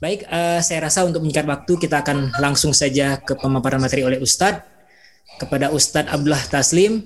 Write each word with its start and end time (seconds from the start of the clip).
Baik, 0.00 0.24
uh, 0.24 0.64
saya 0.64 0.88
rasa 0.88 1.04
untuk 1.04 1.20
meningkat 1.20 1.44
waktu 1.44 1.76
kita 1.76 2.00
akan 2.00 2.32
langsung 2.40 2.72
saja 2.72 3.20
ke 3.20 3.36
pemaparan 3.36 3.76
materi 3.76 4.08
oleh 4.08 4.16
Ustadz. 4.16 4.69
Kepada 5.40 5.72
Ustadz 5.72 6.12
Abdullah 6.12 6.44
Taslim, 6.52 7.00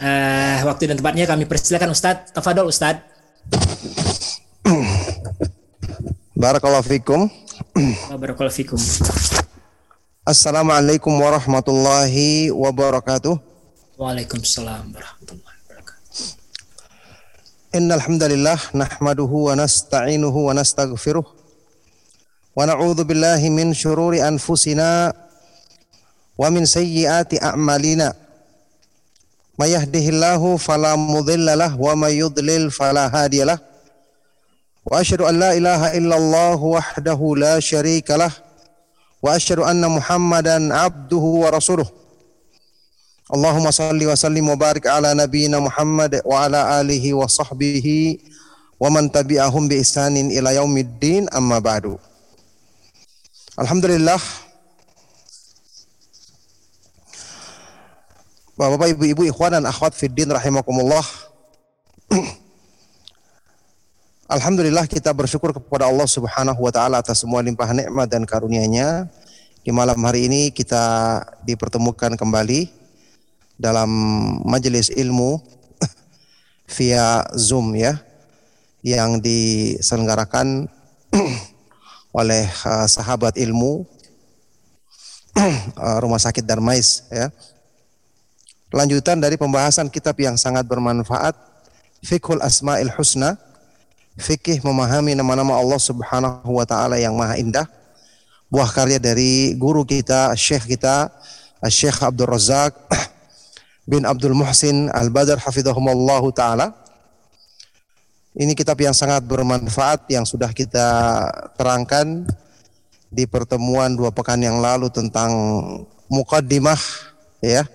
uh, 0.00 0.58
waktu 0.64 0.88
dan 0.88 0.96
tempatnya 0.96 1.28
kami 1.28 1.44
persilakan 1.44 1.92
Ustadz. 1.92 2.32
Tafadol 2.32 2.72
Ustadz. 2.72 3.04
Barakallahu 6.32 6.88
fikum. 6.88 7.28
Barakallahu 8.08 8.56
fikum. 8.56 8.80
Assalamualaikum 10.24 11.12
warahmatullahi 11.20 12.48
wabarakatuh. 12.48 13.36
Waalaikumsalam 14.00 14.96
warahmatullahi 14.96 15.56
wabarakatuh. 15.68 16.16
Innal 17.76 18.00
hamdalillah 18.00 18.56
nahmaduhu 18.72 19.52
wa 19.52 19.60
nasta'inuhu 19.60 20.48
wa 20.48 20.56
nastaghfiruh 20.56 21.40
wa 26.40 26.48
min 26.48 26.64
sayyiati 26.64 27.36
a'malina. 27.36 28.16
May 29.60 29.76
yahdihillahu 29.76 30.56
fala 30.56 30.96
mudhillalah 30.96 31.76
wa 31.76 31.92
may 31.92 32.16
yudlil 32.16 32.72
fala 32.72 33.12
hadiyalah 33.12 33.60
wa 34.88 34.96
asyhadu 34.96 35.28
an 35.28 35.36
la 35.36 35.52
ilaha 35.52 35.92
illallah 35.92 36.56
wahdahu 36.56 37.36
la 37.36 37.60
syarikalah 37.60 38.32
wa 39.20 39.36
asyhadu 39.36 39.68
anna 39.68 39.92
muhammadan 39.92 40.72
abduhu 40.72 41.44
wa 41.44 41.52
rasuluh. 41.52 41.84
Allahumma 43.28 43.68
salli 43.68 44.08
wa 44.08 44.16
sallim 44.16 44.48
wa 44.48 44.56
barik 44.56 44.88
ala 44.88 45.12
nabiyyina 45.12 45.60
Muhammad 45.60 46.24
wa 46.24 46.48
ala 46.48 46.80
alihi 46.80 47.14
wa 47.14 47.28
sahbihi 47.30 48.18
wa 48.80 48.88
man 48.90 49.12
tabi'ahum 49.12 49.68
bi 49.68 49.84
ihsanin 49.84 50.32
ila 50.34 50.56
yaumiddin 50.56 51.28
amma 51.30 51.60
ba'du. 51.60 52.00
Alhamdulillah 53.60 54.18
Bapak-bapak, 58.60 58.92
ibu-ibu, 58.92 59.24
ikhwan 59.24 59.56
dan 59.56 59.64
akhwat 59.64 59.96
fiddin 59.96 60.28
rahimakumullah. 60.28 61.00
Alhamdulillah 64.36 64.84
kita 64.84 65.16
bersyukur 65.16 65.56
kepada 65.56 65.88
Allah 65.88 66.04
Subhanahu 66.04 66.60
wa 66.60 66.68
taala 66.68 67.00
atas 67.00 67.24
semua 67.24 67.40
limpahan 67.40 67.72
nikmat 67.72 68.12
dan 68.12 68.28
karunia-Nya. 68.28 69.08
Di 69.64 69.72
malam 69.72 69.96
hari 70.04 70.28
ini 70.28 70.52
kita 70.52 70.76
dipertemukan 71.40 72.20
kembali 72.20 72.68
dalam 73.56 73.88
majelis 74.44 74.92
ilmu 74.92 75.40
via 76.76 77.24
Zoom 77.40 77.72
ya 77.80 77.96
yang 78.84 79.24
diselenggarakan 79.24 80.68
oleh 82.20 82.44
uh, 82.68 82.84
sahabat 82.84 83.40
ilmu 83.40 83.88
uh, 85.80 85.96
Rumah 86.04 86.20
Sakit 86.20 86.44
Darmais 86.44 87.08
ya. 87.08 87.32
Lanjutan 88.70 89.18
dari 89.18 89.34
pembahasan 89.34 89.90
kitab 89.90 90.14
yang 90.22 90.38
sangat 90.38 90.62
bermanfaat 90.62 91.34
Fikhul 92.06 92.38
Asmaul 92.38 92.94
Husna 92.94 93.34
fikih 94.14 94.62
memahami 94.62 95.18
nama-nama 95.18 95.58
Allah 95.58 95.80
Subhanahu 95.82 96.46
wa 96.54 96.62
taala 96.62 96.94
yang 96.94 97.18
maha 97.18 97.34
indah 97.34 97.66
buah 98.46 98.70
karya 98.70 99.02
dari 99.02 99.58
guru 99.58 99.82
kita 99.82 100.38
Syekh 100.38 100.78
kita 100.78 101.10
Syekh 101.66 101.98
Abdul 101.98 102.30
Razak 102.30 102.78
bin 103.90 104.06
Abdul 104.06 104.38
Muhsin 104.38 104.86
Al-Badr 104.94 105.42
hafizahumullah 105.42 106.22
taala. 106.30 106.70
Ini 108.38 108.54
kitab 108.54 108.78
yang 108.78 108.94
sangat 108.94 109.26
bermanfaat 109.26 110.06
yang 110.06 110.22
sudah 110.22 110.54
kita 110.54 110.86
terangkan 111.58 112.22
di 113.10 113.26
pertemuan 113.26 113.98
dua 113.98 114.14
pekan 114.14 114.38
yang 114.38 114.62
lalu 114.62 114.86
tentang 114.86 115.34
mukaddimah 116.06 116.78
ya. 117.40 117.66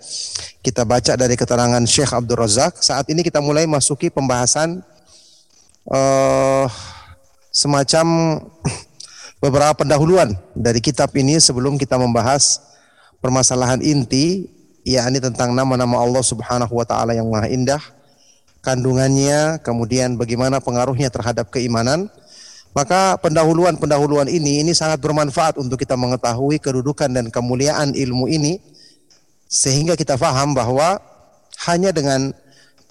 Kita 0.61 0.81
baca 0.81 1.13
dari 1.13 1.37
keterangan 1.37 1.83
Syekh 1.85 2.13
Abdul 2.13 2.41
Razak. 2.41 2.81
Saat 2.81 3.09
ini 3.13 3.21
kita 3.21 3.41
mulai 3.41 3.69
masuki 3.69 4.09
pembahasan 4.09 4.81
uh, 5.89 6.65
semacam 7.53 8.05
beberapa 9.43 9.85
pendahuluan 9.85 10.33
dari 10.57 10.81
kitab 10.81 11.13
ini 11.13 11.37
sebelum 11.37 11.77
kita 11.77 11.99
membahas 12.01 12.61
permasalahan 13.21 13.81
inti 13.83 14.49
yakni 14.85 15.21
tentang 15.21 15.53
nama-nama 15.53 16.01
Allah 16.01 16.21
Subhanahu 16.21 16.77
wa 16.77 16.85
taala 16.85 17.13
yang 17.17 17.29
maha 17.29 17.49
indah 17.49 17.81
kandungannya, 18.65 19.61
kemudian 19.61 20.17
bagaimana 20.17 20.57
pengaruhnya 20.57 21.13
terhadap 21.13 21.53
keimanan. 21.53 22.09
Maka 22.75 23.15
pendahuluan-pendahuluan 23.23 24.27
ini 24.27 24.59
ini 24.59 24.75
sangat 24.75 24.99
bermanfaat 24.99 25.55
untuk 25.55 25.79
kita 25.79 25.95
mengetahui 25.95 26.59
kedudukan 26.59 27.07
dan 27.07 27.31
kemuliaan 27.31 27.95
ilmu 27.95 28.27
ini 28.27 28.59
sehingga 29.55 29.95
kita 29.95 30.19
faham 30.19 30.51
bahwa 30.51 30.99
hanya 31.63 31.95
dengan 31.95 32.35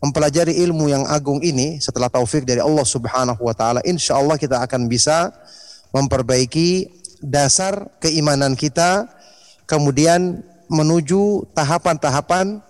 mempelajari 0.00 0.56
ilmu 0.64 0.88
yang 0.88 1.04
agung 1.04 1.44
ini 1.44 1.76
setelah 1.76 2.08
taufik 2.08 2.48
dari 2.48 2.64
Allah 2.64 2.88
Subhanahu 2.88 3.44
wa 3.44 3.52
taala 3.52 3.84
insya 3.84 4.16
Allah 4.16 4.40
kita 4.40 4.64
akan 4.64 4.88
bisa 4.88 5.28
memperbaiki 5.92 6.88
dasar 7.20 7.92
keimanan 8.00 8.56
kita 8.56 9.04
kemudian 9.68 10.40
menuju 10.72 11.52
tahapan-tahapan 11.52 12.64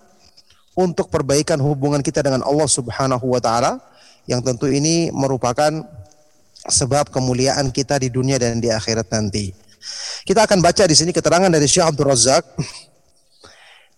untuk 0.75 1.07
perbaikan 1.07 1.55
hubungan 1.63 2.03
kita 2.03 2.19
dengan 2.19 2.43
Allah 2.43 2.67
Subhanahu 2.67 3.31
wa 3.31 3.39
taala 3.39 3.79
yang 4.27 4.43
tentu 4.43 4.67
ini 4.67 5.07
merupakan 5.15 5.71
sebab 6.67 7.13
kemuliaan 7.13 7.71
kita 7.71 8.01
di 8.01 8.11
dunia 8.11 8.35
dan 8.35 8.59
di 8.59 8.67
akhirat 8.67 9.07
nanti. 9.07 9.53
Kita 10.25 10.49
akan 10.49 10.59
baca 10.65 10.83
di 10.89 10.97
sini 10.97 11.13
keterangan 11.13 11.47
dari 11.47 11.69
Syekh 11.69 11.85
Abdul 11.85 12.09
Razak 12.09 12.43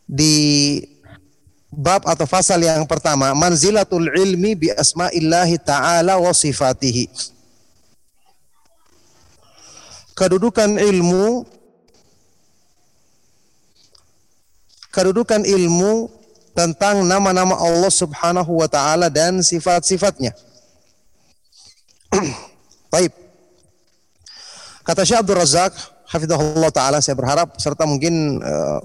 di 0.07 0.79
bab 1.67 2.07
atau 2.07 2.23
fasal 2.23 2.63
yang 2.63 2.87
pertama 2.87 3.35
manzilatul 3.35 4.07
ilmi 4.07 4.55
bi 4.55 4.67
asma'illahi 4.71 5.59
ta'ala 5.59 6.15
wa 6.15 6.31
sifatihi. 6.31 7.35
Kedudukan 10.17 10.81
ilmu 10.81 11.45
kedudukan 14.89 15.45
ilmu 15.45 16.09
tentang 16.57 17.05
nama-nama 17.05 17.53
Allah 17.53 17.93
Subhanahu 17.93 18.57
wa 18.57 18.65
taala 18.65 19.13
dan 19.13 19.45
sifat-sifatnya. 19.45 20.33
Baik. 22.93 23.13
Kata 24.81 25.05
Syekh 25.05 25.21
Abdul 25.21 25.37
Razak, 25.37 25.77
hafizahullah 26.09 26.73
taala 26.73 26.97
saya 26.97 27.13
berharap 27.13 27.53
serta 27.61 27.85
mungkin 27.85 28.41
uh, 28.41 28.81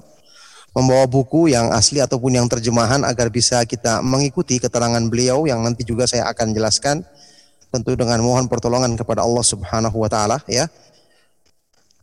membawa 0.73 1.05
buku 1.05 1.53
yang 1.53 1.69
asli 1.69 2.01
ataupun 2.01 2.33
yang 2.33 2.49
terjemahan 2.49 3.05
agar 3.05 3.29
bisa 3.29 3.61
kita 3.63 4.01
mengikuti 4.01 4.57
keterangan 4.57 5.01
beliau 5.05 5.45
yang 5.45 5.61
nanti 5.61 5.85
juga 5.85 6.09
saya 6.09 6.25
akan 6.33 6.49
jelaskan 6.49 7.05
tentu 7.69 7.93
dengan 7.93 8.21
mohon 8.25 8.49
pertolongan 8.49 8.97
kepada 8.97 9.21
Allah 9.21 9.45
Subhanahu 9.45 9.97
wa 10.01 10.09
taala 10.09 10.41
ya. 10.49 10.65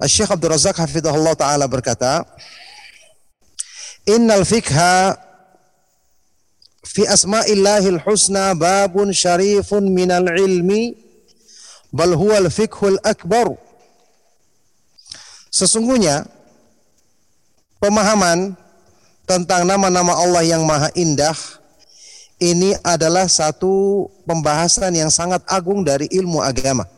Syekh 0.07 0.33
Abdul 0.33 0.55
Razak 0.55 0.79
hafizahullah 0.81 1.35
taala 1.37 1.67
berkata, 1.67 2.25
"Innal 4.07 4.47
fikha 4.47 5.19
fi 6.87 7.07
asma'illahil 7.07 8.01
husna 8.07 8.55
babun 8.57 9.15
syarifun 9.15 9.91
minal 9.91 10.27
ilmi 10.31 10.95
bal 11.95 12.15
huwal 12.15 12.51
fikhul 12.51 12.99
akbar 13.03 13.55
sesungguhnya 15.51 16.27
pemahaman 17.81 18.55
tentang 19.25 19.65
nama-nama 19.65 20.15
Allah 20.21 20.45
yang 20.45 20.63
maha 20.69 20.93
indah 20.95 21.35
ini 22.41 22.77
adalah 22.85 23.29
satu 23.29 24.07
pembahasan 24.25 24.97
yang 24.97 25.13
sangat 25.13 25.45
agung 25.49 25.85
dari 25.85 26.09
ilmu 26.13 26.41
agama. 26.41 26.89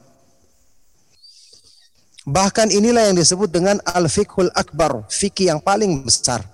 Bahkan 2.23 2.71
inilah 2.71 3.11
yang 3.11 3.19
disebut 3.19 3.51
dengan 3.51 3.83
al-fiqhul 3.83 4.55
akbar, 4.55 5.03
fikih 5.11 5.51
yang 5.51 5.59
paling 5.59 6.07
besar. 6.07 6.47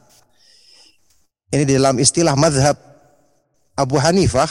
Ini 1.53 1.69
dalam 1.69 2.01
istilah 2.01 2.33
madhab 2.33 2.77
Abu 3.77 4.01
Hanifah, 4.01 4.49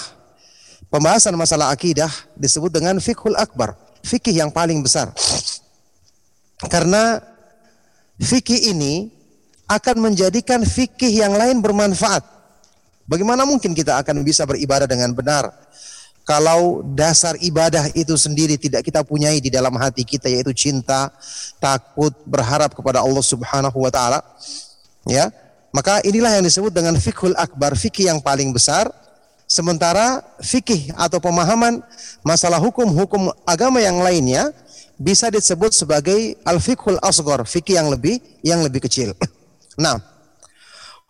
pembahasan 0.94 1.34
masalah 1.34 1.74
akidah 1.74 2.10
disebut 2.38 2.70
dengan 2.70 3.02
fikhul 3.02 3.34
akbar, 3.34 3.74
fikih 4.06 4.38
yang 4.38 4.54
paling 4.54 4.86
besar. 4.86 5.10
Karena 6.70 7.22
fikih 8.22 8.74
ini 8.74 9.17
akan 9.68 9.96
menjadikan 10.12 10.64
fikih 10.64 11.24
yang 11.24 11.36
lain 11.36 11.60
bermanfaat 11.60 12.38
Bagaimana 13.08 13.48
mungkin 13.48 13.72
kita 13.72 14.04
akan 14.04 14.20
bisa 14.20 14.44
beribadah 14.44 14.84
dengan 14.84 15.16
benar 15.16 15.48
kalau 16.28 16.84
dasar 16.84 17.40
ibadah 17.40 17.88
itu 17.96 18.20
sendiri 18.20 18.60
tidak 18.60 18.84
kita 18.84 19.00
punyai 19.00 19.40
di 19.40 19.48
dalam 19.48 19.72
hati 19.80 20.04
kita 20.04 20.28
yaitu 20.28 20.52
cinta, 20.52 21.08
takut, 21.56 22.12
berharap 22.28 22.76
kepada 22.76 23.00
Allah 23.00 23.24
Subhanahu 23.24 23.80
wa 23.80 23.88
taala. 23.88 24.20
Ya. 25.08 25.32
Maka 25.72 26.04
inilah 26.04 26.36
yang 26.36 26.44
disebut 26.44 26.76
dengan 26.76 27.00
fikhul 27.00 27.32
akbar, 27.40 27.80
fikih 27.80 28.12
yang 28.12 28.20
paling 28.20 28.52
besar. 28.52 28.92
Sementara 29.48 30.20
fikih 30.44 30.92
atau 31.00 31.24
pemahaman 31.24 31.80
masalah 32.20 32.60
hukum-hukum 32.60 33.32
agama 33.48 33.80
yang 33.80 34.04
lainnya 34.04 34.52
bisa 35.00 35.32
disebut 35.32 35.72
sebagai 35.72 36.36
al-fiqhul 36.44 37.00
asghar, 37.00 37.48
fikih 37.48 37.80
yang 37.80 37.88
lebih 37.88 38.20
yang 38.44 38.60
lebih 38.68 38.84
kecil. 38.84 39.16
Nah, 39.78 40.02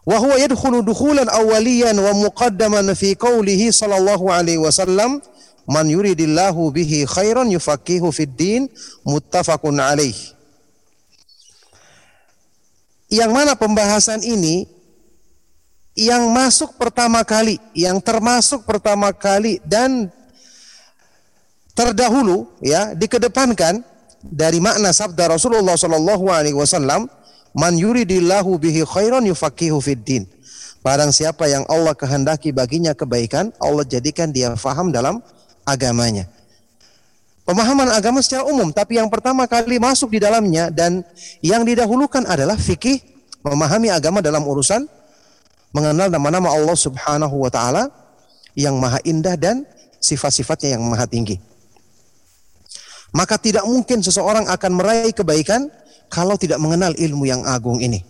wa 0.04 0.18
huwa 0.20 0.36
yadkhulu 0.36 0.84
dukhulan 0.84 1.32
awwaliyan 1.32 1.96
wa 1.96 2.12
muqaddaman 2.14 2.92
fi 2.96 3.16
qawlihi 3.16 3.72
sallallahu 3.72 4.28
alaihi 4.28 4.60
wasallam 4.60 5.24
man 5.68 5.88
yuridillahu 5.88 6.72
bihi 6.72 7.08
khairan 7.08 7.52
yufaqihu 7.52 8.12
fid 8.12 8.36
din 8.36 8.62
muttafaqun 9.08 9.80
alaih. 9.80 10.16
Yang 13.08 13.32
mana 13.32 13.56
pembahasan 13.56 14.20
ini 14.20 14.68
yang 15.96 16.28
masuk 16.30 16.76
pertama 16.76 17.24
kali, 17.24 17.58
yang 17.72 17.98
termasuk 18.04 18.68
pertama 18.68 19.16
kali 19.16 19.64
dan 19.64 20.12
terdahulu 21.72 22.52
ya 22.60 22.92
dikedepankan 22.94 23.80
dari 24.22 24.60
makna 24.60 24.92
sabda 24.92 25.34
Rasulullah 25.40 25.80
Shallallahu 25.80 26.28
Alaihi 26.30 26.54
Wasallam, 26.58 27.08
"Man 27.58 27.74
yuridillahu 27.76 28.62
bihi 28.62 28.86
khairan 28.86 29.26
yufaqihu 29.26 29.82
fid 29.82 30.06
din." 30.06 30.24
Barang 30.86 31.12
siapa 31.12 31.50
yang 31.50 31.66
Allah 31.68 31.98
kehendaki 31.98 32.54
baginya 32.54 32.94
kebaikan, 32.94 33.52
Allah 33.60 33.84
jadikan 33.84 34.30
dia 34.32 34.54
faham 34.56 34.94
dalam 34.94 35.20
agamanya. 35.68 36.30
Pemahaman 37.44 37.92
agama 37.92 38.20
secara 38.24 38.48
umum, 38.48 38.72
tapi 38.72 39.00
yang 39.00 39.08
pertama 39.08 39.48
kali 39.48 39.80
masuk 39.80 40.16
di 40.16 40.20
dalamnya 40.20 40.72
dan 40.72 41.04
yang 41.40 41.64
didahulukan 41.64 42.24
adalah 42.28 42.60
fikih, 42.60 43.00
memahami 43.40 43.88
agama 43.88 44.20
dalam 44.20 44.44
urusan 44.44 44.84
mengenal 45.72 46.12
nama-nama 46.12 46.52
Allah 46.52 46.76
Subhanahu 46.76 47.36
wa 47.44 47.52
taala 47.52 47.88
yang 48.56 48.76
maha 48.80 49.00
indah 49.08 49.40
dan 49.40 49.64
sifat-sifatnya 50.04 50.76
yang 50.76 50.84
maha 50.84 51.08
tinggi. 51.08 51.40
Maka 53.16 53.40
tidak 53.40 53.64
mungkin 53.64 54.04
seseorang 54.04 54.52
akan 54.52 54.72
meraih 54.76 55.16
kebaikan 55.16 55.72
kalau 56.08 56.40
tidak 56.40 56.60
mengenal 56.60 56.96
ilmu 56.96 57.28
yang 57.28 57.44
agung 57.44 57.80
ini. 57.80 58.04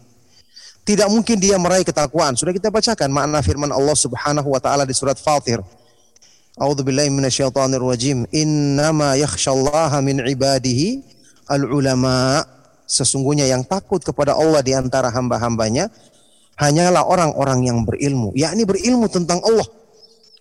Tidak 0.87 1.11
mungkin 1.11 1.35
dia 1.35 1.59
meraih 1.59 1.83
ketakwaan. 1.83 2.39
Sudah 2.39 2.55
kita 2.55 2.71
bacakan 2.71 3.11
makna 3.11 3.43
firman 3.43 3.67
Allah 3.75 3.91
Subhanahu 3.91 4.55
wa 4.55 4.61
taala 4.63 4.87
di 4.87 4.95
surat 4.95 5.19
Fatir. 5.19 5.59
A'udzu 6.55 6.81
billahi 6.87 7.11
minasyaitonir 7.11 7.83
rajim. 7.83 8.23
Innama 8.31 9.19
yakhsyallaha 9.19 9.99
min 9.99 10.23
ibadihi 10.23 11.03
al-ulama. 11.51 12.39
Sesungguhnya 12.87 13.43
yang 13.51 13.67
takut 13.67 13.99
kepada 13.99 14.31
Allah 14.31 14.63
di 14.63 14.71
antara 14.71 15.11
hamba-hambanya 15.11 15.91
hanyalah 16.55 17.03
orang-orang 17.03 17.67
yang 17.67 17.83
berilmu, 17.83 18.31
yakni 18.31 18.63
berilmu 18.63 19.11
tentang 19.11 19.43
Allah. 19.43 19.67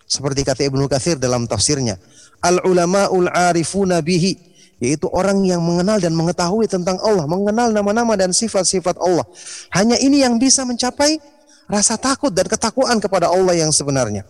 Seperti 0.07 0.47
kata 0.47 0.63
Ibnu 0.63 0.87
Katsir 0.87 1.19
dalam 1.19 1.43
tafsirnya, 1.43 1.99
al-ulamaul 2.39 3.27
arifuna 3.27 3.99
bihi 3.99 4.46
yaitu 4.77 5.09
orang 5.09 5.41
yang 5.41 5.61
mengenal 5.61 5.97
dan 5.97 6.13
mengetahui 6.13 6.69
tentang 6.69 7.01
Allah, 7.01 7.25
mengenal 7.25 7.73
nama-nama 7.73 8.13
dan 8.13 8.29
sifat-sifat 8.29 9.01
Allah. 9.01 9.25
Hanya 9.73 9.97
ini 9.97 10.21
yang 10.21 10.37
bisa 10.37 10.61
mencapai 10.65 11.17
rasa 11.65 11.97
takut 11.97 12.29
dan 12.29 12.45
ketakwaan 12.45 13.01
kepada 13.01 13.27
Allah 13.27 13.57
yang 13.57 13.73
sebenarnya. 13.73 14.23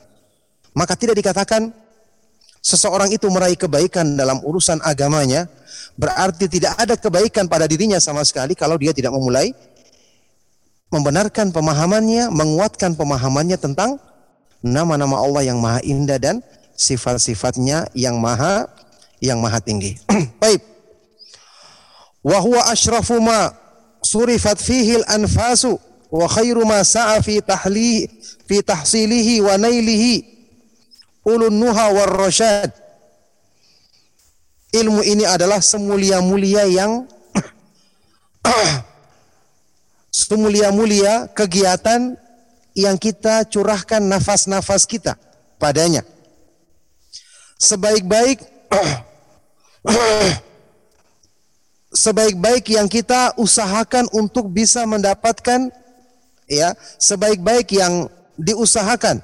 Maka 0.71 0.95
tidak 0.95 1.19
dikatakan 1.19 1.69
seseorang 2.63 3.11
itu 3.11 3.27
meraih 3.27 3.59
kebaikan 3.59 4.15
dalam 4.15 4.39
urusan 4.39 4.79
agamanya, 4.87 5.51
berarti 5.99 6.47
tidak 6.47 6.79
ada 6.79 6.95
kebaikan 6.95 7.51
pada 7.51 7.67
dirinya 7.67 7.99
sama 7.99 8.23
sekali 8.23 8.55
kalau 8.55 8.79
dia 8.79 8.95
tidak 8.95 9.11
memulai 9.11 9.51
membenarkan 10.87 11.51
pemahamannya, 11.51 12.31
menguatkan 12.31 12.95
pemahamannya 12.95 13.59
tentang 13.59 13.99
nama-nama 14.63 15.19
Allah 15.19 15.43
yang 15.43 15.59
maha 15.59 15.83
indah 15.83 16.15
dan 16.15 16.39
sifat-sifatnya 16.77 17.91
yang 17.91 18.15
maha 18.21 18.69
yang 19.23 19.41
maha 19.41 19.61
tinggi. 19.61 19.97
Baik. 20.41 20.61
Wa 22.23 22.39
huwa 22.41 22.67
asyrafu 22.69 23.21
ma 23.21 23.53
surifat 24.03 24.59
fihi 24.59 25.01
al-anfasu 25.03 25.79
wa 26.11 26.25
khairu 26.27 26.63
ma 26.65 26.83
sa'a 26.83 27.19
fi 27.23 27.39
tahli 27.41 28.07
fi 28.47 28.63
tahsilihi 28.63 29.43
wa 29.43 29.55
nailihi 29.57 30.23
ulun 31.27 31.53
nuha 31.53 31.91
war 31.93 32.11
rasyad. 32.27 32.71
Ilmu 34.75 34.99
ini 35.03 35.23
adalah 35.23 35.63
semulia-mulia 35.63 36.67
yang 36.67 37.07
semulia-mulia 40.27 41.31
kegiatan 41.31 42.19
yang 42.75 42.99
kita 42.99 43.47
curahkan 43.47 44.03
nafas-nafas 44.03 44.83
kita 44.83 45.15
padanya. 45.57 46.03
Sebaik-baik 47.57 48.43
sebaik-baik 52.03 52.75
yang 52.75 52.91
kita 52.91 53.33
usahakan 53.39 54.11
untuk 54.11 54.51
bisa 54.51 54.83
mendapatkan 54.83 55.71
ya 56.45 56.75
sebaik-baik 56.99 57.71
yang 57.73 58.11
diusahakan 58.37 59.23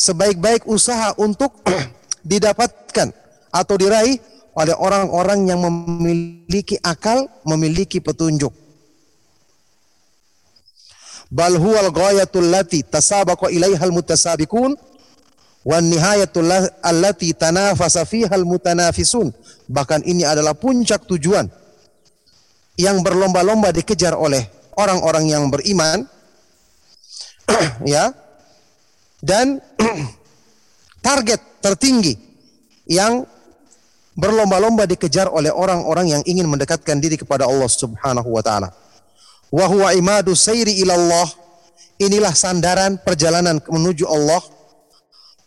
sebaik-baik 0.00 0.64
usaha 0.64 1.12
untuk 1.20 1.60
didapatkan 2.30 3.12
atau 3.52 3.74
diraih 3.76 4.16
oleh 4.56 4.74
orang-orang 4.74 5.46
yang 5.46 5.60
memiliki 5.60 6.80
akal, 6.80 7.28
memiliki 7.44 8.00
petunjuk. 8.00 8.50
Bal 11.30 11.54
huwal 11.54 11.94
ghayatul 11.94 12.50
lati 12.50 12.82
tasabaqa 12.82 13.52
ilaihal 13.54 13.94
mutasabiqun 13.94 14.74
wan 15.64 15.92
allati 16.80 17.36
tanafasa 17.36 18.04
fihal 18.08 18.44
mutanafisun. 18.48 19.32
Bahkan 19.70 20.02
ini 20.08 20.24
adalah 20.24 20.56
puncak 20.56 21.06
tujuan 21.06 21.46
yang 22.80 23.04
berlomba-lomba 23.04 23.70
dikejar 23.76 24.16
oleh 24.16 24.40
orang-orang 24.80 25.24
yang 25.28 25.44
beriman 25.52 26.08
ya 27.84 28.10
dan 29.20 29.60
target 31.06 31.40
tertinggi 31.60 32.16
yang 32.88 33.28
berlomba-lomba 34.16 34.88
dikejar 34.88 35.28
oleh 35.28 35.52
orang-orang 35.52 36.18
yang 36.18 36.22
ingin 36.24 36.48
mendekatkan 36.48 36.98
diri 36.98 37.20
kepada 37.20 37.46
Allah 37.46 37.68
Subhanahu 37.68 38.28
wa 38.32 38.42
taala. 38.42 38.68
Wa 39.52 39.66
huwa 39.68 39.92
imadu 39.94 40.32
sayri 40.32 40.80
ilallah. 40.80 41.28
Inilah 42.00 42.32
sandaran 42.32 42.96
perjalanan 42.96 43.60
menuju 43.68 44.08
Allah 44.08 44.40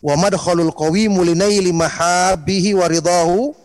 wa 0.03 0.19
madkhalul 0.19 0.75
qawimu 0.75 1.23
linaili 1.23 1.71
mahabbihi 1.71 2.75
wa 2.75 2.85
ridahu. 2.91 3.55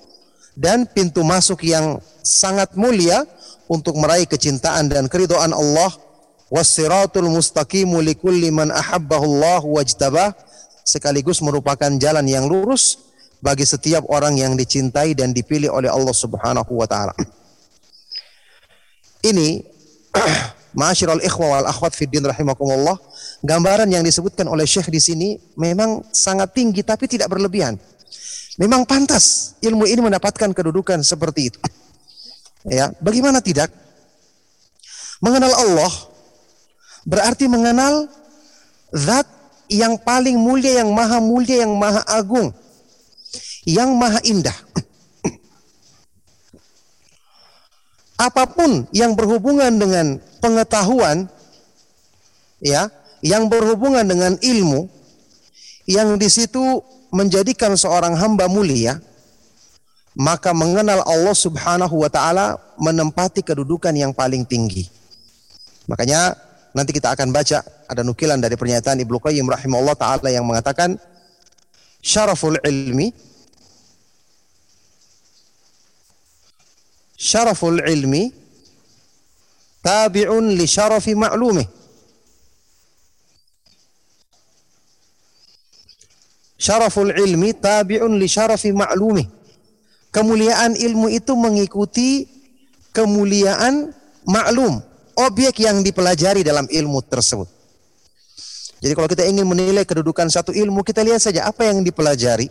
Dan 0.58 0.90
pintu 0.90 1.22
masuk 1.22 1.62
yang 1.62 2.02
sangat 2.22 2.74
mulia 2.74 3.22
untuk 3.70 3.94
meraih 3.94 4.26
kecintaan 4.26 4.90
dan 4.90 5.06
keridhaan 5.06 5.54
Allah. 5.54 5.90
Wasiratul 6.48 7.28
mustaqimu 7.28 8.00
likulli 8.00 8.48
man 8.48 8.72
ahabbahu 8.72 9.22
Allah 9.36 9.60
wajtabah 9.60 10.32
sekaligus 10.80 11.44
merupakan 11.44 11.92
jalan 12.00 12.24
yang 12.24 12.48
lurus 12.48 12.96
bagi 13.44 13.68
setiap 13.68 14.08
orang 14.08 14.40
yang 14.40 14.56
dicintai 14.56 15.12
dan 15.12 15.36
dipilih 15.36 15.68
oleh 15.68 15.92
Allah 15.92 16.16
Subhanahu 16.16 16.72
wa 16.72 16.88
taala. 16.88 17.14
Ini 19.22 19.62
Ma'asyiral 20.78 21.24
ikhwa 21.24 21.58
wal 21.58 21.66
akhwat 21.66 21.96
fid 21.96 22.12
din 22.12 22.22
rahimakumullah, 22.22 22.94
gambaran 23.42 23.88
yang 23.90 24.02
disebutkan 24.02 24.46
oleh 24.50 24.66
Syekh 24.66 24.90
di 24.90 25.00
sini 25.02 25.28
memang 25.54 26.02
sangat 26.10 26.54
tinggi 26.54 26.82
tapi 26.82 27.06
tidak 27.06 27.30
berlebihan. 27.30 27.78
Memang 28.58 28.82
pantas 28.82 29.54
ilmu 29.62 29.86
ini 29.86 30.02
mendapatkan 30.02 30.50
kedudukan 30.50 30.98
seperti 31.06 31.54
itu. 31.54 31.60
Ya, 32.66 32.90
bagaimana 32.98 33.38
tidak? 33.38 33.70
Mengenal 35.22 35.54
Allah 35.54 35.92
berarti 37.06 37.46
mengenal 37.46 38.10
zat 38.90 39.26
yang 39.70 39.94
paling 40.02 40.34
mulia, 40.34 40.82
yang 40.82 40.90
maha 40.90 41.22
mulia, 41.22 41.62
yang 41.62 41.74
maha 41.78 42.02
agung, 42.10 42.50
yang 43.62 43.94
maha 43.94 44.18
indah. 44.26 44.54
apa 48.18 48.50
pun 48.50 48.82
yang 48.90 49.14
berhubungan 49.14 49.78
dengan 49.78 50.18
pengetahuan 50.42 51.30
ya 52.58 52.90
yang 53.24 53.50
berhubungan 53.50 54.06
dengan 54.06 54.34
ilmu 54.38 54.86
yang 55.88 56.20
di 56.20 56.28
situ 56.28 56.82
menjadikan 57.10 57.74
seorang 57.74 58.14
hamba 58.14 58.46
mulia 58.46 59.00
maka 60.18 60.50
mengenal 60.50 61.06
Allah 61.06 61.36
Subhanahu 61.36 62.02
wa 62.02 62.10
taala 62.10 62.58
menempati 62.76 63.40
kedudukan 63.40 63.94
yang 63.94 64.10
paling 64.10 64.42
tinggi. 64.42 64.90
Makanya 65.88 66.48
Nanti 66.76 66.92
kita 66.92 67.10
akan 67.16 67.32
baca 67.32 67.64
ada 67.88 68.02
nukilan 68.04 68.36
dari 68.38 68.54
pernyataan 68.54 69.00
Ibnu 69.00 69.16
Qayyim 69.18 69.48
rahimahullah 69.48 69.96
taala 69.96 70.28
yang 70.28 70.44
mengatakan 70.44 71.00
syaraful 72.04 72.54
ilmi 72.60 73.10
syaraful 77.16 77.80
ilmi 77.80 78.30
tabi'un 79.80 80.54
li 80.54 80.66
syarafi 80.68 81.16
ma'lumih. 81.16 81.66
Syaraful 86.58 87.14
ilmi 87.14 87.54
tabi'un 87.54 88.18
li 88.18 88.26
syarafi 88.26 88.74
ma'lumih. 88.74 89.24
Kemuliaan 90.10 90.74
ilmu 90.74 91.06
itu 91.14 91.38
mengikuti 91.38 92.26
kemuliaan 92.90 93.94
maklum, 94.26 94.82
objek 95.14 95.62
yang 95.62 95.86
dipelajari 95.86 96.42
dalam 96.42 96.66
ilmu 96.66 96.98
tersebut. 97.06 97.46
Jadi 98.78 98.92
kalau 98.94 99.06
kita 99.10 99.22
ingin 99.26 99.46
menilai 99.46 99.86
kedudukan 99.86 100.26
satu 100.30 100.50
ilmu, 100.50 100.82
kita 100.82 101.02
lihat 101.06 101.22
saja 101.22 101.46
apa 101.46 101.66
yang 101.66 101.82
dipelajari, 101.82 102.50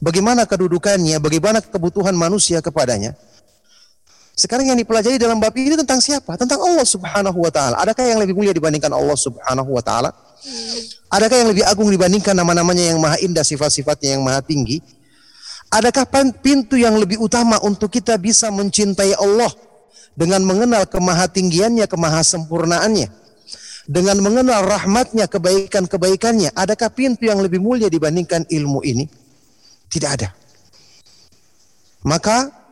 bagaimana 0.00 0.44
kedudukannya, 0.48 1.16
bagaimana 1.20 1.60
kebutuhan 1.60 2.16
manusia 2.16 2.64
kepadanya. 2.64 3.16
Sekarang 4.34 4.66
yang 4.66 4.74
dipelajari 4.74 5.14
dalam 5.14 5.38
bab 5.38 5.54
ini 5.54 5.78
tentang 5.78 6.02
siapa? 6.02 6.34
Tentang 6.34 6.58
Allah 6.58 6.82
Subhanahu 6.82 7.38
wa 7.38 7.50
taala. 7.54 7.78
Adakah 7.78 8.02
yang 8.02 8.18
lebih 8.18 8.34
mulia 8.34 8.50
dibandingkan 8.50 8.90
Allah 8.90 9.14
Subhanahu 9.14 9.70
wa 9.70 9.82
taala? 9.82 10.10
Adakah 11.06 11.36
yang 11.38 11.48
lebih 11.54 11.62
agung 11.62 11.86
dibandingkan 11.86 12.34
nama-namanya 12.34 12.90
yang 12.90 12.98
maha 12.98 13.14
indah, 13.22 13.46
sifat-sifatnya 13.46 14.18
yang 14.18 14.26
maha 14.26 14.42
tinggi? 14.42 14.82
Adakah 15.70 16.34
pintu 16.42 16.74
yang 16.74 16.98
lebih 16.98 17.22
utama 17.22 17.62
untuk 17.62 17.94
kita 17.94 18.18
bisa 18.18 18.50
mencintai 18.50 19.14
Allah 19.14 19.50
dengan 20.18 20.42
mengenal 20.42 20.90
kemahatinggiannya, 20.90 21.86
kemahasempurnaannya? 21.86 23.08
Dengan 23.84 24.16
mengenal 24.18 24.64
rahmatnya, 24.64 25.28
kebaikan-kebaikannya, 25.28 26.56
adakah 26.56 26.88
pintu 26.88 27.28
yang 27.28 27.38
lebih 27.38 27.60
mulia 27.60 27.86
dibandingkan 27.92 28.48
ilmu 28.48 28.80
ini? 28.80 29.04
Tidak 29.92 30.10
ada. 30.10 30.32
Maka 32.02 32.63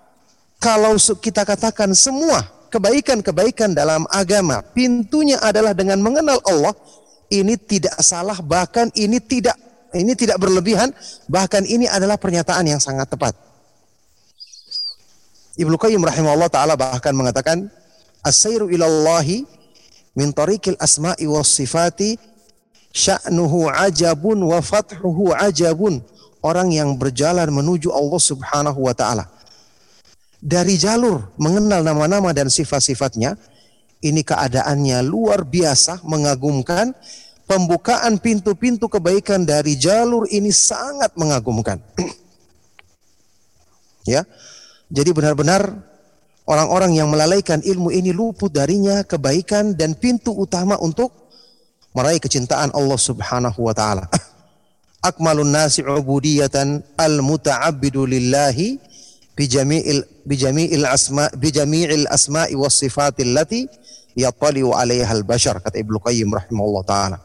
kalau 0.62 0.94
kita 1.18 1.42
katakan 1.42 1.90
semua 1.90 2.46
kebaikan-kebaikan 2.70 3.74
dalam 3.74 4.06
agama 4.14 4.62
pintunya 4.70 5.36
adalah 5.42 5.74
dengan 5.74 5.98
mengenal 5.98 6.38
Allah, 6.46 6.70
ini 7.34 7.58
tidak 7.58 7.98
salah 7.98 8.38
bahkan 8.38 8.86
ini 8.94 9.18
tidak 9.18 9.58
ini 9.90 10.14
tidak 10.14 10.38
berlebihan 10.38 10.94
bahkan 11.26 11.66
ini 11.66 11.90
adalah 11.90 12.14
pernyataan 12.14 12.64
yang 12.70 12.78
sangat 12.78 13.10
tepat. 13.10 13.34
Ibnu 15.58 15.76
Qayyim 15.76 16.00
rahimahullah 16.00 16.48
taala 16.48 16.78
bahkan 16.78 17.12
mengatakan 17.12 17.66
as-sairu 18.24 18.70
ilallahi 18.70 19.44
min 20.14 20.30
tariqil 20.32 20.78
asma'i 20.80 21.28
was 21.28 21.50
sifati 21.52 22.16
sya'nuhu 22.94 23.68
ajabun 23.68 24.40
wa 24.46 24.62
fathuhu 24.64 25.34
ajabun 25.36 26.00
orang 26.40 26.72
yang 26.72 26.96
berjalan 26.96 27.50
menuju 27.52 27.92
Allah 27.92 28.20
Subhanahu 28.22 28.80
wa 28.88 28.94
taala 28.96 29.28
dari 30.42 30.74
jalur 30.74 31.30
mengenal 31.38 31.86
nama-nama 31.86 32.34
dan 32.34 32.50
sifat-sifatnya, 32.50 33.38
ini 34.02 34.26
keadaannya 34.26 34.98
luar 35.06 35.46
biasa, 35.46 36.02
mengagumkan. 36.02 36.90
Pembukaan 37.42 38.16
pintu-pintu 38.16 38.88
kebaikan 38.88 39.44
dari 39.44 39.76
jalur 39.76 40.24
ini 40.30 40.48
sangat 40.50 41.12
mengagumkan. 41.20 41.78
ya. 44.14 44.24
Jadi 44.88 45.10
benar-benar 45.12 45.68
orang-orang 46.48 46.96
yang 46.96 47.12
melalaikan 47.12 47.60
ilmu 47.60 47.92
ini 47.92 48.14
luput 48.14 48.48
darinya 48.48 49.04
kebaikan 49.04 49.76
dan 49.76 49.92
pintu 49.98 50.32
utama 50.32 50.80
untuk 50.80 51.12
meraih 51.92 52.22
kecintaan 52.22 52.72
Allah 52.72 52.96
Subhanahu 52.96 53.68
wa 53.68 53.74
taala. 53.76 54.08
Akmalun 55.12 55.52
nasi 55.52 55.84
ubudiyatan 55.84 56.82
al-muta'abbidu 56.96 58.06
lillahi 58.06 58.91
bijami'il 59.38 60.04
bijami'il 60.28 60.84
asma 60.86 61.28
bijami'il 61.36 62.06
asma'i 62.08 62.54
was 62.56 62.76
sifatil 62.76 63.32
lati 63.32 63.68
yattali'u 64.16 64.76
'alaiha 64.76 65.08
al-bashar 65.08 65.60
kata 65.60 65.80
Ibnu 65.80 65.98
Qayyim 66.00 66.28
rahimahullah 66.28 66.84
taala. 66.84 67.18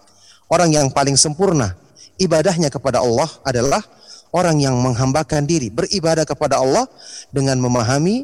Orang 0.48 0.72
yang 0.72 0.88
paling 0.92 1.20
sempurna 1.20 1.76
ibadahnya 2.16 2.72
kepada 2.72 3.04
Allah 3.04 3.28
adalah 3.44 3.84
orang 4.32 4.64
yang 4.64 4.76
menghambakan 4.80 5.44
diri 5.44 5.68
beribadah 5.68 6.24
kepada 6.24 6.60
Allah 6.60 6.88
dengan 7.36 7.60
memahami 7.60 8.24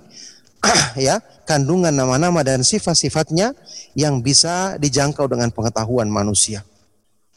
ya 0.96 1.20
kandungan 1.44 1.92
nama-nama 1.92 2.40
dan 2.42 2.64
sifat-sifatnya 2.64 3.52
yang 4.00 4.24
bisa 4.24 4.80
dijangkau 4.80 5.28
dengan 5.28 5.52
pengetahuan 5.52 6.08
manusia. 6.08 6.64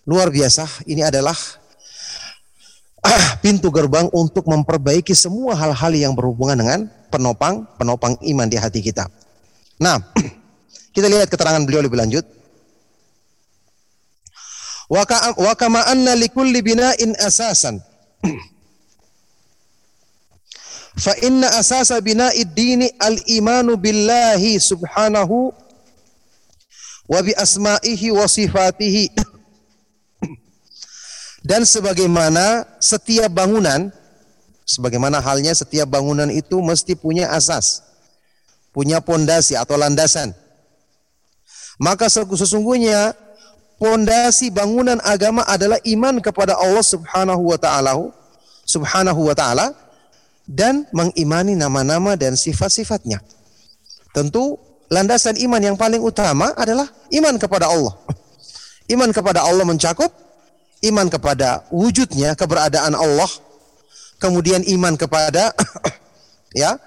Luar 0.07 0.31
biasa, 0.31 0.87
ini 0.87 1.03
adalah 1.03 1.35
pintu 3.45 3.69
gerbang 3.71 4.11
untuk 4.13 4.47
memperbaiki 4.47 5.15
semua 5.15 5.55
hal-hal 5.55 5.93
yang 5.95 6.13
berhubungan 6.13 6.57
dengan 6.59 6.81
penopang 7.09 7.65
penopang 7.79 8.19
iman 8.21 8.49
di 8.49 8.57
hati 8.59 8.81
kita. 8.83 9.07
Nah, 9.79 10.01
kita 10.95 11.07
lihat 11.11 11.31
keterangan 11.31 11.63
beliau 11.65 11.85
lebih 11.85 11.99
lanjut. 11.99 12.25
Wa 14.87 15.03
kama 15.59 15.83
anna 15.91 16.15
likulli 16.15 16.63
bina'in 16.63 17.19
asasan. 17.19 17.83
Fa 20.97 21.13
inna 21.21 21.53
asasa 21.61 22.01
bina'id 22.01 22.57
dini 22.57 22.89
al-imanu 22.97 23.77
billahi 23.77 24.57
subhanahu 24.57 25.53
wa 27.05 27.21
bi 27.21 27.37
asma'ihi 27.37 28.17
wa 28.17 28.25
sifatihi 28.25 29.13
dan 31.47 31.63
sebagaimana 31.63 32.67
setiap 32.83 33.31
bangunan, 33.31 33.95
sebagaimana 34.67 35.23
halnya 35.23 35.55
setiap 35.55 35.87
bangunan 35.87 36.27
itu 36.27 36.59
mesti 36.59 36.99
punya 36.99 37.31
asas, 37.31 37.87
punya 38.75 38.99
pondasi 38.99 39.55
atau 39.55 39.79
landasan. 39.79 40.35
Maka 41.79 42.11
sesungguhnya 42.11 43.15
pondasi 43.79 44.51
bangunan 44.51 44.99
agama 45.07 45.47
adalah 45.47 45.79
iman 45.87 46.19
kepada 46.19 46.59
Allah 46.59 46.83
Subhanahu 46.83 47.47
wa 47.47 47.59
taala, 47.63 47.95
Subhanahu 48.67 49.31
wa 49.31 49.35
taala 49.39 49.71
dan 50.51 50.83
mengimani 50.91 51.55
nama-nama 51.55 52.19
dan 52.19 52.35
sifat-sifatnya. 52.35 53.23
Tentu 54.11 54.59
landasan 54.91 55.39
iman 55.47 55.63
yang 55.63 55.77
paling 55.79 56.03
utama 56.03 56.51
adalah 56.59 56.91
iman 57.15 57.39
kepada 57.39 57.71
Allah. 57.71 57.95
Iman 58.91 59.15
kepada 59.15 59.47
Allah 59.47 59.63
mencakup 59.63 60.26
iman 60.89 61.07
kepada 61.11 61.67
wujudnya 61.73 62.35
keberadaan 62.39 62.95
Allah, 62.95 63.31
kemudian 64.23 64.63
iman 64.65 64.95
kepada 64.95 65.53
ya 66.63 66.79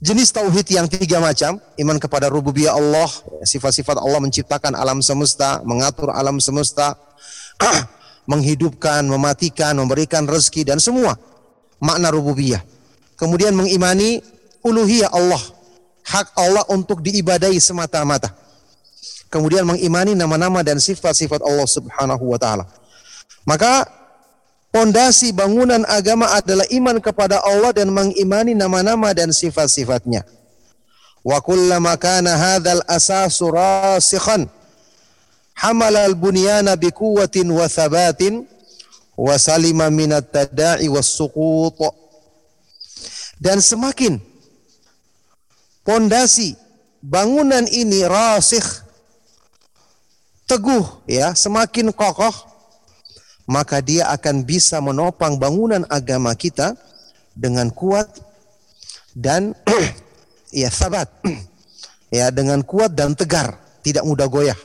jenis 0.00 0.32
tauhid 0.32 0.66
yang 0.72 0.88
tiga 0.88 1.20
macam, 1.20 1.60
iman 1.76 1.98
kepada 2.00 2.32
rububiyah 2.32 2.72
Allah, 2.76 3.08
sifat-sifat 3.44 4.00
Allah 4.00 4.20
menciptakan 4.20 4.72
alam 4.72 5.04
semesta, 5.04 5.60
mengatur 5.64 6.12
alam 6.12 6.40
semesta, 6.40 6.96
menghidupkan, 8.30 9.04
mematikan, 9.04 9.76
memberikan 9.76 10.24
rezeki 10.24 10.64
dan 10.64 10.78
semua 10.80 11.20
makna 11.80 12.12
rububiyah. 12.12 12.60
Kemudian 13.16 13.52
mengimani 13.52 14.24
uluhiyah 14.64 15.12
Allah, 15.12 15.40
hak 16.08 16.32
Allah 16.36 16.64
untuk 16.72 17.04
diibadai 17.04 17.56
semata-mata 17.60 18.32
kemudian 19.30 19.62
mengimani 19.62 20.18
nama-nama 20.18 20.60
dan 20.66 20.82
sifat-sifat 20.82 21.40
Allah 21.40 21.64
Subhanahu 21.70 22.26
wa 22.26 22.36
taala. 22.36 22.66
Maka 23.46 23.86
pondasi 24.74 25.30
bangunan 25.30 25.86
agama 25.86 26.28
adalah 26.34 26.66
iman 26.68 26.98
kepada 26.98 27.40
Allah 27.40 27.70
dan 27.72 27.94
mengimani 27.94 28.52
nama-nama 28.52 29.14
dan 29.14 29.30
sifat-sifatnya. 29.30 30.26
Wa 31.22 31.38
kullama 31.40 31.94
kana 31.96 32.34
hadzal 32.36 32.82
asasu 32.90 33.54
rasikhan 33.54 34.50
hamala 35.54 36.08
al-bunyana 36.08 36.74
biquwwatin 36.76 37.46
wa 37.52 37.68
thabatin 37.68 38.48
wa 39.14 39.36
salima 39.38 39.92
minat 39.92 40.26
tada'i 40.32 40.90
was 40.90 41.06
suqut. 41.06 41.78
Dan 43.40 43.60
semakin 43.64 44.20
pondasi 45.80 46.56
bangunan 47.00 47.64
ini 47.68 48.04
rasikh 48.04 48.89
teguh 50.50 51.06
ya, 51.06 51.30
semakin 51.30 51.94
kokoh, 51.94 52.34
maka 53.46 53.78
dia 53.78 54.10
akan 54.10 54.42
bisa 54.42 54.82
menopang 54.82 55.38
bangunan 55.38 55.86
agama 55.86 56.34
kita 56.34 56.74
dengan 57.38 57.70
kuat 57.70 58.10
dan 59.14 59.54
ya 60.50 60.66
sabat. 60.66 61.06
ya 62.18 62.34
dengan 62.34 62.66
kuat 62.66 62.90
dan 62.90 63.14
tegar, 63.14 63.54
tidak 63.86 64.02
mudah 64.02 64.26
goyah. 64.26 64.58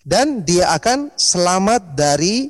Dan 0.00 0.44
dia 0.44 0.72
akan 0.72 1.12
selamat 1.16 1.96
dari 1.96 2.48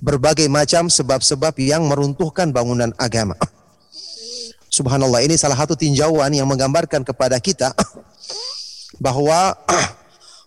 berbagai 0.00 0.48
macam 0.48 0.88
sebab-sebab 0.88 1.52
yang 1.60 1.84
meruntuhkan 1.84 2.48
bangunan 2.48 2.88
agama. 2.96 3.36
Subhanallah, 4.76 5.20
ini 5.20 5.36
salah 5.36 5.60
satu 5.60 5.76
tinjauan 5.76 6.32
yang 6.32 6.48
menggambarkan 6.48 7.04
kepada 7.04 7.36
kita 7.36 7.76
bahwa 9.04 9.56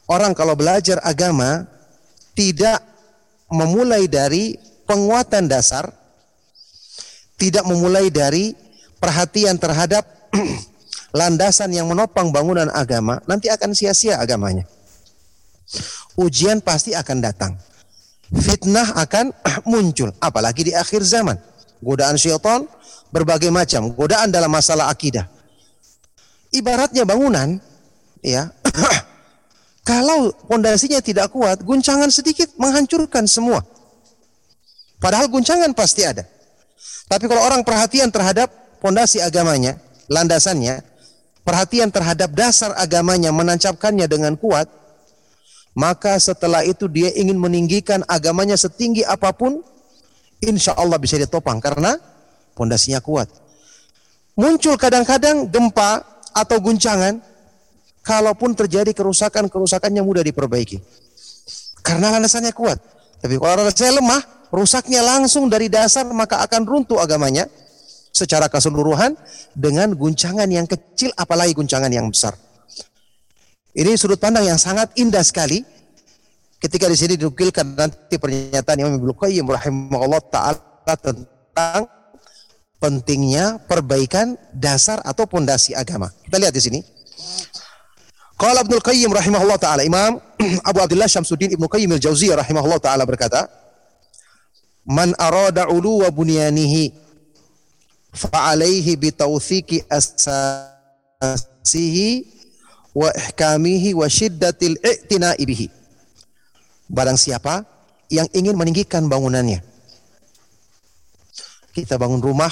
orang 0.08 0.36
kalau 0.36 0.58
belajar 0.58 1.00
agama 1.04 1.68
tidak 2.34 2.82
memulai 3.54 4.10
dari 4.10 4.58
penguatan 4.84 5.46
dasar, 5.46 5.90
tidak 7.38 7.64
memulai 7.70 8.10
dari 8.10 8.58
perhatian 8.98 9.56
terhadap 9.62 10.04
landasan 11.18 11.70
yang 11.72 11.86
menopang 11.86 12.34
bangunan 12.34 12.68
agama, 12.74 13.22
nanti 13.30 13.48
akan 13.54 13.78
sia-sia 13.78 14.18
agamanya. 14.18 14.66
Ujian 16.18 16.62
pasti 16.62 16.94
akan 16.94 17.18
datang. 17.22 17.54
Fitnah 18.34 18.98
akan 18.98 19.30
muncul, 19.72 20.10
apalagi 20.18 20.72
di 20.72 20.74
akhir 20.74 21.06
zaman. 21.06 21.38
Godaan 21.84 22.16
syaitan 22.16 22.66
berbagai 23.14 23.54
macam, 23.54 23.94
godaan 23.94 24.34
dalam 24.34 24.50
masalah 24.50 24.90
akidah. 24.90 25.30
Ibaratnya 26.50 27.06
bangunan, 27.06 27.62
ya. 28.26 28.50
kalau 29.84 30.32
pondasinya 30.48 31.04
tidak 31.04 31.36
kuat, 31.36 31.60
guncangan 31.60 32.08
sedikit 32.08 32.48
menghancurkan 32.56 33.28
semua. 33.28 33.60
Padahal 35.04 35.28
guncangan 35.28 35.76
pasti 35.76 36.08
ada. 36.08 36.24
Tapi 37.12 37.28
kalau 37.28 37.44
orang 37.44 37.68
perhatian 37.68 38.08
terhadap 38.08 38.48
pondasi 38.80 39.20
agamanya, 39.20 39.76
landasannya, 40.08 40.80
perhatian 41.44 41.92
terhadap 41.92 42.32
dasar 42.32 42.72
agamanya, 42.80 43.36
menancapkannya 43.36 44.08
dengan 44.08 44.40
kuat, 44.40 44.72
maka 45.76 46.16
setelah 46.16 46.64
itu 46.64 46.88
dia 46.88 47.12
ingin 47.20 47.36
meninggikan 47.36 48.08
agamanya 48.08 48.56
setinggi 48.56 49.04
apa 49.04 49.36
pun, 49.36 49.60
insya 50.40 50.72
Allah 50.80 50.96
bisa 50.96 51.20
ditopang 51.20 51.60
karena 51.60 52.00
pondasinya 52.56 53.04
kuat. 53.04 53.28
Muncul 54.40 54.80
kadang-kadang 54.80 55.52
gempa 55.52 56.02
atau 56.32 56.58
guncangan, 56.64 57.22
kalaupun 58.04 58.54
terjadi 58.54 58.92
kerusakan, 58.92 59.48
kerusakannya 59.48 60.04
mudah 60.04 60.22
diperbaiki. 60.22 60.78
Karena 61.82 62.14
landasannya 62.14 62.52
kuat. 62.52 62.78
Tapi 63.24 63.40
kalau 63.40 63.64
landasannya 63.64 63.94
lemah, 64.04 64.22
rusaknya 64.52 65.02
langsung 65.02 65.48
dari 65.48 65.72
dasar, 65.72 66.06
maka 66.12 66.44
akan 66.44 66.68
runtuh 66.68 67.00
agamanya 67.00 67.48
secara 68.14 68.46
keseluruhan 68.46 69.18
dengan 69.58 69.96
guncangan 69.98 70.46
yang 70.46 70.70
kecil 70.70 71.10
apalagi 71.18 71.58
guncangan 71.58 71.90
yang 71.90 72.06
besar. 72.14 72.38
Ini 73.74 73.98
sudut 73.98 74.22
pandang 74.22 74.46
yang 74.46 74.62
sangat 74.62 74.94
indah 75.02 75.26
sekali 75.26 75.66
ketika 76.62 76.86
di 76.86 76.94
sini 76.94 77.18
dinukilkan 77.18 77.74
nanti 77.74 78.22
pernyataan 78.22 78.86
Imam 78.86 79.02
Ibnu 79.02 79.18
Qayyim 79.18 79.50
rahimahullah 79.50 80.22
taala 80.30 80.94
tentang 80.94 81.90
pentingnya 82.78 83.58
perbaikan 83.66 84.38
dasar 84.54 85.02
atau 85.02 85.26
pondasi 85.26 85.74
agama. 85.74 86.14
Kita 86.22 86.38
lihat 86.38 86.54
di 86.54 86.62
sini. 86.62 86.80
Qala 88.44 88.60
Ibnu 88.60 88.76
Qayyim 88.84 89.08
rahimahullah 89.08 89.56
taala 89.56 89.88
Imam 89.88 90.20
Abu 90.68 90.84
Abdullah 90.84 91.08
Syamsuddin 91.08 91.56
Ibnu 91.56 91.72
Qayyim 91.72 91.96
al-Jauziyah 91.96 92.36
rahimahullah 92.44 92.76
taala 92.84 93.08
berkata, 93.08 93.48
"Man 94.84 95.16
arada 95.16 95.72
uluwa 95.72 96.12
bunyanihi 96.12 96.92
fa'alaihi 98.12 99.00
bitawthiki 99.00 99.88
asasihi 99.88 101.08
wa 102.92 103.16
ihkamihi 103.16 103.96
wa 103.96 104.12
syiddatil 104.12 104.76
i'tina'i 104.84 105.48
bihi. 105.48 105.72
Barang 106.92 107.16
siapa 107.16 107.64
yang 108.12 108.28
ingin 108.36 108.60
meninggikan 108.60 109.10
bangunannya. 109.10 109.64
Kita 111.72 111.96
bangun 111.98 112.20
rumah, 112.20 112.52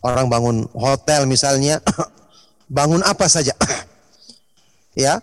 orang 0.00 0.26
bangun 0.32 0.66
hotel 0.74 1.30
misalnya, 1.30 1.84
bangun 2.80 3.04
apa 3.06 3.28
saja. 3.28 3.52
ya. 4.96 5.20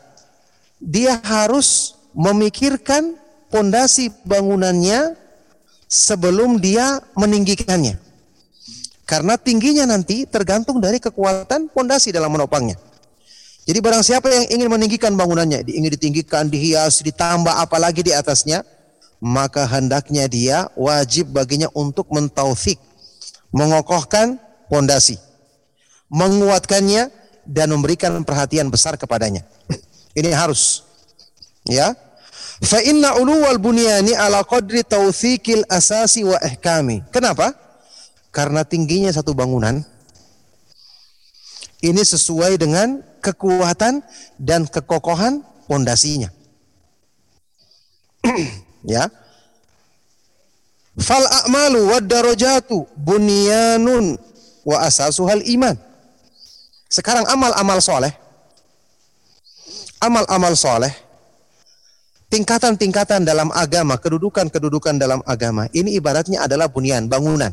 Dia 0.79 1.19
harus 1.23 1.99
memikirkan 2.15 3.19
pondasi 3.51 4.13
bangunannya 4.23 5.17
sebelum 5.89 6.61
dia 6.61 7.01
meninggikannya. 7.17 7.97
Karena 9.09 9.41
tingginya 9.41 9.89
nanti 9.89 10.29
tergantung 10.29 10.77
dari 10.77 11.01
kekuatan 11.01 11.73
pondasi 11.73 12.13
dalam 12.13 12.29
menopangnya. 12.29 12.77
Jadi 13.65 13.79
barang 13.81 14.05
siapa 14.05 14.29
yang 14.29 14.45
ingin 14.49 14.69
meninggikan 14.69 15.13
bangunannya, 15.17 15.65
ingin 15.65 15.91
ditinggikan, 15.93 16.49
dihias, 16.49 17.01
ditambah 17.01 17.53
apalagi 17.53 18.05
di 18.05 18.13
atasnya, 18.13 18.61
maka 19.21 19.67
hendaknya 19.67 20.25
dia 20.29 20.57
wajib 20.73 21.33
baginya 21.33 21.67
untuk 21.73 22.09
mentaufik, 22.09 22.79
mengokohkan 23.51 24.37
pondasi, 24.71 25.17
menguatkannya 26.09 27.18
dan 27.49 27.73
memberikan 27.73 28.21
perhatian 28.21 28.69
besar 28.69 28.93
kepadanya. 28.93 29.41
Ini 30.13 30.29
harus. 30.37 30.85
Ya. 31.65 31.97
Fa 32.61 32.77
inna 32.85 33.17
uluwal 33.17 33.57
bunyani 33.57 34.13
ala 34.13 34.45
qadri 34.45 34.85
tawthikil 34.85 35.65
asasi 35.65 36.21
wa 36.21 36.37
ihkami. 36.45 37.01
Kenapa? 37.09 37.57
Karena 38.29 38.61
tingginya 38.61 39.09
satu 39.09 39.33
bangunan 39.33 39.81
ini 41.79 42.03
sesuai 42.03 42.59
dengan 42.59 42.99
kekuatan 43.23 44.03
dan 44.35 44.67
kekokohan 44.67 45.41
pondasinya. 45.65 46.29
ya. 48.83 49.07
Fal 50.99 51.23
a'malu 51.23 51.95
wad 51.95 52.05
darajatu 52.11 52.83
bunyanun 52.99 54.19
wa 54.67 54.77
asasuhal 54.83 55.39
iman. 55.55 55.79
Sekarang 56.89 57.23
amal-amal 57.29 57.79
soleh. 57.79 58.11
Amal-amal 60.01 60.57
soleh. 60.57 60.91
Tingkatan-tingkatan 62.29 63.25
dalam 63.25 63.49
agama, 63.53 63.97
kedudukan-kedudukan 63.97 65.01
dalam 65.01 65.21
agama. 65.25 65.65
Ini 65.73 65.97
ibaratnya 65.97 66.45
adalah 66.45 66.69
bunian, 66.69 67.09
bangunan 67.09 67.49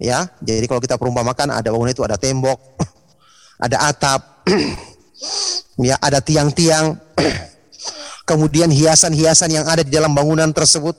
Ya, 0.00 0.32
jadi 0.40 0.64
kalau 0.64 0.80
kita 0.80 0.96
perumpamakan 0.96 1.52
ada 1.52 1.68
bangunan 1.68 1.92
itu 1.92 2.00
ada 2.00 2.16
tembok, 2.16 2.56
ada 3.68 3.92
atap, 3.92 4.48
ya 5.76 6.00
ada 6.00 6.24
tiang-tiang, 6.24 6.96
kemudian 8.28 8.72
hiasan-hiasan 8.72 9.52
yang 9.52 9.68
ada 9.68 9.84
di 9.84 9.92
dalam 9.92 10.16
bangunan 10.16 10.48
tersebut. 10.56 10.96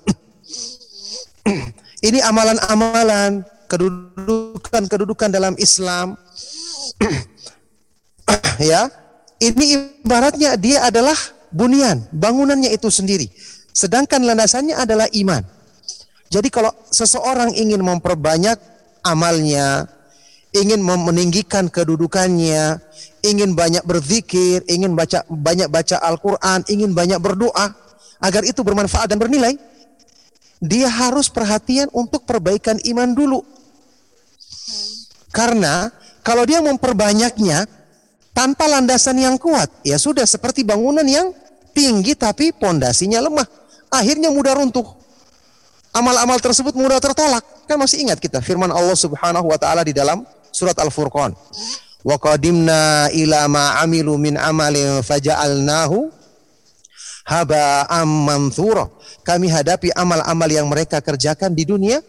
Ini 2.06 2.22
amalan-amalan 2.22 3.42
kedudukan-kedudukan 3.66 5.34
dalam 5.34 5.58
Islam. 5.58 6.14
ya, 8.72 8.88
ini 9.42 9.66
ibaratnya 10.02 10.56
dia 10.56 10.86
adalah 10.86 11.18
bunian, 11.52 12.06
bangunannya 12.14 12.72
itu 12.72 12.88
sendiri. 12.88 13.28
Sedangkan 13.72 14.24
landasannya 14.24 14.76
adalah 14.76 15.08
iman. 15.12 15.44
Jadi 16.32 16.48
kalau 16.48 16.72
seseorang 16.92 17.52
ingin 17.52 17.84
memperbanyak 17.84 18.56
amalnya, 19.04 19.90
ingin 20.56 20.80
meninggikan 20.84 21.68
kedudukannya, 21.68 22.80
ingin 23.24 23.52
banyak 23.52 23.84
berzikir, 23.84 24.64
ingin 24.68 24.96
baca 24.96 25.28
banyak 25.28 25.68
baca 25.68 26.00
Al-Qur'an, 26.00 26.64
ingin 26.72 26.96
banyak 26.96 27.20
berdoa 27.20 27.76
agar 28.22 28.46
itu 28.48 28.64
bermanfaat 28.64 29.12
dan 29.12 29.20
bernilai, 29.20 29.60
dia 30.62 30.88
harus 30.88 31.28
perhatian 31.28 31.90
untuk 31.92 32.24
perbaikan 32.24 32.78
iman 32.86 33.12
dulu. 33.12 33.42
Karena 35.32 35.90
kalau 36.22 36.46
dia 36.46 36.62
memperbanyaknya 36.62 37.66
tanpa 38.32 38.66
landasan 38.70 39.20
yang 39.20 39.36
kuat, 39.36 39.68
ya 39.84 40.00
sudah 40.00 40.24
seperti 40.24 40.64
bangunan 40.64 41.06
yang 41.06 41.36
tinggi 41.76 42.16
tapi 42.16 42.56
pondasinya 42.56 43.20
lemah, 43.22 43.48
akhirnya 43.92 44.32
mudah 44.32 44.56
runtuh 44.56 45.02
amal-amal 45.92 46.40
tersebut 46.40 46.74
mudah 46.76 47.00
tertolak. 47.04 47.44
Kan 47.68 47.80
masih 47.80 48.04
ingat 48.04 48.20
kita 48.20 48.40
firman 48.40 48.72
Allah 48.72 48.96
Subhanahu 48.96 49.48
wa 49.48 49.60
taala 49.60 49.84
di 49.84 49.92
dalam 49.96 50.24
surat 50.52 50.76
Al-Furqan. 50.80 51.36
Wa 52.02 52.16
qadimna 52.18 53.14
ila 53.14 53.46
ma 53.46 53.78
amilu 53.80 54.18
min 54.18 54.36
amalin 54.36 55.06
faja'alnahu 55.06 56.10
haba'am 57.28 58.10
manthura. 58.10 58.90
Kami 59.22 59.48
hadapi 59.54 59.94
amal-amal 59.94 60.50
yang 60.50 60.66
mereka 60.66 60.98
kerjakan 60.98 61.54
di 61.54 61.64
dunia, 61.70 62.02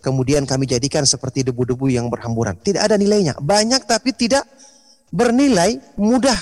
kemudian 0.00 0.48
kami 0.48 0.66
jadikan 0.66 1.04
seperti 1.04 1.46
debu-debu 1.46 1.88
yang 1.92 2.08
berhamburan. 2.08 2.56
Tidak 2.58 2.80
ada 2.80 2.96
nilainya. 2.96 3.36
Banyak 3.38 3.84
tapi 3.86 4.12
tidak 4.16 4.44
bernilai, 5.12 5.80
mudah 6.00 6.36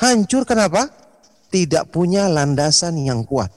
hancur. 0.00 0.46
Kenapa? 0.48 0.88
Tidak 1.48 1.88
punya 1.88 2.28
landasan 2.28 3.00
yang 3.00 3.24
kuat 3.24 3.48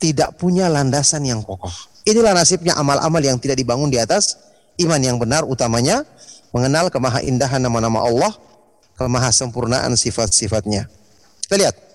tidak 0.00 0.40
punya 0.40 0.66
landasan 0.72 1.28
yang 1.28 1.44
kokoh. 1.44 1.70
Inilah 2.08 2.32
nasibnya 2.32 2.74
amal-amal 2.80 3.20
yang 3.20 3.36
tidak 3.36 3.60
dibangun 3.60 3.92
di 3.92 4.00
atas 4.00 4.40
iman 4.80 4.96
yang 4.96 5.20
benar 5.20 5.44
utamanya 5.44 6.08
mengenal 6.56 6.88
kemahaindahan 6.88 7.60
nama-nama 7.60 8.00
Allah, 8.00 8.32
kemahasempurnaan 8.96 9.92
sifat-sifatnya. 9.94 10.88
Kita 11.44 11.60
lihat. 11.60 11.89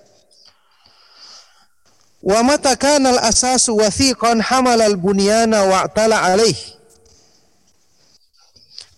Wa 2.26 2.42
mata 2.42 2.74
kana 2.74 3.14
al-asasu 3.14 3.78
wathiqan 3.78 4.42
hamal 4.42 4.82
al-bunyana 4.82 5.62
wa'tala 5.70 6.26
alaih. 6.26 6.58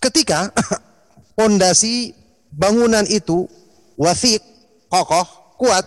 Ketika 0.00 0.48
pondasi 1.36 2.16
bangunan 2.48 3.04
itu 3.04 3.44
wathiq, 4.00 4.40
kokoh, 4.88 5.28
kuat, 5.60 5.84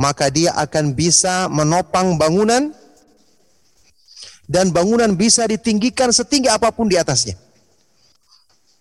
maka 0.00 0.32
dia 0.32 0.56
akan 0.56 0.96
bisa 0.96 1.44
menopang 1.52 2.16
bangunan 2.16 2.72
dan 4.48 4.72
bangunan 4.72 5.12
bisa 5.12 5.44
ditinggikan 5.44 6.08
setinggi 6.08 6.48
apa 6.48 6.72
pun 6.72 6.88
di 6.88 6.96
atasnya. 6.96 7.36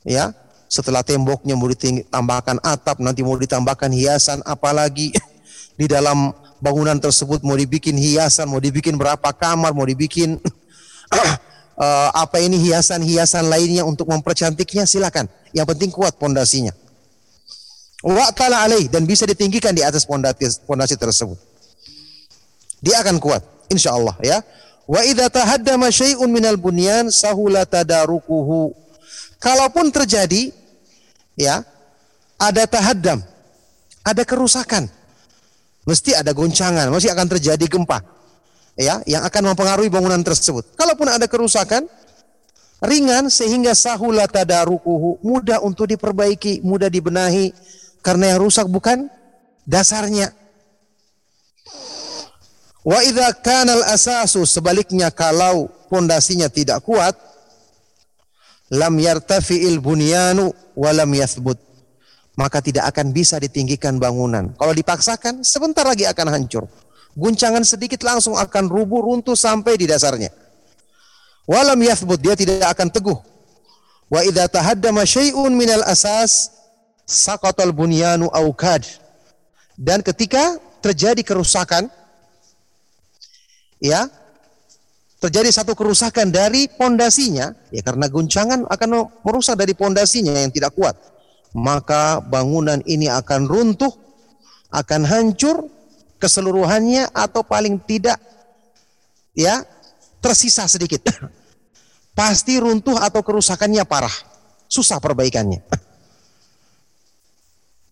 Ya, 0.08 0.32
setelah 0.72 1.04
temboknya 1.04 1.60
mau 1.60 1.68
ditambahkan 1.68 2.64
atap, 2.64 3.04
nanti 3.04 3.20
mau 3.20 3.36
ditambahkan 3.36 3.92
hiasan, 3.92 4.40
apalagi 4.48 5.12
di 5.80 5.92
dalam 5.92 6.32
bangunan 6.60 6.98
tersebut 6.98 7.46
mau 7.46 7.58
dibikin 7.58 7.98
hiasan, 7.98 8.50
mau 8.50 8.62
dibikin 8.62 8.98
berapa 8.98 9.30
kamar, 9.34 9.74
mau 9.74 9.86
dibikin 9.86 10.42
uh, 11.14 12.10
apa 12.24 12.42
ini 12.42 12.58
hiasan-hiasan 12.58 13.46
lainnya 13.46 13.86
untuk 13.86 14.10
mempercantiknya 14.10 14.90
silakan. 14.90 15.30
Yang 15.54 15.68
penting 15.76 15.90
kuat 15.94 16.18
pondasinya. 16.18 16.74
Wa 18.06 18.30
ta'ala 18.30 18.70
alaih 18.70 18.86
dan 18.88 19.10
bisa 19.10 19.26
ditinggikan 19.26 19.74
di 19.74 19.82
atas 19.82 20.06
pondasi, 20.06 20.96
tersebut. 20.96 21.38
Dia 22.78 23.02
akan 23.02 23.18
kuat, 23.18 23.42
insya 23.74 23.98
Allah 23.98 24.14
ya. 24.22 24.38
Wa 24.86 25.02
idza 25.02 25.28
tahaddama 25.34 25.90
syai'un 25.90 26.30
minal 26.30 26.62
bunyan 26.62 27.10
sahula 27.10 27.66
tadarukuhu. 27.66 28.72
Kalaupun 29.42 29.90
terjadi 29.90 30.54
ya, 31.34 31.66
ada 32.38 32.64
tahaddam, 32.70 33.26
ada 34.06 34.24
kerusakan. 34.24 34.90
Mesti 35.88 36.12
ada 36.20 36.36
goncangan, 36.36 36.92
mesti 36.92 37.08
akan 37.08 37.28
terjadi 37.32 37.66
gempa. 37.66 38.04
Ya, 38.78 39.02
yang 39.10 39.26
akan 39.26 39.56
mempengaruhi 39.56 39.90
bangunan 39.90 40.22
tersebut. 40.22 40.78
Kalaupun 40.78 41.10
ada 41.10 41.26
kerusakan, 41.26 41.88
ringan 42.84 43.32
sehingga 43.32 43.74
sahula 43.74 44.28
tadarukuhu, 44.30 45.24
mudah 45.26 45.64
untuk 45.64 45.90
diperbaiki, 45.90 46.62
mudah 46.62 46.92
dibenahi 46.92 47.56
karena 48.06 48.36
yang 48.36 48.46
rusak 48.46 48.70
bukan 48.70 49.10
dasarnya, 49.66 50.30
Wa 52.88 53.04
idza 53.04 53.36
kana 53.44 53.76
al-asasu 53.76 54.48
sebaliknya 54.48 55.12
kalau 55.12 55.68
pondasinya 55.92 56.48
tidak 56.48 56.80
kuat 56.88 57.20
lam 58.72 58.96
yartafi'il 58.96 59.84
bunyanu 59.84 60.56
wa 60.72 60.96
lam 60.96 61.12
yathbut 61.12 61.60
maka 62.38 62.62
tidak 62.62 62.86
akan 62.94 63.10
bisa 63.10 63.42
ditinggikan 63.42 63.98
bangunan. 63.98 64.54
Kalau 64.54 64.72
dipaksakan 64.72 65.42
sebentar 65.42 65.82
lagi 65.84 66.06
akan 66.06 66.30
hancur. 66.30 66.70
Guncangan 67.18 67.66
sedikit 67.66 68.06
langsung 68.06 68.38
akan 68.38 68.70
rubuh 68.70 69.02
runtuh 69.02 69.34
sampai 69.34 69.74
di 69.74 69.90
dasarnya. 69.90 70.30
Walam 71.50 71.82
yathbut 71.82 72.22
dia 72.22 72.38
tidak 72.38 72.70
akan 72.78 72.94
teguh. 72.94 73.18
Wa 74.08 74.22
idza 74.22 74.46
tahaddama 74.54 75.02
syai'un 75.02 75.50
minal 75.50 75.82
asas 75.90 76.54
saqatal 77.10 77.74
bunyanu 77.74 78.30
aukad. 78.30 78.86
Dan 79.74 80.06
ketika 80.06 80.62
terjadi 80.78 81.26
kerusakan 81.26 81.90
ya 83.82 84.06
terjadi 85.18 85.50
satu 85.50 85.74
kerusakan 85.74 86.30
dari 86.30 86.70
pondasinya 86.70 87.50
ya 87.74 87.82
karena 87.82 88.06
guncangan 88.06 88.70
akan 88.70 88.90
merusak 89.26 89.58
dari 89.58 89.74
pondasinya 89.74 90.38
yang 90.38 90.54
tidak 90.54 90.78
kuat 90.78 90.94
maka 91.58 92.22
bangunan 92.22 92.78
ini 92.86 93.10
akan 93.10 93.50
runtuh 93.50 93.90
akan 94.70 95.02
hancur 95.10 95.66
keseluruhannya 96.22 97.10
atau 97.10 97.42
paling 97.42 97.82
tidak 97.82 98.22
ya 99.34 99.66
tersisa 100.22 100.70
sedikit. 100.70 101.02
Pasti 102.18 102.62
runtuh 102.62 103.02
atau 103.02 103.26
kerusakannya 103.26 103.82
parah. 103.90 104.14
Susah 104.70 105.02
perbaikannya. 105.02 105.62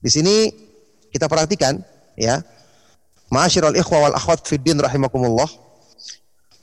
Di 0.05 0.09
sini 0.13 0.53
kita 1.09 1.25
perhatikan 1.25 1.81
ya. 2.13 2.45
Ma'asyiral 3.33 3.73
ikhwa 3.73 4.05
wal 4.05 4.13
akhwat 4.13 4.45
fid 4.45 4.61
din 4.61 4.77
rahimakumullah. 4.77 5.49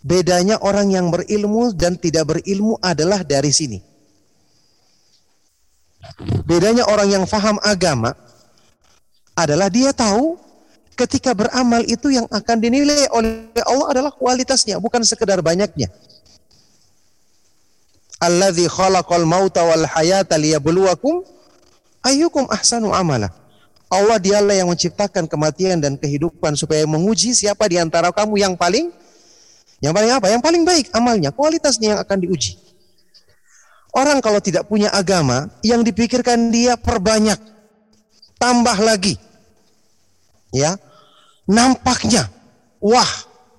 Bedanya 0.02 0.58
orang 0.62 0.94
yang 0.94 1.10
berilmu 1.10 1.74
dan 1.74 1.98
tidak 1.98 2.30
berilmu 2.30 2.78
adalah 2.78 3.26
dari 3.26 3.50
sini. 3.50 3.91
Bedanya 6.44 6.86
orang 6.90 7.08
yang 7.10 7.24
faham 7.24 7.56
agama 7.62 8.14
adalah 9.38 9.70
dia 9.72 9.94
tahu 9.94 10.36
ketika 10.98 11.32
beramal 11.32 11.82
itu 11.88 12.12
yang 12.12 12.26
akan 12.28 12.56
dinilai 12.58 13.08
oleh 13.10 13.48
Allah 13.64 13.86
adalah 13.90 14.12
kualitasnya, 14.12 14.76
bukan 14.78 15.02
sekedar 15.02 15.40
banyaknya. 15.40 15.88
Alladzi 18.22 18.70
khalaqal 18.70 19.26
mauta 19.26 19.66
wal 19.66 19.82
hayata 19.82 20.38
liyabluwakum 20.38 21.26
ayyukum 22.06 22.46
ahsanu 22.50 22.94
amala. 22.94 23.34
Allah 23.92 24.16
dialah 24.16 24.56
yang 24.56 24.70
menciptakan 24.70 25.28
kematian 25.28 25.76
dan 25.82 26.00
kehidupan 26.00 26.56
supaya 26.56 26.86
menguji 26.88 27.36
siapa 27.36 27.68
di 27.68 27.76
antara 27.76 28.08
kamu 28.08 28.40
yang 28.40 28.54
paling 28.56 28.88
yang 29.82 29.90
paling 29.90 30.10
apa? 30.14 30.30
Yang 30.30 30.42
paling 30.46 30.62
baik 30.62 30.86
amalnya, 30.94 31.34
kualitasnya 31.34 31.98
yang 31.98 32.00
akan 32.00 32.18
diuji. 32.22 32.71
Orang 33.92 34.24
kalau 34.24 34.40
tidak 34.40 34.66
punya 34.72 34.88
agama, 34.88 35.52
yang 35.60 35.84
dipikirkan 35.84 36.48
dia 36.48 36.80
perbanyak, 36.80 37.36
tambah 38.40 38.78
lagi. 38.80 39.20
Ya, 40.52 40.80
nampaknya, 41.44 42.28
wah, 42.80 43.08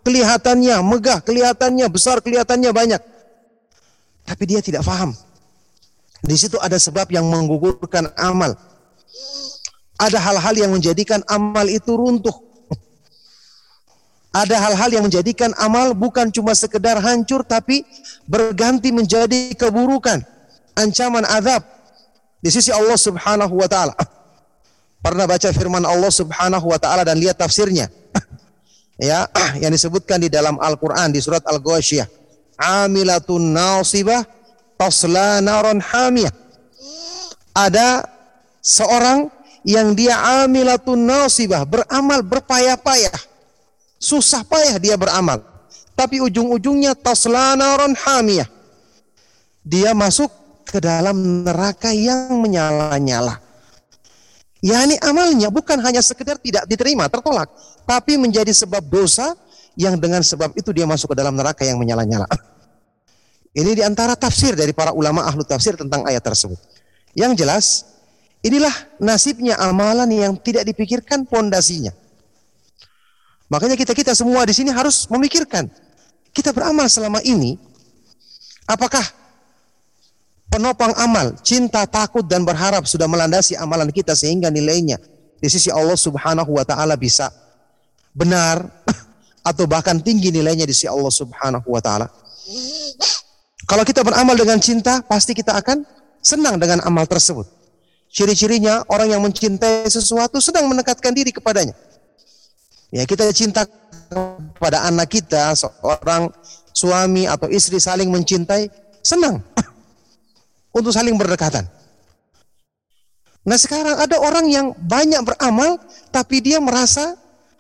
kelihatannya 0.02 0.82
megah, 0.82 1.22
kelihatannya 1.22 1.86
besar, 1.90 2.18
kelihatannya 2.22 2.70
banyak. 2.74 3.02
Tapi 4.26 4.44
dia 4.50 4.62
tidak 4.66 4.82
paham. 4.82 5.14
Di 6.24 6.36
situ 6.40 6.56
ada 6.58 6.80
sebab 6.82 7.12
yang 7.14 7.28
menggugurkan 7.30 8.10
amal. 8.18 8.56
Ada 10.02 10.18
hal-hal 10.18 10.56
yang 10.58 10.72
menjadikan 10.74 11.22
amal 11.30 11.70
itu 11.70 11.94
runtuh 11.94 12.53
ada 14.34 14.58
hal-hal 14.58 14.90
yang 14.90 15.06
menjadikan 15.06 15.54
amal 15.62 15.94
bukan 15.94 16.34
cuma 16.34 16.58
sekedar 16.58 16.98
hancur 16.98 17.46
tapi 17.46 17.86
berganti 18.26 18.90
menjadi 18.90 19.54
keburukan, 19.54 20.26
ancaman 20.74 21.22
azab 21.30 21.62
di 22.42 22.50
sisi 22.50 22.74
Allah 22.74 22.98
Subhanahu 22.98 23.54
wa 23.54 23.70
taala. 23.70 23.94
Pernah 25.06 25.30
baca 25.30 25.54
firman 25.54 25.86
Allah 25.86 26.10
Subhanahu 26.10 26.66
wa 26.66 26.82
taala 26.82 27.06
dan 27.06 27.22
lihat 27.22 27.38
tafsirnya. 27.38 27.94
ya, 28.98 29.30
yang 29.62 29.70
disebutkan 29.70 30.18
di 30.18 30.34
dalam 30.34 30.58
Al-Qur'an 30.58 31.14
di 31.14 31.22
surat 31.22 31.46
Al-Ghasyiyah. 31.46 32.10
Amilatun 32.58 33.54
nasibah 33.54 34.26
tasla 34.82 35.46
naron 35.46 35.78
hamiyah. 35.78 36.34
Ada 37.54 38.02
seorang 38.66 39.30
yang 39.62 39.94
dia 39.94 40.18
amilatun 40.42 41.06
nasibah, 41.06 41.70
beramal 41.70 42.26
berpayah-payah 42.26 43.33
susah 44.04 44.44
payah 44.44 44.76
dia 44.76 45.00
beramal. 45.00 45.40
Tapi 45.96 46.20
ujung-ujungnya 46.20 47.00
taslanaron 47.00 47.96
hamiyah. 47.96 48.50
Dia 49.64 49.96
masuk 49.96 50.28
ke 50.68 50.84
dalam 50.84 51.48
neraka 51.48 51.96
yang 51.96 52.36
menyala-nyala. 52.44 53.40
Ya 54.64 54.84
ini 54.84 54.96
amalnya 55.00 55.48
bukan 55.48 55.80
hanya 55.80 56.04
sekedar 56.04 56.36
tidak 56.40 56.68
diterima, 56.68 57.08
tertolak. 57.08 57.48
Tapi 57.88 58.20
menjadi 58.20 58.52
sebab 58.52 58.84
dosa 58.84 59.36
yang 59.76 60.00
dengan 60.00 60.24
sebab 60.24 60.56
itu 60.56 60.72
dia 60.72 60.88
masuk 60.88 61.12
ke 61.12 61.18
dalam 61.20 61.36
neraka 61.36 61.64
yang 61.64 61.80
menyala-nyala. 61.80 62.28
Ini 63.60 63.72
di 63.78 63.84
antara 63.86 64.18
tafsir 64.18 64.58
dari 64.58 64.74
para 64.74 64.96
ulama 64.96 65.30
ahlu 65.30 65.46
tafsir 65.46 65.78
tentang 65.78 66.02
ayat 66.10 66.26
tersebut. 66.26 66.58
Yang 67.14 67.32
jelas, 67.38 67.66
inilah 68.42 68.74
nasibnya 68.98 69.60
amalan 69.62 70.10
yang 70.10 70.34
tidak 70.42 70.66
dipikirkan 70.66 71.28
pondasinya. 71.30 71.94
Makanya 73.52 73.76
kita-kita 73.76 74.16
semua 74.16 74.48
di 74.48 74.54
sini 74.56 74.72
harus 74.72 75.08
memikirkan 75.12 75.68
kita 76.34 76.50
beramal 76.50 76.90
selama 76.90 77.22
ini 77.22 77.56
apakah 78.66 79.06
penopang 80.50 80.94
amal, 80.98 81.38
cinta, 81.46 81.86
takut 81.86 82.26
dan 82.26 82.42
berharap 82.42 82.86
sudah 82.90 83.06
melandasi 83.06 83.54
amalan 83.58 83.94
kita 83.94 84.18
sehingga 84.18 84.50
nilainya 84.50 84.98
di 85.38 85.48
sisi 85.52 85.70
Allah 85.70 85.98
Subhanahu 85.98 86.58
wa 86.58 86.66
taala 86.66 86.98
bisa 86.98 87.30
benar 88.14 88.66
atau 89.50 89.70
bahkan 89.70 90.02
tinggi 90.02 90.34
nilainya 90.34 90.66
di 90.66 90.74
sisi 90.74 90.90
Allah 90.90 91.14
Subhanahu 91.14 91.68
wa 91.70 91.82
taala. 91.82 92.08
Kalau 93.64 93.84
kita 93.88 94.04
beramal 94.04 94.36
dengan 94.36 94.60
cinta, 94.60 95.00
pasti 95.06 95.32
kita 95.32 95.56
akan 95.56 95.88
senang 96.20 96.60
dengan 96.60 96.84
amal 96.84 97.08
tersebut. 97.08 97.48
Ciri-cirinya 98.14 98.86
orang 98.92 99.10
yang 99.10 99.22
mencintai 99.24 99.90
sesuatu 99.90 100.38
sedang 100.38 100.68
mendekatkan 100.70 101.16
diri 101.16 101.34
kepadanya. 101.34 101.74
Ya, 102.94 103.10
kita 103.10 103.26
cinta 103.34 103.66
kepada 104.14 104.86
anak 104.86 105.10
kita, 105.10 105.58
seorang 105.58 106.30
suami 106.70 107.26
atau 107.26 107.50
istri 107.50 107.82
saling 107.82 108.14
mencintai, 108.14 108.70
senang 109.02 109.42
untuk 110.78 110.94
saling 110.94 111.18
berdekatan. 111.18 111.66
Nah 113.44 113.58
sekarang 113.60 114.00
ada 114.00 114.16
orang 114.22 114.46
yang 114.48 114.72
banyak 114.78 115.20
beramal, 115.26 115.76
tapi 116.14 116.40
dia 116.40 116.64
merasa 116.64 117.18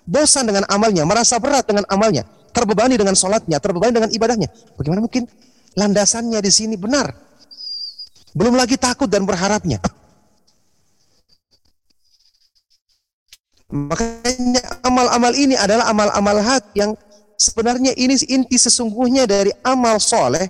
bosan 0.08 0.48
dengan 0.48 0.64
amalnya, 0.72 1.04
merasa 1.04 1.36
berat 1.42 1.68
dengan 1.68 1.84
amalnya, 1.92 2.24
terbebani 2.56 2.96
dengan 2.96 3.18
sholatnya, 3.18 3.60
terbebani 3.60 3.92
dengan 3.92 4.14
ibadahnya. 4.14 4.48
Bagaimana 4.80 5.04
mungkin 5.04 5.28
landasannya 5.76 6.40
di 6.40 6.52
sini 6.54 6.80
benar? 6.80 7.12
Belum 8.32 8.56
lagi 8.56 8.80
takut 8.80 9.12
dan 9.12 9.28
berharapnya. 9.28 9.84
Makanya 13.92 14.23
amal-amal 14.94 15.34
ini 15.34 15.58
adalah 15.58 15.90
amal-amal 15.90 16.38
hati 16.38 16.86
yang 16.86 16.94
sebenarnya 17.34 17.98
ini 17.98 18.14
inti 18.30 18.62
sesungguhnya 18.62 19.26
dari 19.26 19.50
amal 19.66 19.98
soleh 19.98 20.46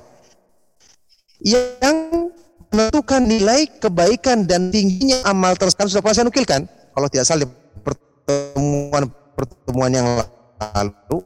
yang 1.40 2.28
menentukan 2.68 3.24
nilai 3.24 3.72
kebaikan 3.80 4.44
dan 4.44 4.68
tingginya 4.68 5.24
amal 5.24 5.56
tersebut. 5.56 5.88
Sudah 5.88 6.04
pernah 6.04 6.16
saya 6.20 6.28
nukilkan? 6.28 6.62
Kalau 6.68 7.08
tidak 7.08 7.26
salah 7.26 7.42
di 7.48 7.50
pertemuan 7.80 9.04
pertemuan 9.34 9.92
yang 9.96 10.08
lalu 10.60 11.20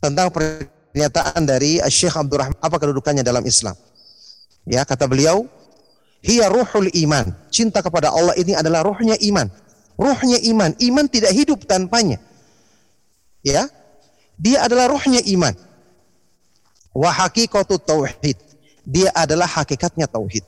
tentang 0.00 0.32
pernyataan 0.32 1.44
dari 1.44 1.78
Syekh 1.92 2.16
Abdurrahman 2.16 2.56
apa 2.64 2.76
kedudukannya 2.80 3.20
dalam 3.20 3.44
Islam? 3.44 3.76
Ya 4.64 4.88
kata 4.88 5.04
beliau 5.04 5.44
hiya 6.24 6.48
ruhul 6.48 6.88
iman. 7.04 7.28
Cinta 7.52 7.84
kepada 7.84 8.08
Allah 8.08 8.32
ini 8.40 8.56
adalah 8.56 8.88
ruhnya 8.88 9.20
iman 9.20 9.67
ruhnya 9.98 10.38
iman. 10.54 10.70
Iman 10.78 11.06
tidak 11.10 11.34
hidup 11.34 11.66
tanpanya. 11.66 12.22
Ya. 13.42 13.66
Dia 14.38 14.64
adalah 14.64 14.94
ruhnya 14.94 15.18
iman. 15.34 15.52
Wa 16.94 17.10
haqiqatu 17.10 17.82
tauhid. 17.82 18.38
Dia 18.86 19.10
adalah 19.12 19.50
hakikatnya 19.50 20.06
tauhid. 20.06 20.46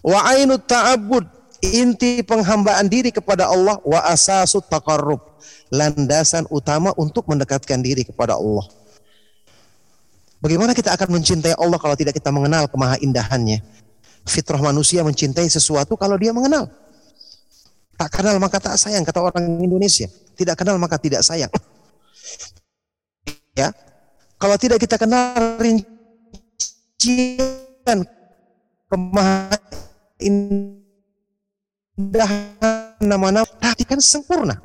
Wa 0.00 0.32
ainu 0.32 0.56
ta'abbud 0.56 1.28
inti 1.60 2.24
penghambaan 2.24 2.88
diri 2.88 3.12
kepada 3.12 3.52
Allah 3.52 3.76
wa 3.84 4.00
asasut 4.08 4.64
taqarrub 4.72 5.20
landasan 5.68 6.48
utama 6.48 6.96
untuk 6.96 7.28
mendekatkan 7.28 7.84
diri 7.84 8.08
kepada 8.08 8.40
Allah. 8.40 8.64
Bagaimana 10.40 10.72
kita 10.72 10.96
akan 10.96 11.20
mencintai 11.20 11.52
Allah 11.60 11.76
kalau 11.76 11.92
tidak 11.92 12.16
kita 12.16 12.32
mengenal 12.32 12.64
kemaha 12.64 12.96
indahannya? 13.04 13.60
Fitrah 14.24 14.60
manusia 14.60 15.04
mencintai 15.04 15.44
sesuatu 15.52 16.00
kalau 16.00 16.16
dia 16.16 16.32
mengenal. 16.32 16.72
Tak 18.00 18.08
kenal 18.08 18.40
maka 18.40 18.56
tak 18.56 18.80
sayang 18.80 19.04
kata 19.04 19.20
orang 19.20 19.60
Indonesia. 19.60 20.08
Tidak 20.32 20.56
kenal 20.56 20.80
maka 20.80 20.96
tidak 20.96 21.20
sayang. 21.20 21.52
Ya. 23.52 23.76
Kalau 24.40 24.56
tidak 24.56 24.80
kita 24.80 24.96
kenal 24.96 25.60
rincian 25.60 25.84
kemahan 28.88 29.60
indah 30.16 30.80
nama-nama 33.04 33.68
kan 33.84 34.00
sempurna. 34.00 34.56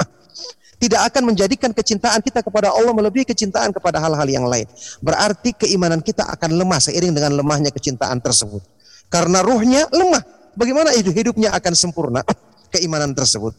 Tidak 0.80 1.04
akan 1.04 1.36
menjadikan 1.36 1.76
kecintaan 1.76 2.24
kita 2.24 2.40
kepada 2.40 2.72
Allah 2.72 2.96
melebihi 2.96 3.28
kecintaan 3.28 3.76
kepada 3.76 4.00
hal-hal 4.00 4.32
yang 4.32 4.48
lain. 4.48 4.64
Berarti 5.04 5.52
keimanan 5.60 6.00
kita 6.00 6.24
akan 6.24 6.56
lemah 6.56 6.80
seiring 6.80 7.12
dengan 7.12 7.36
lemahnya 7.36 7.76
kecintaan 7.76 8.24
tersebut. 8.24 8.64
Karena 9.12 9.44
ruhnya 9.44 9.92
lemah. 9.92 10.24
Bagaimana 10.56 10.96
hidup 10.96 11.12
hidupnya 11.12 11.52
akan 11.52 11.76
sempurna? 11.76 12.24
Keimanan 12.72 13.14
tersebut. 13.14 13.54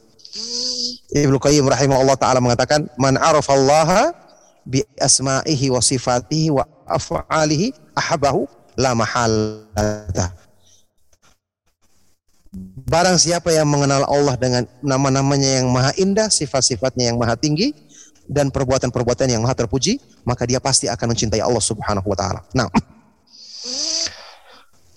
Ibnu 1.14 1.38
Qayyim 1.40 1.64
rahimahullah 1.64 2.18
taala 2.18 2.42
mengatakan, 2.42 2.90
"Man 2.98 3.16
arafallaha 3.16 4.12
bi 4.66 4.82
asma'ihi 4.98 5.70
wa 5.70 5.80
sifatihi 5.80 6.50
wa 6.52 6.66
af'alihi 6.84 7.72
ahabahu 7.96 8.44
la 8.76 8.92
mahalata." 8.92 10.34
Barang 12.86 13.20
siapa 13.20 13.52
yang 13.52 13.68
mengenal 13.68 14.08
Allah 14.08 14.34
dengan 14.40 14.64
nama-namanya 14.80 15.60
yang 15.60 15.68
maha 15.68 15.92
indah, 16.00 16.32
sifat-sifatnya 16.32 17.12
yang 17.12 17.20
maha 17.20 17.36
tinggi, 17.36 17.76
dan 18.26 18.50
perbuatan-perbuatan 18.50 19.30
yang 19.30 19.42
maha 19.42 19.54
terpuji, 19.54 20.02
maka 20.26 20.48
dia 20.48 20.58
pasti 20.58 20.90
akan 20.90 21.14
mencintai 21.14 21.38
Allah 21.42 21.62
Subhanahu 21.62 22.06
wa 22.06 22.16
taala. 22.18 22.40
Nah, 22.56 22.66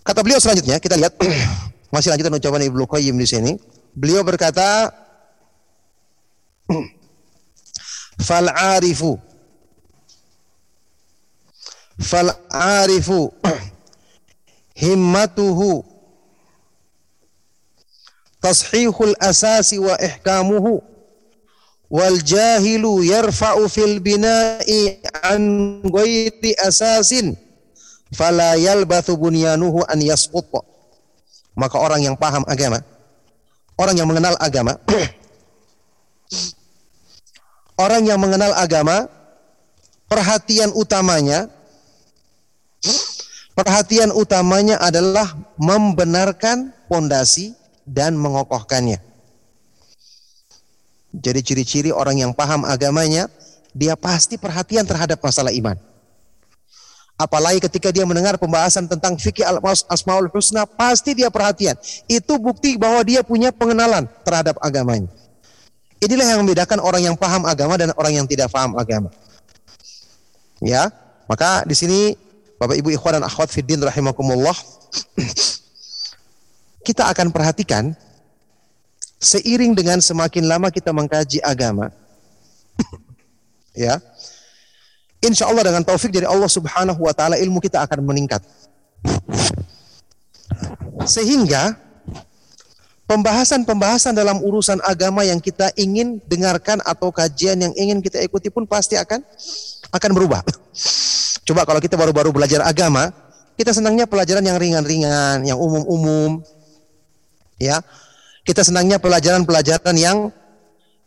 kata 0.02 0.20
beliau 0.26 0.42
selanjutnya 0.42 0.82
kita 0.82 0.98
lihat 0.98 1.14
masih 1.94 2.10
lanjutan 2.14 2.34
ucapan 2.34 2.62
Ibnu 2.70 2.84
Qayyim 2.90 3.16
di 3.16 3.28
sini. 3.30 3.52
Beliau 3.96 4.22
berkata, 4.22 4.94
fal 8.28 8.50
arifu 8.50 9.18
fal 12.00 12.32
arifu 12.50 13.34
himmatuhu. 14.82 15.86
Tashihul 18.40 19.20
asasi 19.20 19.80
wa 19.84 20.00
ihkamuhu. 20.00 20.80
Wal 21.92 22.22
jahilu 22.24 23.04
yarfa'u 23.04 23.68
fil 23.68 24.00
bina'i 24.00 25.04
an 25.28 25.84
ghairi 25.84 26.56
asasin. 26.56 27.36
Fala 28.16 28.56
yalbathu 28.56 29.18
bunyanuhu 29.20 29.84
an 29.86 30.00
yasqut 30.00 30.48
maka 31.60 31.76
orang 31.76 32.00
yang 32.08 32.16
paham 32.16 32.48
agama 32.48 32.80
orang 33.80 33.96
yang 33.96 34.08
mengenal 34.12 34.36
agama. 34.44 34.76
Orang 37.80 38.04
yang 38.04 38.20
mengenal 38.20 38.52
agama 38.60 39.08
perhatian 40.12 40.76
utamanya 40.76 41.48
perhatian 43.56 44.12
utamanya 44.12 44.76
adalah 44.84 45.32
membenarkan 45.56 46.76
pondasi 46.92 47.56
dan 47.88 48.20
mengokohkannya. 48.20 49.00
Jadi 51.16 51.40
ciri-ciri 51.40 51.90
orang 51.96 52.20
yang 52.20 52.32
paham 52.36 52.68
agamanya 52.68 53.32
dia 53.72 53.96
pasti 53.96 54.36
perhatian 54.36 54.84
terhadap 54.84 55.24
masalah 55.24 55.56
iman 55.56 55.80
Apalagi 57.20 57.60
ketika 57.60 57.92
dia 57.92 58.08
mendengar 58.08 58.40
pembahasan 58.40 58.88
tentang 58.88 59.20
fikih 59.20 59.44
asmaul 59.92 60.32
husna, 60.32 60.64
pasti 60.64 61.12
dia 61.12 61.28
perhatian. 61.28 61.76
Itu 62.08 62.40
bukti 62.40 62.80
bahwa 62.80 63.04
dia 63.04 63.20
punya 63.28 63.52
pengenalan 63.52 64.08
terhadap 64.24 64.56
agamanya. 64.64 65.12
Inilah 66.00 66.32
yang 66.32 66.40
membedakan 66.48 66.80
orang 66.80 67.04
yang 67.04 67.16
paham 67.20 67.44
agama 67.44 67.76
dan 67.76 67.92
orang 68.00 68.24
yang 68.24 68.26
tidak 68.26 68.48
paham 68.48 68.80
agama. 68.80 69.12
Ya, 70.64 70.88
maka 71.28 71.68
di 71.68 71.76
sini 71.76 72.16
Bapak 72.60 72.76
Ibu 72.76 72.92
ikhwan 72.92 73.20
dan 73.20 73.24
akhwat 73.24 73.52
fiddin 73.52 73.80
rahimakumullah 73.80 74.56
kita 76.88 77.08
akan 77.08 77.32
perhatikan 77.32 77.96
seiring 79.16 79.72
dengan 79.72 80.04
semakin 80.04 80.44
lama 80.44 80.68
kita 80.68 80.92
mengkaji 80.92 81.40
agama 81.40 81.88
ya 83.88 84.04
Insya 85.20 85.52
Allah 85.52 85.68
dengan 85.68 85.84
taufik 85.84 86.16
dari 86.16 86.24
Allah 86.24 86.48
Subhanahu 86.48 87.04
wa 87.04 87.12
taala 87.12 87.36
ilmu 87.36 87.60
kita 87.60 87.84
akan 87.84 88.08
meningkat. 88.08 88.40
Sehingga 91.04 91.76
pembahasan-pembahasan 93.04 94.16
dalam 94.16 94.40
urusan 94.40 94.80
agama 94.80 95.28
yang 95.28 95.44
kita 95.44 95.76
ingin 95.76 96.24
dengarkan 96.24 96.80
atau 96.88 97.12
kajian 97.12 97.60
yang 97.60 97.74
ingin 97.76 98.00
kita 98.00 98.24
ikuti 98.24 98.48
pun 98.48 98.64
pasti 98.64 98.96
akan 98.96 99.20
akan 99.92 100.12
berubah. 100.16 100.40
Coba 101.44 101.68
kalau 101.68 101.84
kita 101.84 102.00
baru-baru 102.00 102.32
belajar 102.32 102.64
agama, 102.64 103.12
kita 103.60 103.76
senangnya 103.76 104.08
pelajaran 104.08 104.46
yang 104.46 104.56
ringan-ringan, 104.56 105.44
yang 105.44 105.60
umum-umum. 105.60 106.40
Ya. 107.60 107.84
Kita 108.48 108.64
senangnya 108.64 109.04
pelajaran-pelajaran 109.04 109.96
yang 110.00 110.32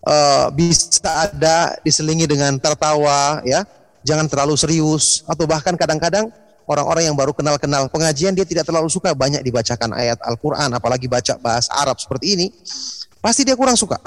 uh, 0.05 0.47
bisa 0.53 1.01
ada 1.33 1.81
diselingi 1.81 2.29
dengan 2.29 2.61
tertawa, 2.61 3.41
ya 3.49 3.65
jangan 4.03 4.27
terlalu 4.27 4.55
serius 4.59 5.23
atau 5.27 5.47
bahkan 5.47 5.75
kadang-kadang 5.75 6.31
orang-orang 6.67 7.11
yang 7.11 7.17
baru 7.19 7.35
kenal-kenal 7.35 7.91
pengajian 7.91 8.35
dia 8.35 8.47
tidak 8.47 8.67
terlalu 8.67 8.87
suka 8.91 9.15
banyak 9.15 9.43
dibacakan 9.43 9.95
ayat 9.95 10.19
Al-Qur'an 10.23 10.71
apalagi 10.75 11.11
baca 11.11 11.39
bahasa 11.39 11.71
Arab 11.75 11.99
seperti 11.99 12.39
ini 12.39 12.47
pasti 13.23 13.47
dia 13.47 13.55
kurang 13.55 13.79
suka. 13.79 13.99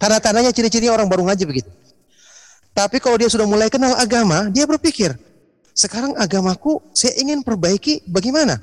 Tanda-tandanya 0.00 0.48
ciri-ciri 0.52 0.88
orang 0.88 1.04
baru 1.08 1.28
ngaji 1.28 1.44
begitu. 1.44 1.70
Tapi 2.72 2.96
kalau 3.02 3.20
dia 3.20 3.28
sudah 3.28 3.44
mulai 3.44 3.68
kenal 3.68 3.92
agama, 4.00 4.48
dia 4.48 4.64
berpikir, 4.64 5.12
sekarang 5.76 6.16
agamaku 6.16 6.80
saya 6.96 7.12
ingin 7.20 7.44
perbaiki 7.44 8.00
bagaimana? 8.08 8.56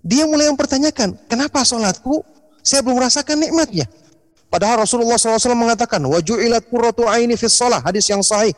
Dia 0.00 0.24
mulai 0.24 0.48
mempertanyakan, 0.48 1.28
kenapa 1.28 1.60
sholatku 1.60 2.24
saya 2.64 2.80
belum 2.80 2.96
merasakan 3.04 3.36
nikmatnya? 3.36 3.84
Padahal 4.48 4.82
Rasulullah 4.82 5.20
SAW 5.20 5.52
mengatakan, 5.52 6.00
wajulat 6.08 6.64
qurratu 6.72 7.04
aini 7.04 7.36
fis 7.36 7.60
hadis 7.60 8.08
yang 8.08 8.24
sahih 8.24 8.56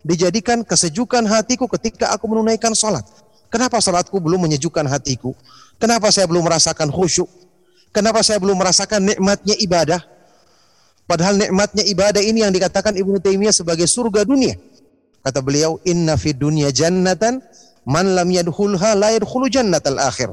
dijadikan 0.00 0.64
kesejukan 0.64 1.24
hatiku 1.28 1.68
ketika 1.76 2.12
aku 2.12 2.28
menunaikan 2.30 2.72
salat. 2.72 3.04
Kenapa 3.50 3.82
salatku 3.82 4.16
belum 4.22 4.46
menyejukkan 4.46 4.86
hatiku? 4.86 5.34
Kenapa 5.80 6.12
saya 6.14 6.28
belum 6.30 6.46
merasakan 6.46 6.88
khusyuk? 6.92 7.26
Kenapa 7.90 8.22
saya 8.22 8.38
belum 8.38 8.54
merasakan 8.54 9.02
nikmatnya 9.02 9.58
ibadah? 9.58 10.00
Padahal 11.10 11.34
nikmatnya 11.34 11.82
ibadah 11.82 12.22
ini 12.22 12.46
yang 12.46 12.54
dikatakan 12.54 12.94
Ibnu 12.94 13.18
Taimiyah 13.18 13.50
sebagai 13.50 13.90
surga 13.90 14.22
dunia. 14.22 14.54
Kata 15.26 15.42
beliau, 15.42 15.82
"Inna 15.82 16.14
fi 16.14 16.30
dunya 16.30 16.70
jannatan 16.70 17.42
man 17.82 18.14
lam 18.14 18.30
yadkhulha 18.30 18.94
la 18.94 19.10
yadkhulu 19.18 19.50
jannatal 19.50 19.98
akhir." 19.98 20.30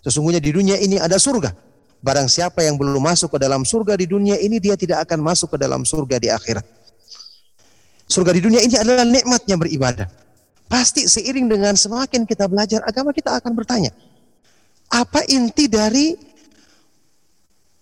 Sesungguhnya 0.00 0.40
di 0.40 0.48
dunia 0.48 0.80
ini 0.80 0.96
ada 0.96 1.20
surga. 1.20 1.52
Barang 2.00 2.30
siapa 2.30 2.64
yang 2.64 2.80
belum 2.80 3.02
masuk 3.02 3.36
ke 3.36 3.38
dalam 3.42 3.68
surga 3.68 3.98
di 4.00 4.08
dunia 4.08 4.40
ini 4.40 4.56
dia 4.56 4.78
tidak 4.78 5.04
akan 5.04 5.20
masuk 5.20 5.52
ke 5.52 5.58
dalam 5.60 5.84
surga 5.84 6.16
di 6.16 6.32
akhirat. 6.32 6.77
Surga 8.08 8.32
di 8.32 8.40
dunia 8.40 8.64
ini 8.64 8.72
adalah 8.80 9.04
nikmatnya 9.04 9.60
beribadah. 9.60 10.08
Pasti 10.68 11.04
seiring 11.04 11.44
dengan 11.48 11.76
semakin 11.76 12.24
kita 12.24 12.48
belajar 12.48 12.80
agama 12.84 13.12
kita 13.12 13.36
akan 13.36 13.52
bertanya, 13.52 13.92
apa 14.88 15.24
inti 15.28 15.68
dari 15.68 16.16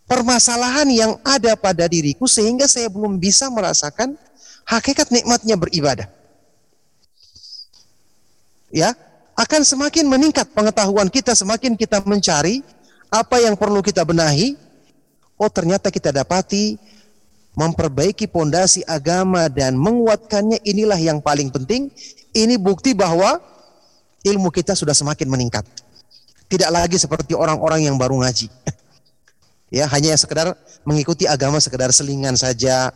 permasalahan 0.07 0.87
yang 0.91 1.13
ada 1.27 1.55
pada 1.59 1.87
diriku 1.91 2.31
sehingga 2.31 2.71
saya 2.71 2.87
belum 2.91 3.19
bisa 3.19 3.51
merasakan 3.51 4.15
hakikat 4.67 5.11
nikmatnya 5.15 5.55
beribadah. 5.59 6.07
Ya, 8.71 8.95
akan 9.39 9.63
semakin 9.63 10.07
meningkat 10.11 10.51
pengetahuan 10.51 11.07
kita 11.07 11.35
semakin 11.39 11.79
kita 11.79 12.03
mencari 12.03 12.67
apa 13.11 13.39
yang 13.39 13.55
perlu 13.55 13.79
kita 13.83 14.03
benahi. 14.03 14.59
Oh, 15.39 15.51
ternyata 15.53 15.93
kita 15.93 16.11
dapati 16.11 16.79
memperbaiki 17.57 18.29
pondasi 18.29 18.85
agama 18.85 19.49
dan 19.49 19.81
menguatkannya 19.81 20.61
inilah 20.63 21.01
yang 21.01 21.25
paling 21.25 21.49
penting. 21.49 21.89
Ini 22.37 22.61
bukti 22.61 22.93
bahwa 22.93 23.41
ilmu 24.21 24.53
kita 24.53 24.77
sudah 24.77 24.93
semakin 24.93 25.25
meningkat. 25.25 25.65
Tidak 26.47 26.69
lagi 26.69 27.01
seperti 27.01 27.33
orang-orang 27.33 27.89
yang 27.89 27.97
baru 27.97 28.21
ngaji. 28.21 28.53
ya, 29.81 29.89
hanya 29.89 30.13
sekedar 30.15 30.53
mengikuti 30.85 31.25
agama 31.25 31.59
sekedar 31.59 31.91
selingan 31.91 32.37
saja, 32.37 32.93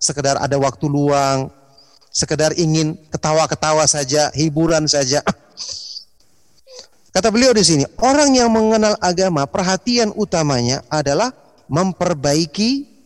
sekedar 0.00 0.40
ada 0.40 0.56
waktu 0.56 0.88
luang, 0.88 1.52
sekedar 2.08 2.56
ingin 2.56 2.96
ketawa-ketawa 3.12 3.84
saja, 3.84 4.32
hiburan 4.32 4.88
saja. 4.88 5.20
Kata 7.14 7.28
beliau 7.28 7.52
di 7.52 7.62
sini, 7.62 7.84
orang 8.00 8.32
yang 8.32 8.48
mengenal 8.48 8.96
agama, 9.04 9.44
perhatian 9.44 10.16
utamanya 10.16 10.80
adalah 10.88 11.30
memperbaiki 11.68 12.97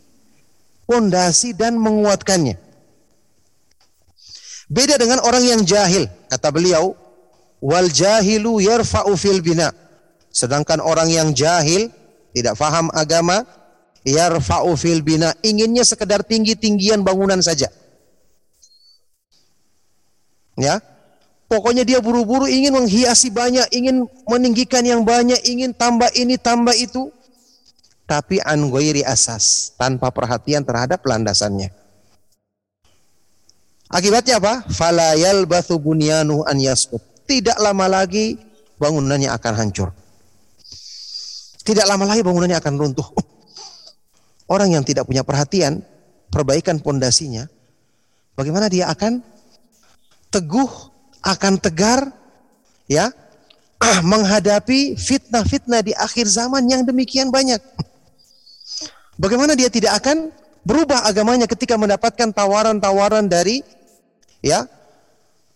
pondasi 0.92 1.56
dan 1.56 1.80
menguatkannya. 1.80 2.60
Beda 4.68 5.00
dengan 5.00 5.24
orang 5.24 5.40
yang 5.40 5.60
jahil, 5.64 6.04
kata 6.28 6.52
beliau, 6.52 6.92
wal 7.64 7.88
jahilu 7.88 8.60
yarfa'u 8.60 9.16
fil 9.16 9.40
bina. 9.40 9.72
Sedangkan 10.28 10.84
orang 10.84 11.08
yang 11.08 11.32
jahil 11.32 11.88
tidak 12.36 12.60
faham 12.60 12.92
agama 12.92 13.44
yarfa'u 14.04 14.72
fil 14.76 15.00
bina 15.00 15.32
inginnya 15.40 15.84
sekedar 15.84 16.20
tinggi-tinggian 16.24 17.00
bangunan 17.00 17.40
saja. 17.40 17.72
Ya. 20.60 20.80
Pokoknya 21.48 21.84
dia 21.84 22.00
buru-buru 22.00 22.48
ingin 22.48 22.72
menghiasi 22.72 23.28
banyak, 23.28 23.68
ingin 23.76 24.08
meninggikan 24.24 24.80
yang 24.88 25.04
banyak, 25.04 25.36
ingin 25.44 25.76
tambah 25.76 26.08
ini, 26.16 26.40
tambah 26.40 26.72
itu. 26.72 27.12
Tapi 28.12 28.44
an 28.44 28.68
asas, 29.08 29.72
tanpa 29.80 30.12
perhatian 30.12 30.60
terhadap 30.60 31.00
landasannya. 31.00 31.72
Akibatnya 33.88 34.36
apa? 34.36 34.68
Fala 34.68 35.16
yalbathu 35.16 35.80
bunyanu 35.80 36.44
an 36.44 36.60
yasqut 36.60 37.00
tidak 37.32 37.56
lama 37.56 37.88
lagi 37.88 38.36
bangunannya 38.76 39.30
akan 39.32 39.52
hancur. 39.56 39.88
Tidak 41.62 41.86
lama 41.86 42.04
lagi 42.04 42.20
bangunannya 42.20 42.58
akan 42.58 42.74
runtuh. 42.76 43.08
Orang 44.52 44.74
yang 44.74 44.84
tidak 44.84 45.08
punya 45.08 45.24
perhatian, 45.24 45.80
perbaikan 46.28 46.82
pondasinya, 46.82 47.48
bagaimana 48.36 48.68
dia 48.68 48.90
akan 48.92 49.22
teguh, 50.28 50.68
akan 51.24 51.56
tegar, 51.62 52.10
ya, 52.90 53.08
menghadapi 54.12 54.98
fitnah-fitnah 54.98 55.80
di 55.80 55.96
akhir 55.96 56.26
zaman 56.28 56.66
yang 56.68 56.82
demikian 56.84 57.32
banyak. 57.32 57.62
Bagaimana 59.22 59.54
dia 59.54 59.70
tidak 59.70 60.02
akan 60.02 60.34
berubah 60.66 61.06
agamanya 61.06 61.46
ketika 61.46 61.78
mendapatkan 61.78 62.34
tawaran-tawaran 62.34 63.30
dari 63.30 63.62
ya 64.42 64.66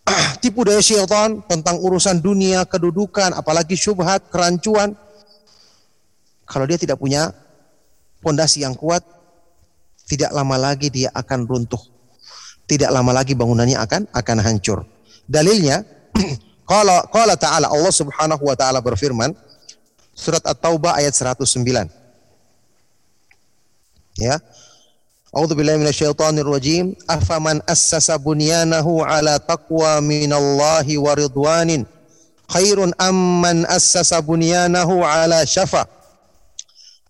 tipu 0.43 0.63
daya 0.63 0.79
syaitan 0.79 1.43
tentang 1.51 1.75
urusan 1.83 2.23
dunia, 2.23 2.63
kedudukan, 2.63 3.35
apalagi 3.35 3.75
syubhat, 3.75 4.23
kerancuan. 4.31 4.95
Kalau 6.47 6.63
dia 6.63 6.79
tidak 6.79 6.95
punya 6.95 7.35
pondasi 8.23 8.63
yang 8.63 8.71
kuat, 8.71 9.03
tidak 10.07 10.31
lama 10.31 10.55
lagi 10.55 10.87
dia 10.87 11.11
akan 11.11 11.43
runtuh. 11.43 11.83
Tidak 12.71 12.87
lama 12.87 13.11
lagi 13.11 13.35
bangunannya 13.35 13.75
akan 13.83 14.07
akan 14.15 14.37
hancur. 14.47 14.87
Dalilnya 15.27 15.83
kalau 16.71 17.03
kalau 17.11 17.35
taala 17.35 17.67
Allah 17.67 17.91
Subhanahu 17.91 18.47
wa 18.47 18.55
taala 18.55 18.79
berfirman 18.79 19.35
surat 20.15 20.43
At-Taubah 20.47 21.03
ayat 21.03 21.11
109. 21.11 21.96
Ya. 24.17 24.41
A'udzu 25.29 25.53
billahi 25.53 25.77
minasyaitonir 25.77 26.49
rajim. 26.49 26.97
Afaman 27.05 27.61
assasa 27.69 28.17
bunyanahu 28.17 29.05
ala 29.05 29.37
taqwa 29.37 30.01
minallahi 30.01 30.97
wa 30.97 31.13
ridwanin 31.13 31.85
khairun 32.47 32.95
amman 32.97 33.67
assasa 33.67 34.23
bunyanahu 34.23 35.03
ala 35.03 35.43
syafa 35.43 35.85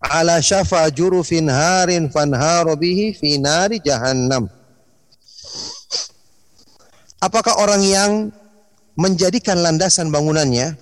ala 0.01 0.41
syafa 0.41 0.85
jurufin 0.93 1.49
harin 1.49 2.09
fanharu 2.09 2.77
bihi 2.77 3.13
fi 3.17 3.37
nari 3.41 3.81
jahannam. 3.81 4.49
Apakah 7.17 7.57
orang 7.57 7.81
yang 7.81 8.11
menjadikan 8.93 9.57
landasan 9.57 10.13
bangunannya 10.13 10.77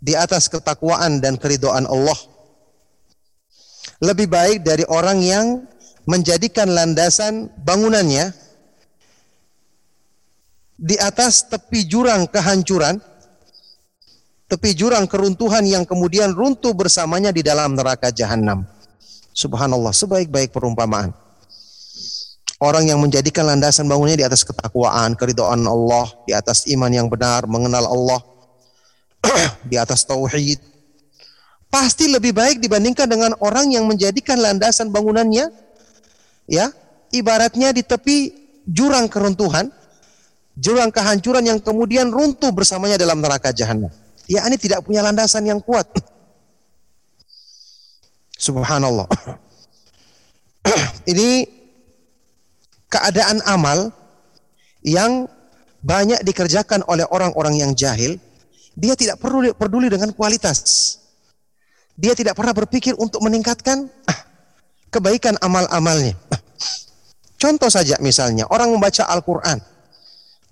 di 0.00 0.12
atas 0.12 0.52
ketakwaan 0.52 1.24
dan 1.24 1.40
keridoan 1.40 1.88
Allah 1.88 2.16
lebih 4.02 4.26
baik 4.26 4.66
dari 4.66 4.82
orang 4.90 5.18
yang 5.22 5.46
menjadikan 6.04 6.68
landasan 6.68 7.48
bangunannya 7.62 8.32
di 10.74 10.96
atas 10.98 11.46
tepi 11.46 11.86
jurang 11.86 12.26
kehancuran, 12.26 12.98
tepi 14.50 14.70
jurang 14.74 15.06
keruntuhan 15.06 15.64
yang 15.64 15.84
kemudian 15.86 16.34
runtuh 16.34 16.74
bersamanya 16.74 17.30
di 17.30 17.40
dalam 17.40 17.78
neraka 17.78 18.10
jahanam. 18.10 18.66
Subhanallah, 19.34 19.90
sebaik-baik 19.90 20.54
perumpamaan. 20.54 21.10
Orang 22.62 22.86
yang 22.86 23.02
menjadikan 23.02 23.50
landasan 23.50 23.90
bangunnya 23.90 24.14
di 24.14 24.24
atas 24.24 24.46
ketakwaan, 24.46 25.18
keridhaan 25.18 25.66
Allah, 25.66 26.06
di 26.24 26.32
atas 26.32 26.64
iman 26.70 26.88
yang 26.88 27.10
benar, 27.10 27.44
mengenal 27.50 27.82
Allah, 27.82 28.20
di 29.70 29.74
atas 29.74 30.06
tauhid, 30.06 30.62
pasti 31.74 32.06
lebih 32.06 32.30
baik 32.30 32.62
dibandingkan 32.62 33.10
dengan 33.10 33.34
orang 33.42 33.74
yang 33.74 33.90
menjadikan 33.90 34.38
landasan 34.38 34.94
bangunannya 34.94 35.50
ya 36.46 36.70
ibaratnya 37.10 37.74
di 37.74 37.82
tepi 37.82 38.30
jurang 38.62 39.10
keruntuhan, 39.10 39.74
jurang 40.54 40.94
kehancuran 40.94 41.42
yang 41.42 41.58
kemudian 41.58 42.14
runtuh 42.14 42.54
bersamanya 42.54 42.94
dalam 42.94 43.18
neraka 43.18 43.50
jahanam. 43.50 43.90
Ya 44.30 44.46
ini 44.46 44.54
tidak 44.54 44.86
punya 44.86 45.02
landasan 45.02 45.50
yang 45.50 45.58
kuat. 45.58 45.90
Subhanallah. 48.38 49.10
ini 51.10 51.42
keadaan 52.86 53.42
amal 53.50 53.90
yang 54.86 55.26
banyak 55.82 56.22
dikerjakan 56.22 56.86
oleh 56.86 57.04
orang-orang 57.10 57.58
yang 57.58 57.72
jahil, 57.74 58.14
dia 58.78 58.94
tidak 58.94 59.18
perlu 59.18 59.50
peduli 59.58 59.90
dengan 59.90 60.14
kualitas. 60.14 61.02
Dia 61.94 62.12
tidak 62.18 62.34
pernah 62.34 62.50
berpikir 62.50 62.98
untuk 62.98 63.22
meningkatkan 63.22 63.86
ah, 64.10 64.18
kebaikan 64.90 65.38
amal-amalnya. 65.38 66.18
Contoh 67.38 67.68
saja 67.68 67.98
misalnya 68.00 68.48
orang 68.50 68.72
membaca 68.72 69.04
Al-Quran. 69.06 69.58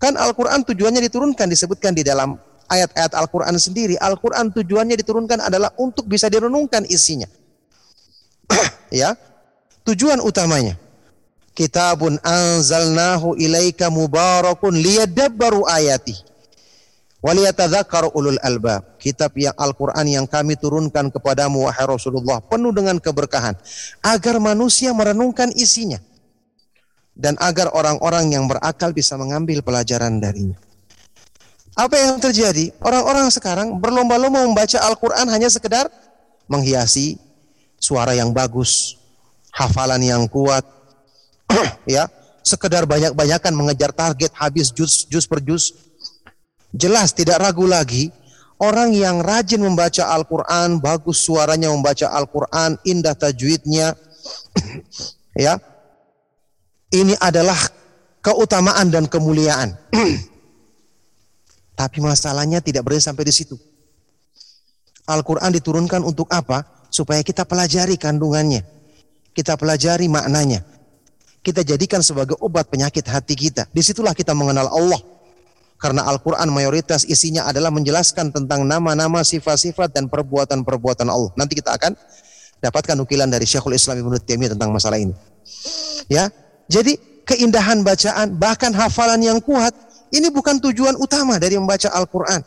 Kan 0.03 0.19
Al-Quran 0.19 0.67
tujuannya 0.67 1.03
diturunkan 1.07 1.47
disebutkan 1.47 1.95
di 1.95 2.03
dalam 2.03 2.35
ayat-ayat 2.67 3.13
Al-Quran 3.17 3.55
sendiri. 3.57 3.95
Al-Quran 3.97 4.51
tujuannya 4.51 4.99
diturunkan 4.99 5.47
adalah 5.47 5.71
untuk 5.79 6.11
bisa 6.11 6.27
direnungkan 6.27 6.85
isinya. 6.91 7.31
ya, 8.93 9.15
tujuan 9.87 10.19
utamanya. 10.21 10.77
Kitabun 11.53 12.17
anzalnahu 12.25 13.37
ilaika 13.37 13.93
mubarakun 13.93 14.73
liyadabbaru 14.73 15.69
ayati. 15.69 16.17
Waliyatadzakkaru 17.23 18.13
ulul 18.17 18.41
albab. 18.43 18.92
Kitab 19.03 19.35
yang 19.35 19.51
Al-Quran 19.59 20.07
yang 20.07 20.27
kami 20.31 20.55
turunkan 20.55 21.11
kepadamu 21.11 21.67
wahai 21.67 21.91
Rasulullah 21.91 22.39
penuh 22.39 22.71
dengan 22.71 23.03
keberkahan 23.03 23.59
agar 23.99 24.39
manusia 24.39 24.95
merenungkan 24.95 25.51
isinya 25.59 25.99
dan 27.19 27.35
agar 27.43 27.75
orang-orang 27.75 28.31
yang 28.31 28.47
berakal 28.47 28.95
bisa 28.95 29.19
mengambil 29.19 29.59
pelajaran 29.67 30.23
darinya. 30.23 30.55
Apa 31.75 31.99
yang 31.99 32.23
terjadi? 32.23 32.71
Orang-orang 32.79 33.27
sekarang 33.35 33.83
berlomba-lomba 33.83 34.47
membaca 34.47 34.79
Al-Quran 34.87 35.27
hanya 35.27 35.51
sekedar 35.51 35.91
menghiasi 36.47 37.19
suara 37.83 38.15
yang 38.15 38.31
bagus, 38.31 38.95
hafalan 39.51 39.99
yang 39.99 40.23
kuat, 40.31 40.63
ya, 41.91 42.07
sekedar 42.47 42.87
banyak-banyakan 42.87 43.53
mengejar 43.57 43.91
target 43.91 44.31
habis 44.37 44.71
juz, 44.71 45.09
juz 45.11 45.27
per 45.27 45.43
juz, 45.43 45.75
Jelas 46.73 47.13
tidak 47.13 47.37
ragu 47.37 47.69
lagi 47.69 48.09
orang 48.63 48.95
yang 48.95 49.19
rajin 49.19 49.59
membaca 49.59 50.07
Al-Qur'an, 50.15 50.79
bagus 50.79 51.27
suaranya 51.27 51.75
membaca 51.75 52.07
Al-Qur'an, 52.15 52.79
indah 52.87 53.19
tajwidnya. 53.19 53.99
ya. 55.45 55.59
Ini 56.93 57.19
adalah 57.19 57.59
keutamaan 58.23 58.95
dan 58.95 59.11
kemuliaan. 59.11 59.75
Tapi 61.81 61.99
masalahnya 61.99 62.63
tidak 62.63 62.87
berhenti 62.87 63.11
sampai 63.11 63.27
di 63.27 63.35
situ. 63.35 63.59
Al-Qur'an 65.11 65.51
diturunkan 65.51 66.07
untuk 66.07 66.31
apa? 66.31 66.87
Supaya 66.93 67.25
kita 67.25 67.49
pelajari 67.49 67.97
kandungannya 67.97 68.61
Kita 69.33 69.57
pelajari 69.57 70.13
maknanya. 70.13 70.61
Kita 71.43 71.65
jadikan 71.65 72.05
sebagai 72.05 72.37
obat 72.39 72.69
penyakit 72.69 73.03
hati 73.09 73.35
kita. 73.35 73.67
Di 73.73 73.83
situlah 73.83 74.13
kita 74.15 74.37
mengenal 74.37 74.69
Allah. 74.71 75.01
Karena 75.83 76.07
Al-Quran 76.07 76.47
mayoritas 76.55 77.03
isinya 77.03 77.51
adalah 77.51 77.75
menjelaskan 77.75 78.31
tentang 78.31 78.63
nama-nama, 78.63 79.27
sifat-sifat, 79.27 79.91
dan 79.91 80.07
perbuatan-perbuatan 80.07 81.11
Allah. 81.11 81.35
Nanti 81.35 81.59
kita 81.59 81.75
akan 81.75 81.99
dapatkan 82.63 82.95
nukilan 82.95 83.27
dari 83.27 83.43
Syekhul 83.43 83.75
Islam 83.75 83.99
Ibnu 83.99 84.15
Taimiyah 84.23 84.55
tentang 84.55 84.71
masalah 84.71 85.03
ini. 85.03 85.11
Ya, 86.07 86.31
jadi 86.71 86.95
keindahan 87.27 87.83
bacaan, 87.83 88.39
bahkan 88.39 88.71
hafalan 88.71 89.27
yang 89.27 89.43
kuat, 89.43 89.75
ini 90.15 90.31
bukan 90.31 90.63
tujuan 90.63 90.95
utama 91.03 91.43
dari 91.43 91.59
membaca 91.59 91.91
Al-Quran. 91.91 92.47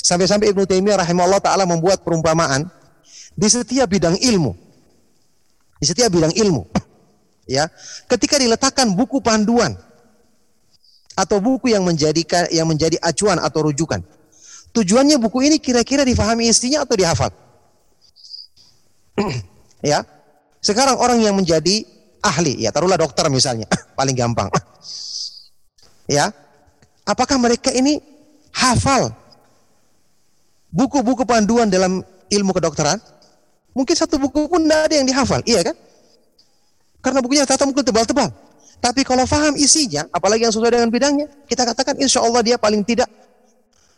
Sampai-sampai 0.00 0.56
Ibnu 0.56 0.64
Taimiyah 0.64 1.04
rahimahullah 1.04 1.44
taala 1.44 1.68
membuat 1.68 2.00
perumpamaan 2.00 2.64
di 3.36 3.48
setiap 3.52 3.92
bidang 3.92 4.16
ilmu. 4.16 4.56
Di 5.76 5.84
setiap 5.84 6.08
bidang 6.08 6.32
ilmu. 6.32 6.64
Ya, 7.44 7.68
ketika 8.08 8.40
diletakkan 8.40 8.88
buku 8.96 9.20
panduan 9.20 9.76
atau 11.12 11.38
buku 11.38 11.72
yang 11.72 11.84
menjadikan 11.84 12.48
yang 12.48 12.64
menjadi 12.64 12.96
acuan 13.04 13.36
atau 13.36 13.68
rujukan. 13.68 14.00
Tujuannya 14.72 15.20
buku 15.20 15.44
ini 15.44 15.56
kira-kira 15.60 16.00
difahami 16.00 16.48
istrinya 16.48 16.88
atau 16.88 16.96
dihafal? 16.96 17.30
ya. 19.84 20.00
Sekarang 20.62 20.96
orang 20.96 21.20
yang 21.20 21.36
menjadi 21.36 21.84
ahli, 22.22 22.64
ya 22.64 22.72
taruhlah 22.72 22.96
dokter 22.96 23.28
misalnya, 23.28 23.68
paling 23.98 24.16
gampang. 24.16 24.48
ya. 26.16 26.32
Apakah 27.04 27.36
mereka 27.36 27.68
ini 27.74 27.98
hafal 28.54 29.10
buku-buku 30.72 31.26
panduan 31.28 31.68
dalam 31.68 32.00
ilmu 32.30 32.52
kedokteran? 32.56 32.96
Mungkin 33.76 33.96
satu 33.96 34.20
buku 34.20 34.48
pun 34.48 34.64
tidak 34.64 34.88
ada 34.88 34.94
yang 35.00 35.06
dihafal, 35.08 35.40
iya 35.48 35.60
kan? 35.64 35.76
Karena 37.02 37.18
bukunya 37.24 37.44
tata 37.44 37.66
mungkin 37.66 37.82
tebal-tebal. 37.82 38.30
Tapi 38.82 39.06
kalau 39.06 39.22
faham 39.30 39.54
isinya, 39.54 40.10
apalagi 40.10 40.42
yang 40.42 40.50
sesuai 40.50 40.74
dengan 40.74 40.90
bidangnya, 40.90 41.30
kita 41.46 41.62
katakan 41.62 41.94
insya 42.02 42.18
Allah 42.18 42.42
dia 42.42 42.58
paling 42.58 42.82
tidak 42.82 43.06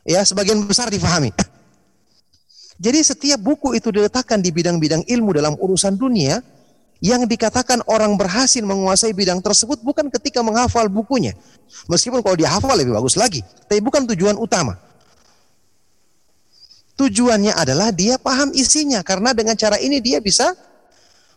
ya 0.05 0.21
sebagian 0.21 0.61
besar 0.69 0.93
difahami. 0.93 1.33
Jadi 2.77 3.01
setiap 3.01 3.41
buku 3.41 3.81
itu 3.81 3.89
diletakkan 3.89 4.45
di 4.45 4.53
bidang-bidang 4.53 5.09
ilmu 5.09 5.33
dalam 5.33 5.57
urusan 5.57 5.97
dunia 5.97 6.45
yang 7.01 7.25
dikatakan 7.25 7.81
orang 7.89 8.13
berhasil 8.21 8.61
menguasai 8.61 9.17
bidang 9.17 9.41
tersebut 9.41 9.81
bukan 9.81 10.13
ketika 10.13 10.45
menghafal 10.45 10.85
bukunya. 10.93 11.33
Meskipun 11.89 12.21
kalau 12.21 12.37
dia 12.37 12.53
hafal 12.53 12.77
lebih 12.77 12.93
bagus 12.93 13.17
lagi, 13.17 13.41
tapi 13.65 13.81
bukan 13.81 14.05
tujuan 14.13 14.37
utama. 14.37 14.77
Tujuannya 17.01 17.57
adalah 17.57 17.89
dia 17.89 18.21
paham 18.21 18.53
isinya 18.53 19.01
karena 19.01 19.33
dengan 19.33 19.57
cara 19.57 19.81
ini 19.81 19.99
dia 19.99 20.21
bisa 20.21 20.53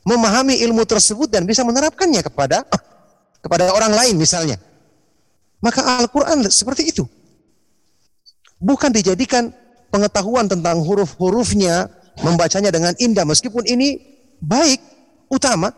memahami 0.03 0.59
ilmu 0.67 0.83
tersebut 0.83 1.31
dan 1.31 1.47
bisa 1.47 1.63
menerapkannya 1.63 2.21
kepada 2.27 2.67
kepada 3.41 3.69
orang 3.71 3.93
lain 3.93 4.15
misalnya. 4.17 4.57
Maka 5.61 5.81
Al-Quran 6.01 6.45
seperti 6.47 6.93
itu. 6.93 7.03
Bukan 8.57 8.89
dijadikan 8.93 9.53
pengetahuan 9.89 10.49
tentang 10.49 10.81
huruf-hurufnya, 10.81 11.89
membacanya 12.21 12.73
dengan 12.73 12.93
indah. 12.97 13.25
Meskipun 13.25 13.65
ini 13.65 14.01
baik, 14.41 14.81
utama, 15.29 15.73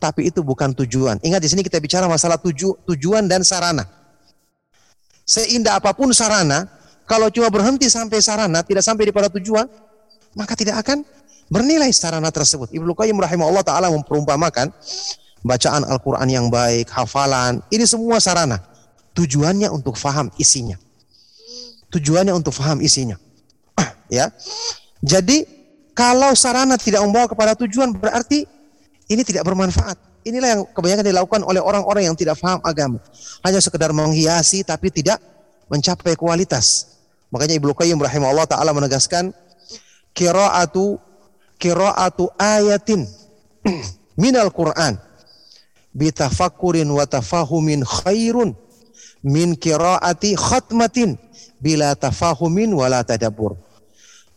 tapi 0.00 0.28
itu 0.28 0.44
bukan 0.44 0.72
tujuan. 0.84 1.20
Ingat 1.24 1.40
di 1.40 1.48
sini 1.48 1.62
kita 1.64 1.80
bicara 1.80 2.04
masalah 2.04 2.36
tuju, 2.36 2.84
tujuan 2.84 3.24
dan 3.24 3.40
sarana. 3.40 3.88
Seindah 5.24 5.80
apa 5.80 5.96
pun 5.96 6.12
sarana, 6.12 6.68
kalau 7.08 7.32
cuma 7.32 7.48
berhenti 7.48 7.88
sampai 7.88 8.20
sarana, 8.20 8.60
tidak 8.60 8.84
sampai 8.84 9.08
pada 9.08 9.32
tujuan, 9.32 9.64
maka 10.36 10.52
tidak 10.52 10.84
akan 10.84 11.00
bernilai 11.48 11.88
sarana 11.92 12.28
tersebut. 12.28 12.72
Ibnu 12.72 12.92
Qayyim 12.92 13.16
rahimahullah 13.16 13.64
taala 13.64 13.88
memperumpamakan 13.92 14.68
bacaan 15.44 15.84
Al-Quran 15.84 16.28
yang 16.32 16.46
baik, 16.48 16.88
hafalan, 16.88 17.60
ini 17.68 17.84
semua 17.84 18.16
sarana. 18.18 18.64
Tujuannya 19.14 19.70
untuk 19.70 19.94
faham 19.94 20.32
isinya. 20.40 20.74
Tujuannya 21.92 22.34
untuk 22.34 22.50
faham 22.50 22.82
isinya. 22.82 23.14
ya. 24.10 24.32
Jadi 25.04 25.46
kalau 25.94 26.34
sarana 26.34 26.74
tidak 26.74 27.04
membawa 27.06 27.30
kepada 27.30 27.54
tujuan 27.54 27.94
berarti 27.94 28.42
ini 29.06 29.22
tidak 29.22 29.46
bermanfaat. 29.46 29.94
Inilah 30.24 30.48
yang 30.56 30.62
kebanyakan 30.72 31.04
dilakukan 31.04 31.42
oleh 31.44 31.60
orang-orang 31.60 32.08
yang 32.08 32.16
tidak 32.16 32.40
faham 32.40 32.58
agama. 32.64 32.98
Hanya 33.44 33.60
sekedar 33.60 33.92
menghiasi 33.92 34.64
tapi 34.64 34.88
tidak 34.88 35.20
mencapai 35.68 36.16
kualitas. 36.16 36.96
Makanya 37.28 37.60
Ibnu 37.60 37.76
Qayyim 37.76 38.00
rahimahullah 38.00 38.48
taala 38.48 38.72
menegaskan 38.72 39.30
qiraatu 40.16 40.96
qiraatu 41.60 42.32
ayatin 42.40 43.04
minal 44.22 44.48
Quran 44.50 44.96
bitafakkurin 45.94 46.90
wa 46.90 47.06
tafahumin 47.06 47.86
khairun 47.86 48.52
min 49.24 49.56
qiraati 49.56 50.36
khatmatin 50.36 51.16
bila 51.62 51.94
tafahumin 51.96 52.74
wala 52.74 53.00
tadabbur. 53.06 53.56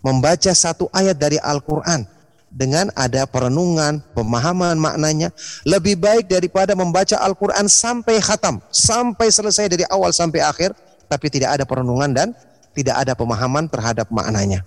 Membaca 0.05 0.53
satu 0.53 0.87
ayat 0.93 1.17
dari 1.17 1.41
Al-Qur'an 1.41 2.07
dengan 2.47 2.87
ada 2.95 3.27
perenungan, 3.27 3.99
pemahaman 4.15 4.79
maknanya 4.79 5.35
lebih 5.67 5.99
baik 5.99 6.31
daripada 6.31 6.77
membaca 6.77 7.19
Al-Qur'an 7.19 7.67
sampai 7.67 8.23
khatam, 8.23 8.63
sampai 8.71 9.27
selesai 9.27 9.67
dari 9.67 9.83
awal 9.91 10.15
sampai 10.15 10.39
akhir 10.39 10.71
tapi 11.11 11.27
tidak 11.27 11.59
ada 11.59 11.63
perenungan 11.67 12.13
dan 12.13 12.27
tidak 12.71 12.95
ada 13.03 13.17
pemahaman 13.17 13.67
terhadap 13.67 14.07
maknanya. 14.13 14.63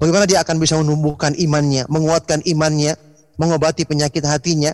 Bagaimana 0.00 0.24
dia 0.24 0.40
akan 0.40 0.56
bisa 0.56 0.80
menumbuhkan 0.80 1.36
imannya, 1.36 1.84
menguatkan 1.92 2.40
imannya, 2.48 2.96
mengobati 3.36 3.84
penyakit 3.84 4.24
hatinya, 4.24 4.72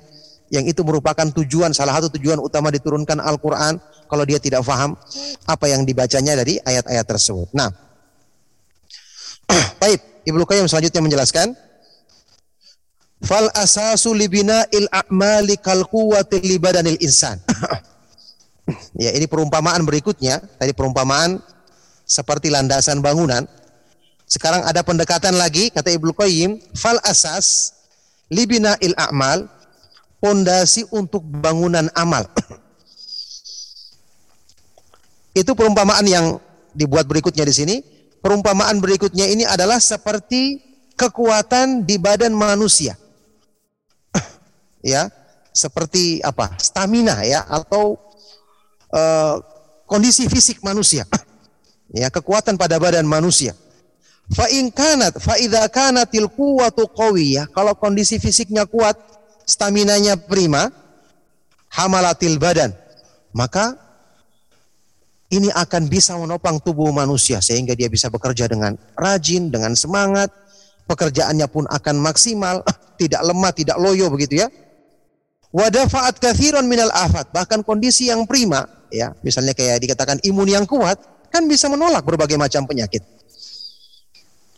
yang 0.50 0.62
itu 0.66 0.82
merupakan 0.86 1.26
tujuan 1.42 1.74
salah 1.74 1.98
satu 1.98 2.14
tujuan 2.18 2.38
utama 2.38 2.70
diturunkan 2.70 3.18
Al-Qur'an 3.18 3.82
kalau 4.06 4.22
dia 4.22 4.38
tidak 4.38 4.62
faham 4.62 4.94
apa 5.46 5.66
yang 5.66 5.82
dibacanya 5.82 6.38
dari 6.38 6.62
ayat-ayat 6.62 7.06
tersebut. 7.06 7.50
Nah, 7.50 7.70
baik, 9.82 10.26
Ibnu 10.26 10.42
Qayyim 10.46 10.70
selanjutnya 10.70 11.02
menjelaskan 11.02 11.54
fal 13.26 13.50
asasu 13.58 14.14
libina 14.14 14.62
il 14.70 14.86
a'mali 14.86 15.58
kal 15.58 15.82
quwwati 15.90 16.38
li 16.46 16.56
badanil 16.62 16.98
insan. 17.02 17.42
ya, 19.02 19.10
ini 19.10 19.26
perumpamaan 19.26 19.82
berikutnya, 19.82 20.38
tadi 20.62 20.70
perumpamaan 20.70 21.42
seperti 22.06 22.54
landasan 22.54 23.02
bangunan. 23.02 23.42
Sekarang 24.26 24.66
ada 24.66 24.82
pendekatan 24.82 25.34
lagi 25.38 25.70
kata 25.74 25.90
Ibnu 25.90 26.14
Qayyim, 26.14 26.58
fal 26.74 26.98
asas 27.02 27.74
libina 28.30 28.74
il 28.82 28.94
a'mal 28.98 29.55
pondasi 30.20 30.84
untuk 30.92 31.22
bangunan 31.24 31.88
amal. 31.92 32.26
Itu 35.36 35.52
perumpamaan 35.52 36.06
yang 36.08 36.40
dibuat 36.72 37.04
berikutnya 37.04 37.44
di 37.44 37.54
sini. 37.54 37.76
Perumpamaan 38.24 38.80
berikutnya 38.80 39.28
ini 39.28 39.44
adalah 39.44 39.76
seperti 39.78 40.64
kekuatan 40.96 41.84
di 41.84 42.00
badan 42.00 42.32
manusia. 42.32 42.96
ya, 44.80 45.12
seperti 45.52 46.24
apa? 46.24 46.56
Stamina 46.56 47.20
ya 47.22 47.44
atau 47.44 48.00
uh, 48.90 49.36
kondisi 49.84 50.26
fisik 50.26 50.64
manusia. 50.64 51.04
ya, 51.92 52.08
kekuatan 52.08 52.56
pada 52.56 52.80
badan 52.80 53.04
manusia. 53.04 53.52
Fa 54.26 54.50
in 54.50 54.74
kanat 54.74 55.22
fa 55.22 55.38
kanatil 55.70 56.26
quwwatu 56.26 56.90
qawiyah, 56.90 57.46
kalau 57.54 57.78
kondisi 57.78 58.18
fisiknya 58.18 58.66
kuat, 58.66 58.98
staminanya 59.46 60.18
prima, 60.18 60.68
hamalatil 61.70 62.36
badan, 62.36 62.74
maka 63.30 63.78
ini 65.30 65.50
akan 65.54 65.86
bisa 65.86 66.18
menopang 66.18 66.58
tubuh 66.58 66.90
manusia 66.90 67.38
sehingga 67.38 67.74
dia 67.78 67.86
bisa 67.86 68.10
bekerja 68.10 68.50
dengan 68.50 68.74
rajin, 68.98 69.50
dengan 69.50 69.74
semangat, 69.78 70.30
pekerjaannya 70.90 71.46
pun 71.50 71.64
akan 71.66 71.96
maksimal, 71.98 72.62
tidak 72.98 73.22
lemah, 73.22 73.52
tidak 73.54 73.78
loyo 73.78 74.10
begitu 74.10 74.42
ya. 74.42 74.48
Wadafaat 75.54 76.18
kathiron 76.20 76.66
minal 76.66 76.90
afat, 76.92 77.30
bahkan 77.32 77.62
kondisi 77.62 78.10
yang 78.10 78.26
prima, 78.28 78.66
ya, 78.92 79.14
misalnya 79.22 79.56
kayak 79.56 79.82
dikatakan 79.82 80.20
imun 80.26 80.46
yang 80.46 80.66
kuat, 80.68 80.98
kan 81.32 81.46
bisa 81.48 81.66
menolak 81.70 82.02
berbagai 82.04 82.38
macam 82.38 82.66
penyakit. 82.68 83.02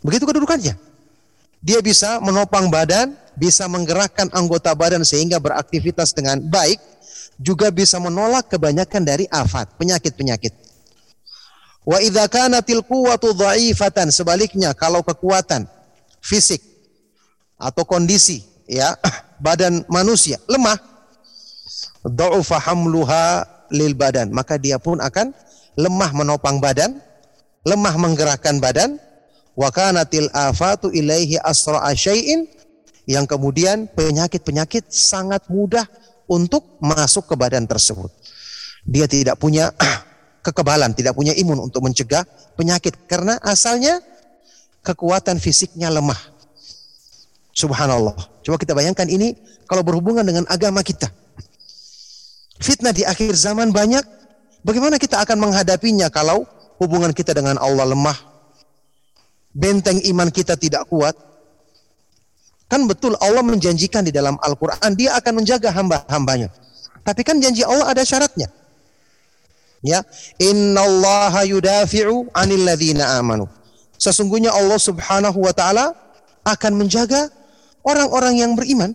Begitu 0.03 0.23
kedudukannya. 0.27 0.75
Dia 1.59 1.79
bisa 1.83 2.23
menopang 2.23 2.71
badan, 2.71 3.15
bisa 3.39 3.71
menggerakkan 3.71 4.27
anggota 4.35 4.75
badan 4.75 5.07
sehingga 5.07 5.39
beraktivitas 5.39 6.11
dengan 6.11 6.43
baik, 6.43 6.77
juga 7.39 7.71
bisa 7.71 7.95
menolak 8.03 8.51
kebanyakan 8.51 9.01
dari 9.07 9.25
afat, 9.31 9.71
penyakit-penyakit. 9.79 10.51
Wa 11.87 12.03
idza 12.03 12.27
kanatil 12.27 12.83
quwwatu 12.83 13.31
dha'ifatan, 13.31 14.11
sebaliknya 14.11 14.75
kalau 14.75 14.99
kekuatan 14.99 15.63
fisik 16.19 16.59
atau 17.55 17.87
kondisi 17.87 18.43
ya 18.67 18.99
badan 19.45 19.87
manusia 19.87 20.35
lemah, 20.51 20.75
dha'ufa 22.03 22.59
hamluha 22.59 23.47
lil 23.71 23.95
badan, 23.95 24.35
maka 24.35 24.59
dia 24.59 24.75
pun 24.75 24.99
akan 24.99 25.31
lemah 25.79 26.11
menopang 26.11 26.59
badan, 26.59 26.99
lemah 27.63 27.95
menggerakkan 27.95 28.59
badan, 28.59 28.99
wa 29.55 29.71
kanatil 29.71 30.27
afatu 30.35 30.91
ilaihi 30.91 31.39
asra'a 31.39 31.95
syai'in 31.95 32.58
yang 33.09 33.25
kemudian 33.25 33.89
penyakit-penyakit 33.97 34.93
sangat 34.93 35.49
mudah 35.49 35.89
untuk 36.29 36.77
masuk 36.77 37.25
ke 37.25 37.33
badan 37.33 37.65
tersebut. 37.65 38.13
Dia 38.85 39.09
tidak 39.09 39.41
punya 39.41 39.73
kekebalan, 40.45 40.93
tidak 40.93 41.17
punya 41.17 41.33
imun 41.33 41.57
untuk 41.57 41.81
mencegah 41.81 42.21
penyakit 42.53 43.09
karena 43.09 43.41
asalnya 43.41 43.97
kekuatan 44.85 45.41
fisiknya 45.41 45.89
lemah. 45.89 46.21
Subhanallah. 47.49 48.13
Coba 48.45 48.61
kita 48.61 48.77
bayangkan 48.77 49.09
ini 49.09 49.33
kalau 49.65 49.81
berhubungan 49.81 50.21
dengan 50.21 50.45
agama 50.45 50.85
kita. 50.85 51.09
Fitnah 52.61 52.93
di 52.93 53.09
akhir 53.09 53.33
zaman 53.33 53.73
banyak. 53.73 54.05
Bagaimana 54.61 55.01
kita 55.01 55.17
akan 55.25 55.49
menghadapinya 55.49 56.13
kalau 56.13 56.45
hubungan 56.77 57.09
kita 57.09 57.33
dengan 57.33 57.57
Allah 57.57 57.89
lemah? 57.89 58.15
Benteng 59.49 59.97
iman 60.13 60.29
kita 60.29 60.53
tidak 60.53 60.85
kuat. 60.85 61.17
Kan 62.69 62.85
betul 62.85 63.17
Allah 63.17 63.41
menjanjikan 63.41 64.05
di 64.05 64.13
dalam 64.13 64.37
Al-Quran 64.45 64.93
dia 64.93 65.17
akan 65.17 65.41
menjaga 65.41 65.73
hamba-hambanya. 65.73 66.53
Tapi 67.01 67.25
kan 67.25 67.41
janji 67.41 67.65
Allah 67.65 67.89
ada 67.89 68.05
syaratnya. 68.05 68.45
Ya, 69.81 70.05
innallaha 70.37 71.41
yudafi'u 71.49 72.29
'anil 72.29 72.63
ladzina 72.69 73.17
amanu. 73.17 73.49
Sesungguhnya 73.97 74.53
Allah 74.53 74.77
Subhanahu 74.77 75.41
wa 75.41 75.53
taala 75.55 75.97
akan 76.45 76.85
menjaga 76.85 77.33
orang-orang 77.81 78.37
yang 78.37 78.53
beriman. 78.53 78.93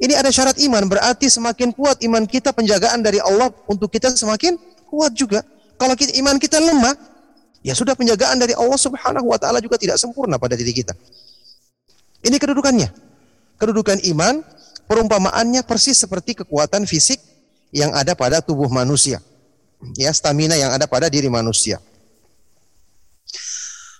Ini 0.00 0.16
ada 0.16 0.28
syarat 0.32 0.56
iman, 0.60 0.84
berarti 0.88 1.28
semakin 1.28 1.72
kuat 1.76 2.00
iman 2.04 2.24
kita 2.24 2.52
penjagaan 2.52 3.04
dari 3.04 3.20
Allah 3.20 3.52
untuk 3.68 3.92
kita 3.92 4.12
semakin 4.12 4.56
kuat 4.88 5.12
juga. 5.12 5.44
Kalau 5.76 5.92
kita, 5.96 6.12
iman 6.20 6.36
kita 6.40 6.56
lemah, 6.56 6.96
ya 7.64 7.72
sudah 7.76 7.96
penjagaan 7.96 8.36
dari 8.40 8.52
Allah 8.56 8.76
Subhanahu 8.76 9.28
wa 9.28 9.38
taala 9.40 9.60
juga 9.64 9.76
tidak 9.80 9.96
sempurna 9.96 10.36
pada 10.36 10.56
diri 10.56 10.72
kita. 10.72 10.92
Ini 12.20 12.36
kedudukannya. 12.36 12.88
Kedudukan 13.56 14.00
iman, 14.12 14.44
perumpamaannya 14.88 15.64
persis 15.64 15.96
seperti 16.00 16.36
kekuatan 16.44 16.84
fisik 16.84 17.20
yang 17.72 17.92
ada 17.96 18.12
pada 18.16 18.40
tubuh 18.44 18.68
manusia. 18.68 19.20
Ya, 19.96 20.12
stamina 20.12 20.56
yang 20.60 20.72
ada 20.72 20.84
pada 20.84 21.08
diri 21.08 21.32
manusia. 21.32 21.80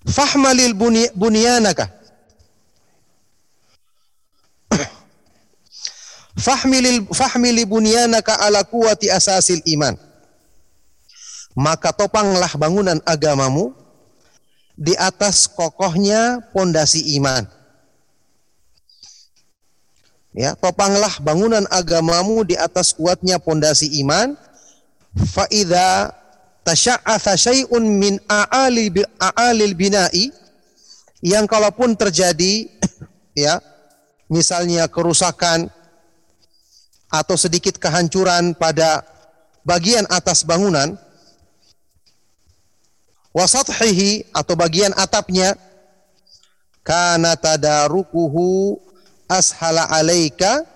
Fahmalil 0.04 0.76
bunyanaka. 1.16 1.88
Fahmilil 6.44 7.04
fahmili 7.12 7.68
bunyanaka 7.68 8.40
ala 8.40 8.64
kuwati 8.64 9.12
asasil 9.12 9.60
iman. 9.76 9.96
Maka 11.56 11.92
topanglah 11.92 12.48
bangunan 12.56 13.00
agamamu 13.04 13.76
di 14.72 14.96
atas 14.96 15.44
kokohnya 15.44 16.40
pondasi 16.56 17.16
iman 17.20 17.44
Ya, 20.30 20.54
topanglah 20.54 21.18
bangunan 21.18 21.66
agamamu 21.74 22.46
di 22.46 22.54
atas 22.54 22.94
kuatnya 22.94 23.42
pondasi 23.42 23.90
iman. 24.06 24.38
Fa 25.34 25.50
idza 25.50 26.14
tasya'atha 26.62 27.34
syai'un 27.34 27.82
min 27.82 28.14
a'ali 28.30 28.94
a'alil 29.18 29.74
bina'i 29.74 30.30
yang 31.18 31.50
kalaupun 31.50 31.98
terjadi 31.98 32.70
ya, 33.34 33.58
misalnya 34.30 34.86
kerusakan 34.86 35.66
atau 37.10 37.34
sedikit 37.34 37.74
kehancuran 37.82 38.54
pada 38.54 39.02
bagian 39.66 40.06
atas 40.06 40.46
bangunan 40.46 40.94
wasathihi 43.34 44.30
atau 44.30 44.54
bagian 44.54 44.94
atapnya 44.94 45.58
kana 46.86 47.34
tadarukuhu 47.34 48.78
ashala 49.30 49.86
alaika 49.86 50.66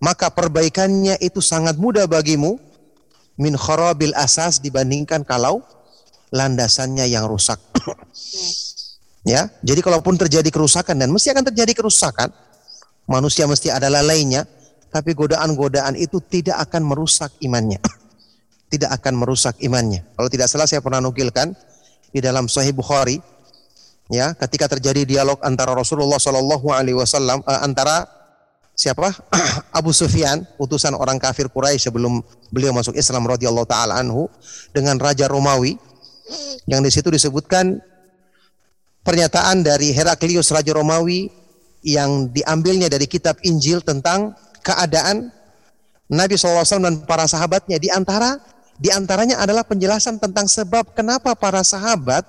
maka 0.00 0.30
perbaikannya 0.32 1.18
itu 1.20 1.42
sangat 1.42 1.76
mudah 1.76 2.06
bagimu 2.06 2.56
min 3.36 3.58
kharabil 3.58 4.14
asas 4.16 4.62
dibandingkan 4.62 5.26
kalau 5.26 5.60
landasannya 6.30 7.04
yang 7.10 7.26
rusak. 7.26 7.58
ya, 9.32 9.50
jadi 9.60 9.80
kalaupun 9.82 10.16
terjadi 10.16 10.46
kerusakan 10.48 10.96
dan 10.96 11.10
mesti 11.12 11.34
akan 11.34 11.44
terjadi 11.52 11.72
kerusakan, 11.74 12.30
manusia 13.04 13.44
mesti 13.44 13.68
ada 13.68 13.92
lalainya, 13.92 14.46
tapi 14.88 15.12
godaan-godaan 15.12 15.98
itu 15.98 16.22
tidak 16.22 16.62
akan 16.70 16.86
merusak 16.86 17.34
imannya. 17.42 17.82
tidak 18.72 19.02
akan 19.02 19.18
merusak 19.18 19.58
imannya. 19.58 20.06
Kalau 20.14 20.28
tidak 20.30 20.46
salah 20.46 20.68
saya 20.70 20.78
pernah 20.78 21.02
nukilkan 21.02 21.52
di 22.14 22.22
dalam 22.22 22.46
Sahih 22.46 22.70
Bukhari 22.70 23.18
ya 24.10 24.34
ketika 24.34 24.66
terjadi 24.66 25.06
dialog 25.06 25.38
antara 25.40 25.72
Rasulullah 25.72 26.18
Shallallahu 26.18 26.68
Alaihi 26.74 26.98
Wasallam 26.98 27.40
uh, 27.46 27.60
antara 27.62 28.04
siapa? 28.74 29.14
Abu 29.78 29.94
Sufyan 29.94 30.44
utusan 30.58 30.92
orang 30.92 31.16
kafir 31.16 31.48
Quraisy 31.48 31.88
sebelum 31.88 32.20
beliau 32.50 32.74
masuk 32.74 32.98
Islam 32.98 33.24
radhiyallahu 33.30 33.70
taala 33.70 33.96
anhu 33.96 34.26
dengan 34.74 34.98
raja 34.98 35.30
Romawi 35.30 35.78
yang 36.66 36.82
di 36.84 36.90
situ 36.90 37.10
disebutkan 37.10 37.78
pernyataan 39.02 39.64
dari 39.64 39.94
Heraklius 39.94 40.52
raja 40.52 40.74
Romawi 40.74 41.30
yang 41.80 42.28
diambilnya 42.30 42.92
dari 42.92 43.08
kitab 43.08 43.40
Injil 43.40 43.80
tentang 43.80 44.36
keadaan 44.60 45.32
Nabi 46.10 46.34
SAW 46.36 46.66
dan 46.66 47.06
para 47.06 47.24
sahabatnya. 47.24 47.80
Di 47.80 47.88
antara 47.88 48.36
di 48.80 48.88
antaranya 48.92 49.40
adalah 49.40 49.64
penjelasan 49.64 50.20
tentang 50.20 50.48
sebab 50.48 50.92
kenapa 50.96 51.36
para 51.36 51.60
sahabat 51.64 52.24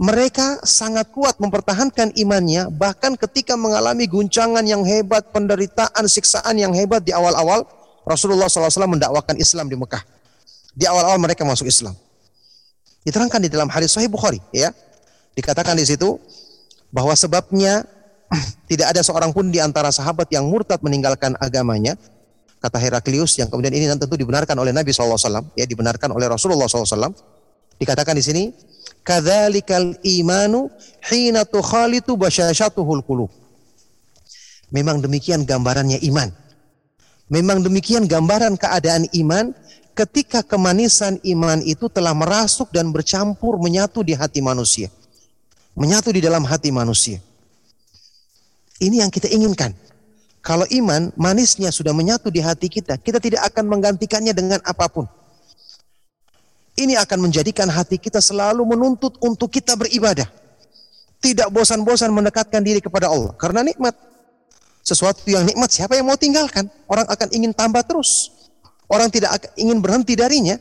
mereka 0.00 0.56
sangat 0.64 1.12
kuat 1.12 1.36
mempertahankan 1.36 2.16
imannya 2.16 2.72
bahkan 2.72 3.12
ketika 3.20 3.52
mengalami 3.52 4.08
guncangan 4.08 4.64
yang 4.64 4.80
hebat, 4.80 5.28
penderitaan, 5.28 6.08
siksaan 6.08 6.56
yang 6.56 6.72
hebat 6.72 7.04
di 7.04 7.12
awal-awal 7.12 7.68
Rasulullah 8.08 8.48
SAW 8.48 8.96
mendakwakan 8.96 9.36
Islam 9.36 9.68
di 9.68 9.76
Mekah. 9.76 10.00
Di 10.72 10.88
awal-awal 10.88 11.20
mereka 11.20 11.44
masuk 11.44 11.68
Islam. 11.68 11.92
Diterangkan 13.04 13.44
di 13.44 13.52
dalam 13.52 13.68
hadis 13.68 13.92
Sahih 13.92 14.08
Bukhari, 14.08 14.40
ya. 14.56 14.72
Dikatakan 15.36 15.76
di 15.76 15.84
situ 15.84 16.16
bahwa 16.88 17.12
sebabnya 17.12 17.84
tidak 18.72 18.96
ada 18.96 19.04
seorang 19.04 19.36
pun 19.36 19.52
di 19.52 19.60
antara 19.60 19.92
sahabat 19.92 20.32
yang 20.32 20.48
murtad 20.48 20.80
meninggalkan 20.80 21.36
agamanya. 21.44 22.00
Kata 22.60 22.80
Heraklius 22.80 23.36
yang 23.36 23.52
kemudian 23.52 23.72
ini 23.72 23.84
tentu 23.88 24.16
dibenarkan 24.16 24.56
oleh 24.56 24.72
Nabi 24.72 24.92
SAW, 24.92 25.16
ya 25.56 25.64
dibenarkan 25.68 26.08
oleh 26.12 26.28
Rasulullah 26.28 26.68
SAW. 26.68 27.39
Dikatakan 27.80 28.12
di 28.12 28.20
sini, 28.20 28.44
kadzalikal 29.00 29.96
imanu 30.04 30.68
hina 31.08 31.48
tukhalitu 31.48 32.12
basyashatuhul 32.20 33.00
qulub. 33.00 33.32
Memang 34.68 35.00
demikian 35.00 35.48
gambarannya 35.48 35.98
iman. 36.12 36.28
Memang 37.32 37.64
demikian 37.64 38.04
gambaran 38.04 38.60
keadaan 38.60 39.08
iman 39.16 39.56
ketika 39.96 40.44
kemanisan 40.44 41.18
iman 41.24 41.64
itu 41.64 41.88
telah 41.88 42.12
merasuk 42.12 42.68
dan 42.70 42.92
bercampur 42.92 43.56
menyatu 43.58 44.04
di 44.04 44.12
hati 44.12 44.44
manusia. 44.44 44.92
Menyatu 45.74 46.12
di 46.12 46.20
dalam 46.20 46.44
hati 46.44 46.68
manusia. 46.68 47.18
Ini 48.80 49.06
yang 49.06 49.10
kita 49.12 49.30
inginkan. 49.32 49.72
Kalau 50.40 50.64
iman 50.72 51.12
manisnya 51.20 51.68
sudah 51.68 51.92
menyatu 51.92 52.32
di 52.32 52.40
hati 52.40 52.72
kita, 52.72 52.96
kita 52.96 53.20
tidak 53.20 53.44
akan 53.52 53.68
menggantikannya 53.68 54.32
dengan 54.32 54.60
apa 54.64 54.88
pun. 54.88 55.04
Ini 56.78 56.96
akan 57.02 57.18
menjadikan 57.28 57.66
hati 57.66 57.98
kita 57.98 58.22
selalu 58.22 58.62
menuntut 58.62 59.18
untuk 59.20 59.50
kita 59.50 59.74
beribadah. 59.74 60.26
Tidak 61.20 61.52
bosan-bosan 61.52 62.08
mendekatkan 62.14 62.64
diri 62.64 62.80
kepada 62.80 63.10
Allah. 63.12 63.36
Karena 63.36 63.60
nikmat. 63.60 63.92
Sesuatu 64.80 65.22
yang 65.28 65.44
nikmat 65.44 65.68
siapa 65.68 65.94
yang 65.98 66.08
mau 66.08 66.16
tinggalkan? 66.16 66.66
Orang 66.88 67.04
akan 67.04 67.28
ingin 67.36 67.52
tambah 67.52 67.84
terus. 67.84 68.32
Orang 68.88 69.12
tidak 69.12 69.52
ingin 69.60 69.78
berhenti 69.84 70.16
darinya. 70.16 70.56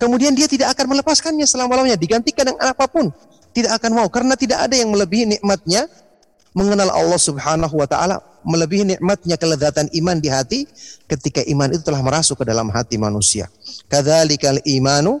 Kemudian 0.00 0.32
dia 0.32 0.48
tidak 0.48 0.72
akan 0.72 0.96
melepaskannya 0.96 1.44
selama-lamanya. 1.44 2.00
Digantikan 2.00 2.48
dengan 2.48 2.72
apa 2.72 2.88
pun. 2.88 3.12
Tidak 3.52 3.70
akan 3.76 3.90
mau. 3.92 4.08
Karena 4.08 4.38
tidak 4.38 4.64
ada 4.64 4.74
yang 4.78 4.88
melebihi 4.94 5.38
nikmatnya 5.38 5.84
mengenal 6.56 6.88
Allah 6.92 7.20
Subhanahu 7.20 7.74
wa 7.76 7.88
taala 7.88 8.20
melebihi 8.44 8.96
nikmatnya 8.96 9.36
kelezatan 9.36 9.90
iman 9.92 10.16
di 10.18 10.28
hati 10.32 10.64
ketika 11.04 11.44
iman 11.48 11.72
itu 11.72 11.82
telah 11.84 12.00
merasuk 12.00 12.40
ke 12.40 12.44
dalam 12.48 12.72
hati 12.72 12.96
manusia. 12.96 13.50
Kadzalikal 13.90 14.62
imanu 14.64 15.20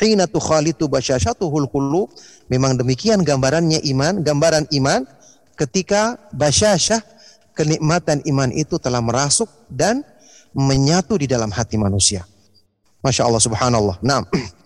hina 0.00 0.26
tukhalitu 0.26 0.90
basyashatuhul 0.90 1.70
qulub. 1.70 2.10
Memang 2.50 2.76
demikian 2.76 3.24
gambarannya 3.24 3.80
iman, 3.94 4.20
gambaran 4.20 4.68
iman 4.76 5.08
ketika 5.56 6.20
basyashah 6.34 7.00
kenikmatan 7.56 8.20
iman 8.28 8.50
itu 8.52 8.76
telah 8.76 9.00
merasuk 9.00 9.48
dan 9.70 10.04
menyatu 10.52 11.16
di 11.16 11.24
dalam 11.30 11.48
hati 11.48 11.80
manusia. 11.80 12.26
Masya 13.00 13.24
Allah 13.24 13.42
subhanallah. 13.42 13.96
Nah, 14.04 14.24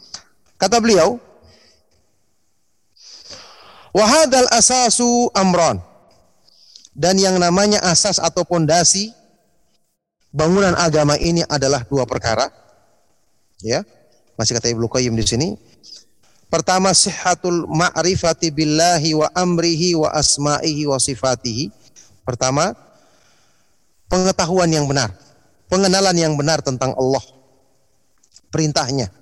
kata 0.62 0.82
beliau, 0.82 1.20
Wahadal 3.98 4.46
asasu 4.52 5.32
amron. 5.32 5.80
Dan 6.98 7.14
yang 7.22 7.38
namanya 7.38 7.78
asas 7.86 8.18
atau 8.18 8.42
pondasi 8.42 9.14
bangunan 10.34 10.74
agama 10.74 11.14
ini 11.14 11.46
adalah 11.46 11.86
dua 11.86 12.02
perkara. 12.02 12.50
Ya. 13.62 13.86
Masih 14.34 14.58
kata 14.58 14.66
Ibnu 14.74 14.90
Qayyim 14.90 15.14
di 15.14 15.22
sini. 15.22 15.48
Pertama 16.50 16.90
sihhatul 16.90 17.70
ma'rifati 17.70 18.50
billahi 18.50 19.14
wa 19.14 19.30
amrihi 19.30 19.94
wa 19.94 20.10
asma'ihi 20.10 20.90
wa 20.90 20.98
sifatihi. 20.98 21.70
Pertama, 22.26 22.74
pengetahuan 24.08 24.68
yang 24.72 24.88
benar, 24.88 25.12
pengenalan 25.68 26.16
yang 26.16 26.34
benar 26.34 26.64
tentang 26.64 26.96
Allah, 26.96 27.20
perintahnya, 28.48 29.12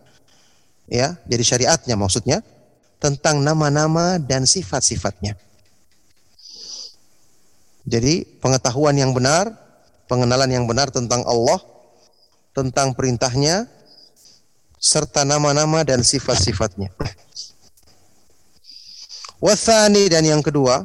ya, 0.87 1.18
jadi 1.27 1.43
syariatnya 1.43 1.95
maksudnya 1.99 2.43
tentang 3.03 3.43
nama-nama 3.43 4.18
dan 4.22 4.47
sifat-sifatnya. 4.47 5.39
Jadi 7.87 8.26
pengetahuan 8.43 8.99
yang 8.99 9.14
benar, 9.14 9.55
pengenalan 10.11 10.51
yang 10.51 10.66
benar 10.66 10.91
tentang 10.91 11.22
Allah, 11.22 11.62
tentang 12.51 12.91
perintahnya, 12.99 13.70
serta 14.82 15.22
nama-nama 15.22 15.87
dan 15.87 16.03
sifat-sifatnya. 16.03 16.91
Wathani 19.39 20.11
dan 20.11 20.26
yang 20.26 20.43
kedua, 20.43 20.82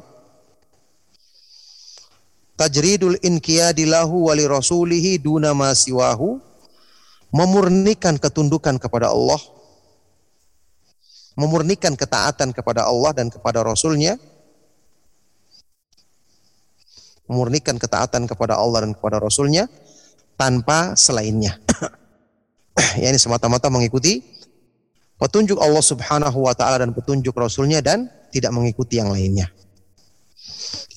tajridul 2.54 3.18
inqiyadilahu 3.26 4.30
wali 4.30 4.45
rasulihi 4.45 5.18
duna 5.18 5.58
ma 5.58 5.74
siwahu, 5.74 6.38
memurnikan 7.34 8.22
ketundukan 8.22 8.78
kepada 8.78 9.10
Allah, 9.10 9.41
memurnikan 11.34 11.97
ketaatan 11.97 12.54
kepada 12.54 12.86
Allah 12.86 13.16
dan 13.16 13.32
kepada 13.32 13.64
Rasulnya, 13.66 14.20
memurnikan 17.32 17.79
ketaatan 17.79 18.27
kepada 18.27 18.59
Allah 18.59 18.84
dan 18.84 18.91
kepada 18.91 19.23
Rasulnya 19.23 19.71
tanpa 20.36 20.99
selainnya. 20.99 21.55
ya 23.01 23.07
ini 23.07 23.15
semata-mata 23.15 23.71
mengikuti 23.71 24.19
petunjuk 25.15 25.55
Allah 25.63 25.79
Subhanahu 25.79 26.43
wa 26.43 26.51
taala 26.51 26.84
dan 26.84 26.91
petunjuk 26.91 27.32
Rasulnya 27.32 27.79
dan 27.79 28.11
tidak 28.36 28.51
mengikuti 28.51 28.99
yang 28.99 29.15
lainnya. 29.15 29.47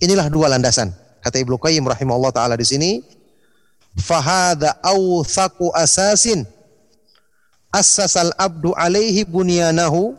Inilah 0.03 0.26
dua 0.26 0.51
landasan. 0.51 0.91
Kata 1.22 1.39
Ibnu 1.39 1.55
Qayyim 1.55 1.87
rahimahullah 1.87 2.35
taala 2.35 2.59
di 2.59 2.66
sini, 2.66 3.01
fahada 3.95 4.74
awthaqu 4.82 5.70
asasin 5.70 6.43
assasal 7.74 8.30
abdu 8.39 8.74
alaihi 8.74 9.26
bunyanahu 9.26 10.14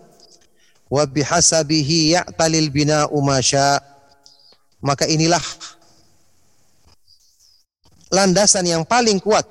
wa 0.92 1.04
bihasabihi 1.08 2.20
ya'talil 2.20 2.68
bina'u 2.72 3.16
ma 3.24 3.40
Maka 4.86 5.10
inilah 5.10 5.42
landasan 8.10 8.66
yang 8.68 8.84
paling 8.86 9.18
kuat. 9.22 9.46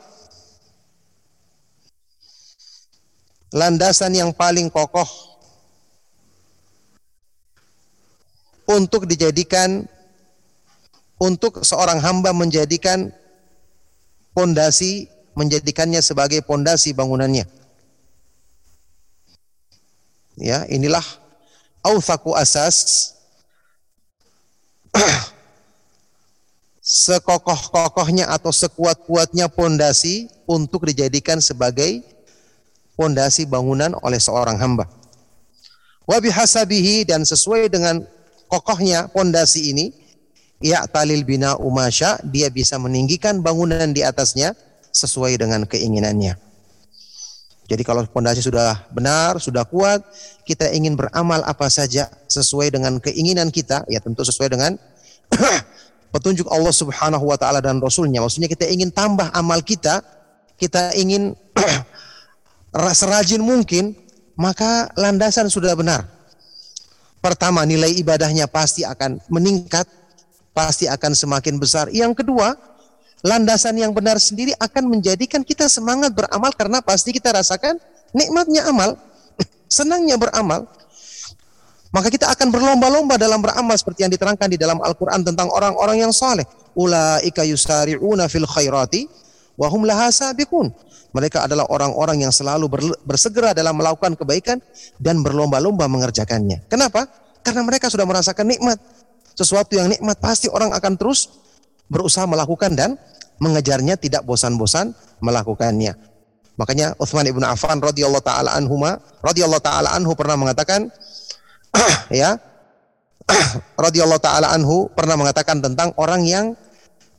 Landasan 3.54 4.18
yang 4.18 4.34
paling 4.34 4.66
kokoh 4.66 5.06
untuk 8.66 9.06
dijadikan 9.06 9.86
untuk 11.22 11.62
seorang 11.62 12.02
hamba 12.02 12.34
menjadikan 12.34 13.14
pondasi 14.34 15.06
menjadikannya 15.38 16.02
sebagai 16.02 16.42
pondasi 16.42 16.90
bangunannya. 16.94 17.46
Ya, 20.34 20.66
inilah 20.66 21.04
authaku 21.86 22.34
asas 22.34 23.14
sekokoh-kokohnya 26.84 28.28
atau 28.28 28.52
sekuat-kuatnya 28.52 29.48
pondasi 29.48 30.28
untuk 30.44 30.84
dijadikan 30.84 31.40
sebagai 31.40 32.04
pondasi 32.92 33.48
bangunan 33.48 33.96
oleh 34.04 34.20
seorang 34.20 34.60
hamba. 34.60 34.84
Wa 36.04 36.20
bihasabihi 36.20 37.08
dan 37.08 37.24
sesuai 37.24 37.72
dengan 37.72 38.04
kokohnya 38.52 39.08
pondasi 39.08 39.72
ini, 39.72 39.96
ya 40.60 40.84
talil 40.84 41.24
bina 41.24 41.56
umasya, 41.56 42.20
dia 42.28 42.52
bisa 42.52 42.76
meninggikan 42.76 43.40
bangunan 43.40 43.88
di 43.88 44.04
atasnya 44.04 44.52
sesuai 44.92 45.40
dengan 45.40 45.64
keinginannya. 45.64 46.36
Jadi 47.64 47.80
kalau 47.80 48.04
pondasi 48.04 48.44
sudah 48.44 48.84
benar, 48.92 49.40
sudah 49.40 49.64
kuat, 49.64 50.04
kita 50.44 50.68
ingin 50.68 51.00
beramal 51.00 51.40
apa 51.48 51.72
saja 51.72 52.12
sesuai 52.28 52.68
dengan 52.68 53.00
keinginan 53.00 53.48
kita, 53.48 53.88
ya 53.88 54.04
tentu 54.04 54.20
sesuai 54.20 54.52
dengan 54.52 54.76
petunjuk 56.14 56.46
Allah 56.46 56.70
Subhanahu 56.70 57.26
wa 57.26 57.34
taala 57.34 57.58
dan 57.58 57.82
rasulnya. 57.82 58.22
Maksudnya 58.22 58.46
kita 58.46 58.70
ingin 58.70 58.94
tambah 58.94 59.34
amal 59.34 59.58
kita, 59.66 59.98
kita 60.54 60.94
ingin 60.94 61.34
serajin 63.02 63.42
mungkin, 63.42 63.98
maka 64.38 64.94
landasan 64.94 65.50
sudah 65.50 65.74
benar. 65.74 66.06
Pertama, 67.18 67.66
nilai 67.66 67.90
ibadahnya 67.98 68.46
pasti 68.46 68.86
akan 68.86 69.18
meningkat, 69.26 69.90
pasti 70.54 70.86
akan 70.86 71.18
semakin 71.18 71.58
besar. 71.58 71.90
Yang 71.90 72.22
kedua, 72.22 72.54
landasan 73.26 73.74
yang 73.74 73.90
benar 73.90 74.22
sendiri 74.22 74.54
akan 74.62 74.94
menjadikan 74.94 75.42
kita 75.42 75.66
semangat 75.66 76.14
beramal 76.14 76.54
karena 76.54 76.78
pasti 76.78 77.10
kita 77.10 77.34
rasakan 77.34 77.80
nikmatnya 78.14 78.70
amal, 78.70 78.94
senangnya 79.66 80.14
beramal. 80.14 80.70
Maka 81.94 82.10
kita 82.10 82.26
akan 82.26 82.50
berlomba-lomba 82.50 83.14
dalam 83.14 83.38
beramal 83.38 83.78
seperti 83.78 84.02
yang 84.02 84.10
diterangkan 84.10 84.50
di 84.50 84.58
dalam 84.58 84.82
Al-Quran 84.82 85.22
tentang 85.22 85.46
orang-orang 85.54 86.02
yang 86.02 86.10
saleh. 86.10 86.42
Ulaika 86.74 87.46
yusari'una 87.46 88.26
fil 88.26 88.50
khairati 88.50 89.06
wa 89.54 89.70
hum 89.70 89.86
laha. 89.86 90.10
Mereka 91.14 91.46
adalah 91.46 91.70
orang-orang 91.70 92.26
yang 92.26 92.34
selalu 92.34 92.66
bersegera 93.06 93.54
dalam 93.54 93.78
melakukan 93.78 94.18
kebaikan 94.18 94.58
dan 94.98 95.22
berlomba-lomba 95.22 95.86
mengerjakannya. 95.86 96.66
Kenapa? 96.66 97.06
Karena 97.46 97.62
mereka 97.62 97.86
sudah 97.86 98.02
merasakan 98.02 98.50
nikmat. 98.50 98.82
Sesuatu 99.38 99.78
yang 99.78 99.86
nikmat 99.86 100.18
pasti 100.18 100.50
orang 100.50 100.74
akan 100.74 100.98
terus 100.98 101.30
berusaha 101.86 102.26
melakukan 102.26 102.74
dan 102.74 102.98
mengejarnya 103.38 103.94
tidak 103.94 104.26
bosan-bosan 104.26 104.90
melakukannya. 105.22 105.94
Makanya 106.58 106.98
Uthman 106.98 107.26
ibn 107.30 107.42
Affan 107.46 107.78
radhiyallahu 107.78 108.22
taala 108.22 108.58
radhiyallahu 109.22 109.62
taala 109.62 109.94
anhu 109.94 110.14
pernah 110.18 110.34
mengatakan 110.38 110.90
ya 112.22 112.38
radhiyallahu 113.84 114.22
taala 114.22 114.52
anhu 114.52 114.92
pernah 114.92 115.16
mengatakan 115.18 115.60
tentang 115.60 115.92
orang 115.96 116.22
yang 116.24 116.46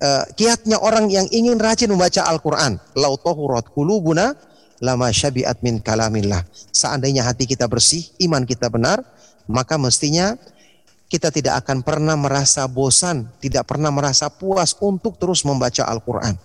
uh, 0.01 0.23
kiatnya 0.37 0.77
orang 0.81 1.09
yang 1.09 1.25
ingin 1.33 1.57
rajin 1.57 1.91
membaca 1.91 2.25
Al-Qur'an. 2.25 2.77
Lau 2.97 3.17
tahurat 3.17 3.69
qulubuna 3.73 4.35
lama 4.83 5.07
syabiat 5.09 5.63
min 5.63 5.79
kalamillah. 5.79 6.43
Seandainya 6.71 7.23
hati 7.23 7.47
kita 7.47 7.65
bersih, 7.65 8.05
iman 8.27 8.43
kita 8.43 8.67
benar, 8.67 9.01
maka 9.47 9.79
mestinya 9.79 10.35
kita 11.07 11.29
tidak 11.29 11.63
akan 11.63 11.85
pernah 11.85 12.17
merasa 12.17 12.65
bosan, 12.65 13.29
tidak 13.39 13.69
pernah 13.69 13.93
merasa 13.93 14.27
puas 14.27 14.73
untuk 14.81 15.15
terus 15.21 15.45
membaca 15.45 15.85
Al-Qur'an. 15.85 16.35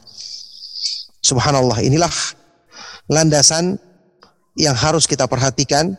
Subhanallah, 1.21 1.85
inilah 1.85 2.13
landasan 3.11 3.77
yang 4.55 4.77
harus 4.77 5.09
kita 5.09 5.27
perhatikan 5.27 5.97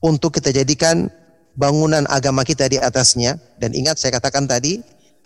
untuk 0.00 0.36
kita 0.36 0.52
jadikan 0.52 1.08
bangunan 1.54 2.08
agama 2.08 2.44
kita 2.44 2.66
di 2.68 2.80
atasnya. 2.80 3.36
Dan 3.60 3.76
ingat 3.76 4.00
saya 4.00 4.16
katakan 4.16 4.48
tadi, 4.48 4.80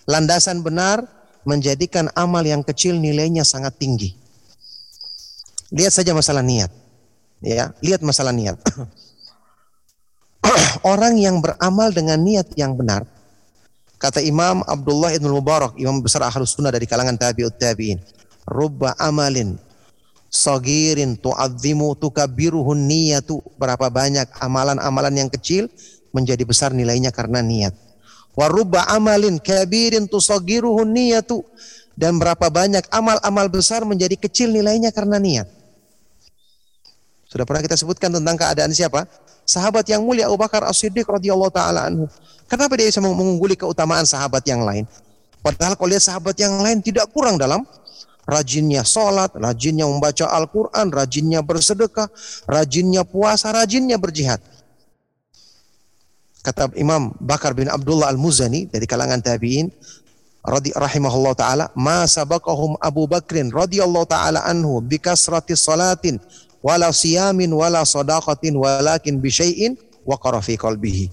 landasan 0.07 0.61
benar 0.61 1.07
menjadikan 1.47 2.11
amal 2.19 2.43
yang 2.43 2.67
kecil 2.67 2.99
nilainya 2.99 3.47
sangat 3.47 3.79
tinggi. 3.79 4.15
Lihat 5.75 5.93
saja 5.95 6.13
masalah 6.13 6.43
niat. 6.43 6.71
Ya, 7.45 7.77
lihat 7.85 8.01
masalah 8.01 8.33
niat. 8.33 8.57
Orang 10.93 11.17
yang 11.17 11.41
beramal 11.41 11.93
dengan 11.93 12.21
niat 12.21 12.53
yang 12.57 12.77
benar, 12.77 13.05
kata 14.01 14.21
Imam 14.21 14.65
Abdullah 14.65 15.13
Ibn 15.13 15.29
Mubarak, 15.29 15.73
Imam 15.77 16.01
besar 16.01 16.25
Ahlus 16.25 16.57
Sunnah 16.57 16.73
dari 16.73 16.89
kalangan 16.89 17.17
tabi'ut 17.17 17.57
tabi'in, 17.57 18.01
rubba 18.49 18.97
amalin 18.97 19.57
sagirin 20.35 21.15
tu'azzimu 21.15 21.95
tukabbiruhun 21.95 22.91
niyatu. 22.91 23.39
Berapa 23.55 23.87
banyak 23.87 24.27
amalan-amalan 24.43 25.15
yang 25.15 25.31
kecil 25.31 25.71
menjadi 26.11 26.43
besar 26.43 26.75
nilainya 26.75 27.15
karena 27.15 27.39
niat. 27.39 27.75
Wa 28.35 28.51
rubba 28.51 28.83
amalin 28.91 29.39
kabirin 29.39 30.11
tusagiruhun 30.11 30.91
niyatu. 30.91 31.47
Dan 31.95 32.19
berapa 32.19 32.51
banyak 32.51 32.91
amal-amal 32.91 33.47
besar 33.47 33.87
menjadi 33.87 34.19
kecil 34.19 34.51
nilainya 34.51 34.91
karena 34.91 35.23
niat. 35.23 35.47
Sudah 37.31 37.47
pernah 37.47 37.63
kita 37.63 37.79
sebutkan 37.79 38.11
tentang 38.11 38.35
keadaan 38.35 38.75
siapa? 38.75 39.07
Sahabat 39.47 39.87
yang 39.87 40.03
mulia 40.03 40.27
Abu 40.27 40.35
Bakar 40.35 40.67
As-Siddiq 40.67 41.07
radhiyallahu 41.07 41.55
taala 41.55 41.87
anhu. 41.87 42.11
Kenapa 42.51 42.75
dia 42.75 42.91
bisa 42.91 42.99
mengungguli 42.99 43.55
keutamaan 43.55 44.03
sahabat 44.03 44.43
yang 44.43 44.67
lain? 44.67 44.91
Padahal 45.39 45.79
kalau 45.79 45.95
lihat 45.95 46.03
sahabat 46.03 46.35
yang 46.35 46.59
lain 46.59 46.83
tidak 46.83 47.07
kurang 47.15 47.39
dalam 47.39 47.63
rajinnya 48.25 48.83
sholat, 48.85 49.33
rajinnya 49.37 49.89
membaca 49.89 50.29
Al-Quran, 50.29 50.93
rajinnya 50.93 51.41
bersedekah, 51.45 52.09
rajinnya 52.49 53.05
puasa, 53.05 53.53
rajinnya 53.53 54.01
berjihad. 54.01 54.41
Kata 56.45 56.69
Imam 56.77 57.17
Bakar 57.17 57.57
bin 57.57 57.73
Abdullah 57.73 58.13
Al-Muzani 58.13 58.69
dari 58.69 58.85
kalangan 58.85 59.21
tabi'in, 59.25 59.73
rahimahullah 60.77 61.33
taala 61.33 61.65
ma 61.73 62.05
sabaqahum 62.05 62.77
Abu 62.77 63.09
Bakrin 63.09 63.49
radhiyallahu 63.49 64.05
taala 64.05 64.45
anhu 64.45 64.85
bi 64.85 65.01
kasrati 65.01 65.57
salatin 65.57 66.21
wala 66.61 66.93
siyamin 66.93 67.49
wala 67.49 67.81
sadaqatin 67.81 68.53
walakin 68.53 69.17
bi 69.25 69.33
syai'in 69.33 69.73
waqara 70.05 70.45
fi 70.45 70.61
qalbihi 70.61 71.09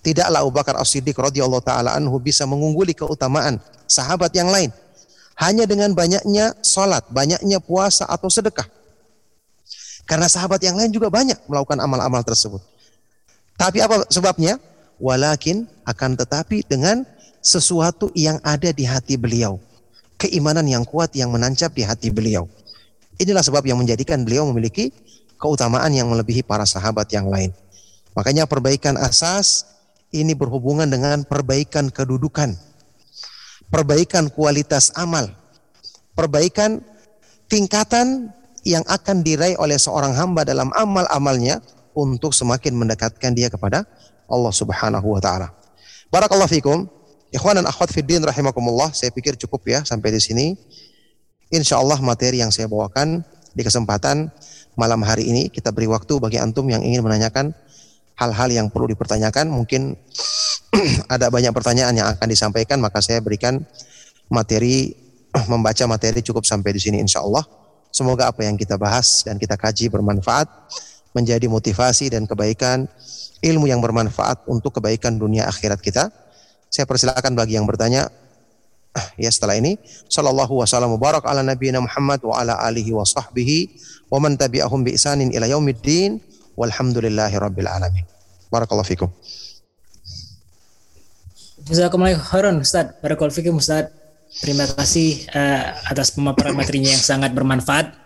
Tidaklah 0.00 0.40
Abu 0.40 0.48
Bakar 0.48 0.80
As-Siddiq 0.80 1.12
radhiyallahu 1.12 1.60
taala 1.60 1.92
anhu 1.92 2.16
bisa 2.16 2.48
mengungguli 2.48 2.96
keutamaan 2.96 3.60
sahabat 3.84 4.32
yang 4.32 4.48
lain 4.48 4.72
hanya 5.40 5.64
dengan 5.64 5.96
banyaknya 5.96 6.52
salat, 6.60 7.08
banyaknya 7.08 7.58
puasa 7.64 8.04
atau 8.04 8.28
sedekah. 8.28 8.68
Karena 10.04 10.28
sahabat 10.28 10.60
yang 10.60 10.76
lain 10.76 10.92
juga 10.92 11.08
banyak 11.08 11.48
melakukan 11.48 11.80
amal-amal 11.80 12.20
tersebut. 12.20 12.60
Tapi 13.56 13.80
apa 13.80 14.04
sebabnya? 14.12 14.60
Walakin 15.00 15.64
akan 15.88 16.12
tetapi 16.12 16.60
dengan 16.68 17.08
sesuatu 17.40 18.12
yang 18.12 18.36
ada 18.44 18.68
di 18.68 18.84
hati 18.84 19.16
beliau. 19.16 19.56
Keimanan 20.20 20.68
yang 20.68 20.84
kuat 20.84 21.16
yang 21.16 21.32
menancap 21.32 21.72
di 21.72 21.88
hati 21.88 22.12
beliau. 22.12 22.44
Inilah 23.16 23.40
sebab 23.40 23.64
yang 23.64 23.80
menjadikan 23.80 24.20
beliau 24.20 24.44
memiliki 24.52 24.92
keutamaan 25.40 25.88
yang 25.96 26.12
melebihi 26.12 26.44
para 26.44 26.68
sahabat 26.68 27.08
yang 27.16 27.32
lain. 27.32 27.48
Makanya 28.12 28.44
perbaikan 28.44 29.00
asas 29.00 29.64
ini 30.12 30.36
berhubungan 30.36 30.84
dengan 30.84 31.24
perbaikan 31.24 31.88
kedudukan, 31.88 32.60
perbaikan 33.70 34.28
kualitas 34.28 34.90
amal, 34.98 35.30
perbaikan 36.18 36.82
tingkatan 37.46 38.34
yang 38.66 38.84
akan 38.84 39.24
diraih 39.24 39.56
oleh 39.56 39.80
seorang 39.80 40.12
hamba 40.12 40.44
dalam 40.44 40.68
amal-amalnya 40.76 41.64
untuk 41.96 42.36
semakin 42.36 42.76
mendekatkan 42.76 43.32
dia 43.32 43.48
kepada 43.48 43.88
Allah 44.28 44.52
Subhanahu 44.52 45.16
wa 45.16 45.20
taala. 45.22 45.48
Barakallahu 46.12 46.50
fikum. 46.50 46.86
Ikhwan 47.30 47.62
dan 47.62 47.66
akhwat 47.70 47.94
fiddin 47.94 48.26
rahimakumullah. 48.26 48.90
Saya 48.90 49.14
pikir 49.14 49.38
cukup 49.38 49.62
ya 49.70 49.86
sampai 49.86 50.10
di 50.10 50.18
sini. 50.18 50.46
Insya 51.54 51.78
Allah 51.78 51.98
materi 52.02 52.42
yang 52.42 52.50
saya 52.50 52.66
bawakan 52.66 53.22
di 53.54 53.62
kesempatan 53.62 54.30
malam 54.78 55.02
hari 55.02 55.26
ini 55.26 55.50
kita 55.50 55.74
beri 55.74 55.90
waktu 55.90 56.18
bagi 56.22 56.38
antum 56.38 56.66
yang 56.70 56.82
ingin 56.82 57.02
menanyakan 57.02 57.50
hal-hal 58.20 58.48
yang 58.52 58.66
perlu 58.68 58.92
dipertanyakan. 58.92 59.48
Mungkin 59.48 59.96
ada 61.14 61.32
banyak 61.32 61.50
pertanyaan 61.56 61.96
yang 61.96 62.08
akan 62.12 62.28
disampaikan 62.28 62.76
maka 62.78 63.00
saya 63.00 63.24
berikan 63.24 63.64
materi 64.28 64.92
membaca 65.52 65.88
materi 65.88 66.20
cukup 66.20 66.44
sampai 66.44 66.76
di 66.76 66.80
sini 66.80 67.00
insya 67.00 67.24
Allah. 67.24 67.42
Semoga 67.90 68.30
apa 68.30 68.46
yang 68.46 68.54
kita 68.54 68.78
bahas 68.78 69.26
dan 69.26 69.34
kita 69.40 69.58
kaji 69.58 69.90
bermanfaat 69.90 70.46
menjadi 71.10 71.50
motivasi 71.50 72.06
dan 72.06 72.22
kebaikan 72.22 72.86
ilmu 73.42 73.66
yang 73.66 73.82
bermanfaat 73.82 74.46
untuk 74.46 74.78
kebaikan 74.78 75.18
dunia 75.18 75.50
akhirat 75.50 75.82
kita. 75.82 76.12
Saya 76.70 76.86
persilakan 76.86 77.34
bagi 77.34 77.58
yang 77.58 77.66
bertanya 77.66 78.06
ya 79.24 79.30
setelah 79.30 79.58
ini 79.58 79.74
sallallahu 80.06 80.62
wasallam 80.62 80.94
barak 81.02 81.26
ala 81.26 81.42
nabiyina 81.42 81.82
Muhammad 81.82 82.22
wa 82.22 82.38
ala 82.38 82.54
alihi 82.62 82.94
wa 82.94 83.02
sahbihi 83.02 83.58
wa 84.10 84.22
man 84.22 84.38
tabi'ahum 84.38 84.86
bi 84.86 84.94
isanin 84.94 85.34
ila 85.34 85.50
yaumiddin 85.50 86.29
walhamdulillahi 86.60 87.36
rabbil 87.40 87.64
alamin. 87.64 88.04
Barakallahu 88.52 88.84
fikum. 88.84 89.08
Jazakumullah 91.64 92.20
khairan 92.20 92.60
Ustaz. 92.60 92.92
Barakallahu 93.00 93.32
fikum 93.32 93.56
Ustaz. 93.56 93.88
Terima 94.44 94.68
kasih 94.68 95.24
uh, 95.32 95.74
atas 95.88 96.12
pemaparan 96.12 96.52
materinya 96.54 96.92
yang 96.92 97.02
sangat 97.02 97.32
bermanfaat. 97.32 97.96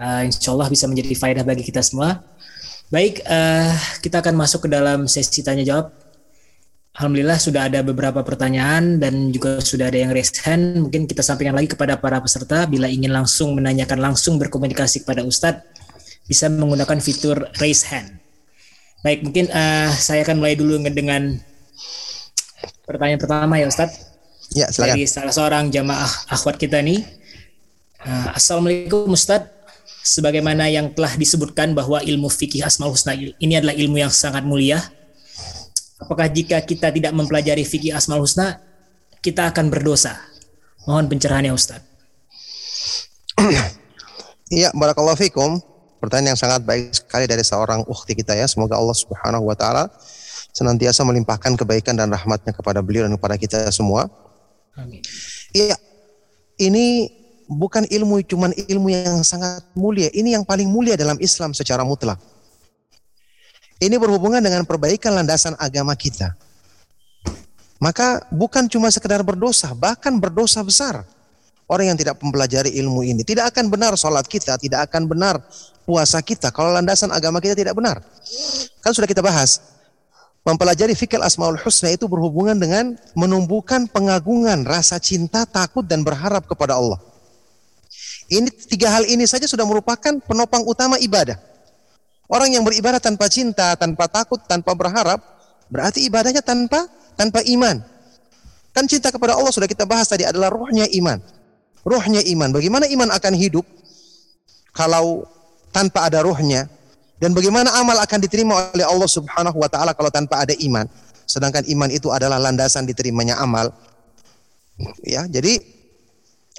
Uh, 0.00 0.24
insyaallah 0.26 0.72
bisa 0.72 0.88
menjadi 0.88 1.12
faedah 1.14 1.44
bagi 1.44 1.62
kita 1.62 1.84
semua. 1.84 2.24
Baik 2.88 3.20
uh, 3.28 3.72
kita 4.00 4.24
akan 4.24 4.34
masuk 4.40 4.66
ke 4.66 4.68
dalam 4.72 5.04
sesi 5.04 5.44
tanya 5.44 5.62
jawab. 5.62 5.92
Alhamdulillah 6.92 7.40
sudah 7.40 7.72
ada 7.72 7.80
beberapa 7.80 8.20
pertanyaan 8.20 9.00
dan 9.00 9.32
juga 9.32 9.64
sudah 9.64 9.88
ada 9.88 9.96
yang 9.96 10.12
raise 10.12 10.34
hand. 10.44 10.76
Mungkin 10.88 11.08
kita 11.08 11.24
sampaikan 11.24 11.56
lagi 11.56 11.72
kepada 11.72 11.96
para 11.96 12.20
peserta. 12.20 12.68
Bila 12.68 12.84
ingin 12.84 13.08
langsung 13.08 13.56
menanyakan 13.56 14.12
langsung 14.12 14.36
berkomunikasi 14.36 15.06
kepada 15.06 15.24
Ustadz 15.24 15.81
bisa 16.26 16.46
menggunakan 16.48 16.98
fitur 17.02 17.50
raise 17.58 17.86
hand. 17.88 18.18
Baik, 19.02 19.26
mungkin 19.26 19.50
uh, 19.50 19.90
saya 19.90 20.22
akan 20.22 20.38
mulai 20.38 20.54
dulu 20.54 20.78
dengan 20.86 21.34
pertanyaan 22.86 23.18
pertama 23.18 23.58
ya 23.58 23.66
Ustadz. 23.66 24.14
Ya, 24.52 24.68
silakan. 24.70 24.94
Dari 24.94 25.02
salah 25.08 25.34
seorang 25.34 25.64
jamaah 25.72 26.10
akhwat 26.30 26.60
kita 26.60 26.78
nih. 26.84 27.02
Uh, 28.02 28.30
Assalamualaikum 28.36 29.10
Ustadz. 29.10 29.50
Sebagaimana 30.02 30.66
yang 30.66 30.90
telah 30.94 31.14
disebutkan 31.14 31.78
bahwa 31.78 32.02
ilmu 32.02 32.26
fikih 32.26 32.66
asmaul 32.66 32.98
husna 32.98 33.14
ini 33.14 33.54
adalah 33.54 33.70
ilmu 33.70 34.02
yang 34.02 34.10
sangat 34.10 34.42
mulia 34.42 34.82
Apakah 36.02 36.26
jika 36.26 36.58
kita 36.66 36.90
tidak 36.90 37.14
mempelajari 37.14 37.62
fikih 37.62 37.94
asmaul 37.94 38.26
husna, 38.26 38.58
kita 39.22 39.54
akan 39.54 39.70
berdosa? 39.70 40.18
Mohon 40.82 41.14
pencerahannya 41.14 41.54
Ustaz. 41.54 41.80
Iya, 44.52 44.68
barakallahu 44.76 45.16
fikum. 45.16 45.64
Pertanyaan 46.02 46.34
yang 46.34 46.40
sangat 46.40 46.66
baik 46.66 46.90
sekali 46.90 47.30
dari 47.30 47.46
seorang 47.46 47.86
ukhti 47.86 48.18
kita 48.18 48.34
ya. 48.34 48.50
Semoga 48.50 48.74
Allah 48.74 48.98
Subhanahu 48.98 49.46
wa 49.46 49.54
taala 49.54 49.86
senantiasa 50.50 51.06
melimpahkan 51.06 51.54
kebaikan 51.54 51.94
dan 51.94 52.10
rahmatnya 52.10 52.50
kepada 52.50 52.82
beliau 52.82 53.06
dan 53.06 53.14
kepada 53.14 53.38
kita 53.38 53.70
semua. 53.70 54.10
Amin. 54.74 54.98
Iya. 55.54 55.78
Ini 56.58 57.06
bukan 57.46 57.86
ilmu 57.86 58.18
cuman 58.26 58.50
ilmu 58.50 58.88
yang 58.90 59.22
sangat 59.22 59.62
mulia. 59.78 60.10
Ini 60.10 60.42
yang 60.42 60.44
paling 60.44 60.66
mulia 60.66 60.98
dalam 60.98 61.22
Islam 61.22 61.54
secara 61.54 61.86
mutlak. 61.86 62.18
Ini 63.78 63.94
berhubungan 63.94 64.42
dengan 64.42 64.66
perbaikan 64.66 65.14
landasan 65.14 65.54
agama 65.54 65.94
kita. 65.94 66.34
Maka 67.82 68.26
bukan 68.30 68.70
cuma 68.70 68.90
sekedar 68.90 69.22
berdosa, 69.26 69.70
bahkan 69.74 70.18
berdosa 70.18 70.62
besar. 70.62 71.02
Orang 71.72 71.88
yang 71.88 71.96
tidak 71.96 72.20
mempelajari 72.20 72.68
ilmu 72.84 73.00
ini 73.00 73.24
tidak 73.24 73.56
akan 73.56 73.72
benar 73.72 73.96
sholat 73.96 74.28
kita, 74.28 74.60
tidak 74.60 74.92
akan 74.92 75.08
benar 75.08 75.40
puasa 75.88 76.20
kita 76.20 76.52
kalau 76.52 76.68
landasan 76.68 77.08
agama 77.08 77.40
kita 77.40 77.56
tidak 77.56 77.72
benar. 77.72 78.04
Kan 78.84 78.92
sudah 78.92 79.08
kita 79.08 79.24
bahas. 79.24 79.72
Mempelajari 80.44 80.92
fikir 80.92 81.16
asmaul 81.22 81.56
husna 81.56 81.94
itu 81.94 82.04
berhubungan 82.04 82.58
dengan 82.58 82.92
menumbuhkan 83.16 83.88
pengagungan, 83.88 84.68
rasa 84.68 85.00
cinta, 85.00 85.48
takut 85.48 85.86
dan 85.86 86.04
berharap 86.04 86.44
kepada 86.44 86.76
Allah. 86.76 87.00
Ini 88.28 88.52
tiga 88.68 88.92
hal 88.92 89.08
ini 89.08 89.24
saja 89.24 89.48
sudah 89.48 89.64
merupakan 89.64 90.18
penopang 90.28 90.66
utama 90.68 91.00
ibadah. 91.00 91.40
Orang 92.28 92.52
yang 92.52 92.68
beribadah 92.68 93.00
tanpa 93.00 93.32
cinta, 93.32 93.72
tanpa 93.80 94.12
takut, 94.12 94.44
tanpa 94.44 94.76
berharap, 94.76 95.24
berarti 95.72 96.04
ibadahnya 96.04 96.44
tanpa 96.44 96.84
tanpa 97.16 97.40
iman. 97.48 97.80
Kan 98.76 98.84
cinta 98.90 99.08
kepada 99.08 99.40
Allah 99.40 99.52
sudah 99.54 99.70
kita 99.70 99.88
bahas 99.88 100.10
tadi 100.10 100.28
adalah 100.28 100.52
rohnya 100.52 100.84
iman. 101.00 101.22
Rohnya 101.82 102.22
iman. 102.22 102.54
Bagaimana 102.54 102.86
iman 102.86 103.10
akan 103.10 103.34
hidup 103.34 103.66
kalau 104.74 105.26
tanpa 105.74 106.06
ada 106.06 106.22
rohnya? 106.22 106.70
Dan 107.22 107.34
bagaimana 107.38 107.70
amal 107.78 107.98
akan 108.02 108.18
diterima 108.18 108.74
oleh 108.74 108.82
Allah 108.82 109.06
Subhanahu 109.06 109.54
wa 109.54 109.70
taala 109.70 109.94
kalau 109.94 110.10
tanpa 110.10 110.42
ada 110.42 110.54
iman? 110.58 110.86
Sedangkan 111.26 111.62
iman 111.70 111.90
itu 111.90 112.10
adalah 112.10 112.42
landasan 112.42 112.82
diterimanya 112.82 113.38
amal. 113.38 113.70
Ya, 115.06 115.26
jadi 115.30 115.62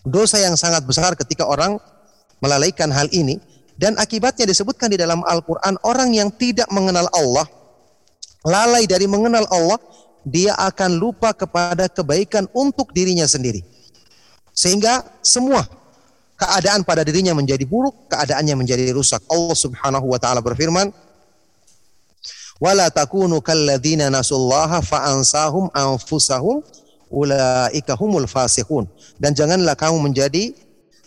dosa 0.07 0.39
yang 0.39 0.55
sangat 0.55 0.87
besar 0.87 1.15
ketika 1.19 1.43
orang 1.43 1.79
melalaikan 2.39 2.91
hal 2.91 3.11
ini 3.11 3.39
dan 3.75 3.99
akibatnya 3.99 4.47
disebutkan 4.47 4.91
di 4.91 4.99
dalam 4.99 5.23
Al-Quran 5.27 5.79
orang 5.83 6.15
yang 6.15 6.29
tidak 6.31 6.67
mengenal 6.71 7.11
Allah, 7.11 7.47
lalai 8.47 8.87
dari 8.87 9.09
mengenal 9.09 9.47
Allah, 9.51 9.79
dia 10.23 10.55
akan 10.55 10.95
lupa 10.95 11.35
kepada 11.35 11.91
kebaikan 11.91 12.47
untuk 12.55 12.95
dirinya 12.95 13.27
sendiri. 13.27 13.72
Sehingga 14.53 15.01
semua 15.25 15.65
keadaan 16.37 16.85
pada 16.85 17.01
dirinya 17.01 17.33
menjadi 17.33 17.65
buruk, 17.65 18.09
keadaannya 18.09 18.53
menjadi 18.53 18.93
rusak. 18.93 19.25
Allah 19.29 19.57
Subhanahu 19.57 20.05
wa 20.05 20.19
taala 20.21 20.45
berfirman, 20.45 20.93
"Wala 22.61 22.93
takunu 22.93 23.41
kalladzina 23.41 24.13
nasullaha 24.13 24.85
fa'ansahum 24.85 25.73
anfusahum 25.73 26.61
ulaika 27.09 27.97
humul 27.97 28.29
fasiqun." 28.29 28.85
Dan 29.17 29.33
janganlah 29.33 29.73
kamu 29.73 29.97
menjadi 30.05 30.53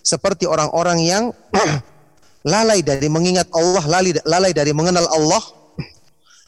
seperti 0.03 0.47
orang-orang 0.51 0.99
yang 1.07 1.25
lalai 2.53 2.83
dari 2.83 3.07
mengingat 3.07 3.47
Allah, 3.55 3.83
lalai, 3.87 4.13
lalai 4.27 4.53
dari 4.55 4.75
mengenal 4.75 5.07
Allah, 5.11 5.43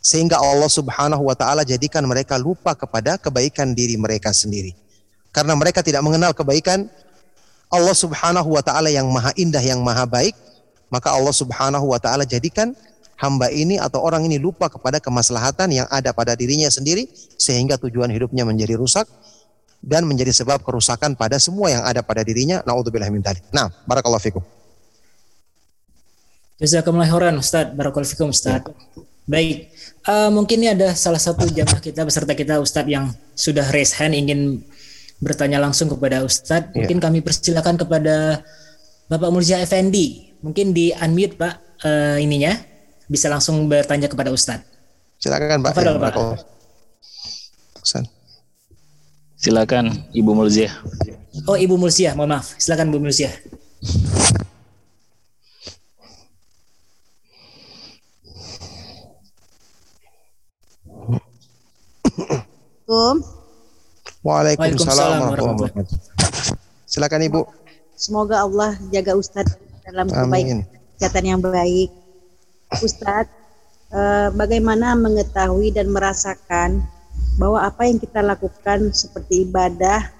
sehingga 0.02 0.38
Allah 0.38 0.70
Subhanahu 0.70 1.26
wa 1.26 1.34
taala 1.34 1.66
jadikan 1.66 2.06
mereka 2.06 2.38
lupa 2.38 2.74
kepada 2.74 3.18
kebaikan 3.18 3.74
diri 3.74 3.98
mereka 3.98 4.30
sendiri. 4.30 4.87
Karena 5.32 5.52
mereka 5.54 5.84
tidak 5.84 6.00
mengenal 6.02 6.32
kebaikan 6.32 6.88
Allah 7.68 7.96
Subhanahu 7.96 8.56
wa 8.56 8.62
taala 8.64 8.88
yang 8.88 9.04
maha 9.12 9.32
indah, 9.36 9.60
yang 9.60 9.84
maha 9.84 10.08
baik, 10.08 10.32
maka 10.88 11.12
Allah 11.12 11.34
Subhanahu 11.36 11.92
wa 11.92 12.00
taala 12.00 12.24
jadikan 12.24 12.72
hamba 13.20 13.52
ini 13.52 13.76
atau 13.76 14.00
orang 14.00 14.24
ini 14.24 14.40
lupa 14.40 14.72
kepada 14.72 15.02
kemaslahatan 15.02 15.68
yang 15.74 15.86
ada 15.92 16.14
pada 16.16 16.32
dirinya 16.32 16.70
sendiri 16.72 17.10
sehingga 17.36 17.76
tujuan 17.76 18.08
hidupnya 18.08 18.48
menjadi 18.48 18.78
rusak 18.78 19.04
dan 19.84 20.08
menjadi 20.08 20.32
sebab 20.34 20.64
kerusakan 20.64 21.14
pada 21.14 21.36
semua 21.38 21.70
yang 21.70 21.82
ada 21.84 22.00
pada 22.02 22.24
dirinya. 22.24 22.64
Nauzubillah 22.64 23.10
min 23.12 23.22
Nah, 23.54 23.70
barakallahu 23.86 24.22
fikum. 24.22 24.42
Jazakumullah 26.58 27.06
khairan 27.06 27.38
Ustaz. 27.38 27.70
Barakallahu 27.70 28.10
fikum 28.10 28.34
Ustaz. 28.34 28.66
Baik, 29.28 29.68
uh, 30.08 30.32
mungkin 30.32 30.56
ini 30.64 30.72
ada 30.72 30.96
salah 30.96 31.20
satu 31.20 31.44
jamaah 31.52 31.84
kita 31.84 32.00
beserta 32.00 32.32
kita 32.32 32.64
Ustadz 32.64 32.88
yang 32.88 33.12
sudah 33.36 33.68
raise 33.68 33.92
hand 34.00 34.16
ingin 34.16 34.64
bertanya 35.18 35.58
langsung 35.58 35.90
kepada 35.90 36.22
Ustadz. 36.22 36.74
Ya. 36.74 36.84
Mungkin 36.84 36.98
kami 37.02 37.18
persilakan 37.22 37.78
kepada 37.78 38.42
Bapak 39.10 39.30
Murja 39.30 39.58
Effendi. 39.58 40.34
Mungkin 40.42 40.70
di 40.70 40.94
unmute 40.94 41.34
Pak 41.34 41.54
uh, 41.82 42.16
ininya 42.22 42.54
bisa 43.10 43.26
langsung 43.26 43.66
bertanya 43.66 44.06
kepada 44.06 44.30
Ustadz. 44.30 44.66
Silakan 45.18 45.62
Pak. 45.66 45.72
Ya, 45.74 45.98
Pak. 45.98 46.14
Silakan 49.38 50.10
Ibu 50.10 50.34
Mulziah. 50.34 50.74
Oh, 51.46 51.54
Ibu 51.54 51.78
Mulsia, 51.78 52.18
mohon 52.18 52.34
maaf. 52.34 52.58
Silakan 52.58 52.90
Bu 52.90 52.98
Mulsia. 52.98 53.30
Assalamualaikum. 62.88 63.37
Waalaikumsalam 64.28 65.24
warahmatullahi 65.24 65.72
wabarakatuh. 65.72 65.96
Silakan 66.84 67.20
Ibu. 67.32 67.40
Semoga 67.96 68.44
Allah 68.44 68.76
jaga 68.92 69.16
Ustadz 69.16 69.56
dalam 69.88 70.04
kebaikan 70.04 70.68
kesehatan 70.68 71.24
yang 71.24 71.40
baik. 71.40 71.88
Ustadz, 72.84 73.32
eh, 73.88 74.28
bagaimana 74.36 74.92
mengetahui 75.00 75.72
dan 75.72 75.88
merasakan 75.88 76.84
bahwa 77.40 77.64
apa 77.64 77.88
yang 77.88 77.96
kita 77.96 78.20
lakukan 78.20 78.92
seperti 78.92 79.48
ibadah 79.48 80.12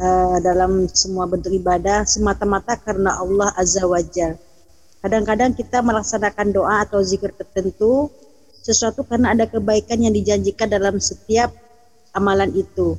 eh, 0.00 0.36
dalam 0.40 0.88
semua 0.88 1.28
bentuk 1.28 1.52
ibadah 1.52 2.08
semata-mata 2.08 2.80
karena 2.80 3.20
Allah 3.20 3.52
Azza 3.52 3.84
wa 3.84 4.00
Jal. 4.00 4.40
Kadang-kadang 5.04 5.52
kita 5.52 5.84
melaksanakan 5.84 6.56
doa 6.56 6.88
atau 6.88 7.04
zikir 7.04 7.36
tertentu 7.36 8.08
sesuatu 8.64 9.04
karena 9.04 9.36
ada 9.36 9.44
kebaikan 9.44 10.00
yang 10.00 10.16
dijanjikan 10.16 10.72
dalam 10.72 10.96
setiap 10.96 11.52
amalan 12.16 12.48
itu 12.56 12.96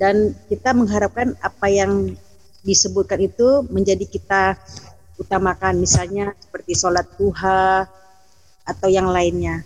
dan 0.00 0.32
kita 0.48 0.72
mengharapkan 0.72 1.36
apa 1.44 1.68
yang 1.68 2.16
disebutkan 2.64 3.20
itu 3.20 3.68
menjadi 3.68 4.08
kita 4.08 4.56
utamakan. 5.20 5.76
Misalnya 5.76 6.32
seperti 6.40 6.72
sholat 6.72 7.04
duha 7.20 7.84
atau 8.64 8.88
yang 8.88 9.12
lainnya. 9.12 9.60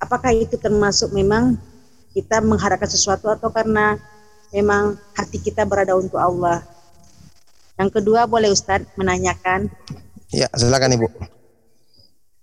Apakah 0.00 0.32
itu 0.32 0.56
termasuk 0.56 1.12
memang 1.12 1.60
kita 2.16 2.40
mengharapkan 2.40 2.88
sesuatu 2.88 3.28
atau 3.28 3.52
karena 3.52 4.00
memang 4.56 4.96
hati 5.12 5.36
kita 5.36 5.68
berada 5.68 5.92
untuk 6.00 6.16
Allah? 6.16 6.64
Yang 7.76 8.00
kedua 8.00 8.24
boleh 8.24 8.48
Ustadz 8.48 8.88
menanyakan? 8.96 9.68
Ya, 10.32 10.48
silakan 10.56 10.96
Ibu. 10.96 11.08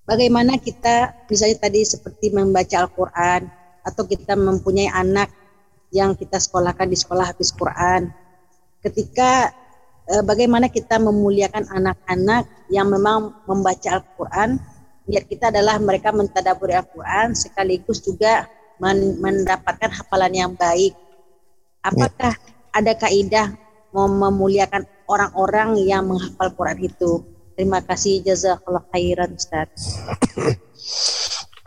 bagaimana 0.05 0.57
kita 0.57 1.25
misalnya 1.29 1.69
tadi 1.69 1.85
seperti 1.85 2.33
membaca 2.33 2.81
Al-Quran 2.81 3.45
atau 3.85 4.03
kita 4.09 4.33
mempunyai 4.33 4.89
anak 4.89 5.29
yang 5.89 6.13
kita 6.13 6.37
sekolahkan 6.37 6.87
di 6.89 6.97
sekolah 6.97 7.33
habis 7.33 7.49
Quran. 7.53 8.09
Ketika 8.79 9.51
eh, 10.09 10.23
bagaimana 10.23 10.69
kita 10.69 11.01
memuliakan 11.01 11.69
anak-anak 11.69 12.47
yang 12.69 12.87
memang 12.89 13.33
membaca 13.49 13.99
Al-Quran 13.99 14.61
niat 15.09 15.25
kita 15.25 15.49
adalah 15.49 15.81
mereka 15.81 16.13
mentadaburi 16.13 16.77
Al-Quran 16.77 17.33
sekaligus 17.33 18.05
juga 18.05 18.45
men- 18.77 19.17
mendapatkan 19.17 19.89
hafalan 19.89 20.33
yang 20.33 20.51
baik. 20.53 20.93
Apakah 21.81 22.37
ada 22.69 22.93
kaidah 22.93 23.57
memuliakan 23.95 24.85
orang-orang 25.09 25.81
yang 25.81 26.05
menghafal 26.05 26.53
Quran 26.53 26.85
itu? 26.85 27.25
Terima 27.57 27.81
kasih. 27.81 28.21
Jazakallah 28.23 28.85
khairan 28.93 29.35
Ustaz 29.35 29.67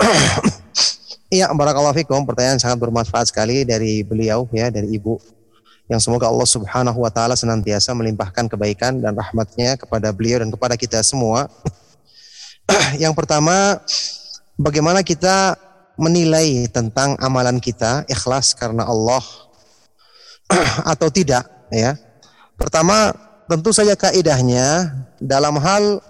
Iya, 1.33 1.49
barakallahu 1.49 1.97
fikum. 1.97 2.29
Pertanyaan 2.29 2.61
sangat 2.61 2.77
bermanfaat 2.77 3.33
sekali 3.33 3.65
dari 3.65 4.05
beliau 4.05 4.45
ya, 4.53 4.69
dari 4.69 4.93
Ibu. 5.01 5.17
Yang 5.89 6.05
semoga 6.05 6.29
Allah 6.29 6.45
Subhanahu 6.45 7.01
wa 7.01 7.09
taala 7.09 7.33
senantiasa 7.41 7.97
melimpahkan 7.97 8.53
kebaikan 8.53 9.01
dan 9.01 9.17
rahmatnya 9.17 9.81
kepada 9.81 10.13
beliau 10.13 10.45
dan 10.45 10.53
kepada 10.53 10.77
kita 10.77 11.01
semua. 11.01 11.49
Yang 13.03 13.17
pertama, 13.17 13.81
bagaimana 14.61 15.01
kita 15.01 15.57
menilai 15.97 16.69
tentang 16.69 17.17
amalan 17.17 17.57
kita 17.65 18.05
ikhlas 18.13 18.53
karena 18.53 18.85
Allah 18.85 19.25
atau 20.93 21.09
tidak 21.09 21.49
ya. 21.73 21.97
Pertama, 22.61 23.09
tentu 23.49 23.73
saja 23.73 23.97
kaidahnya 23.97 24.93
dalam 25.17 25.57
hal 25.57 26.05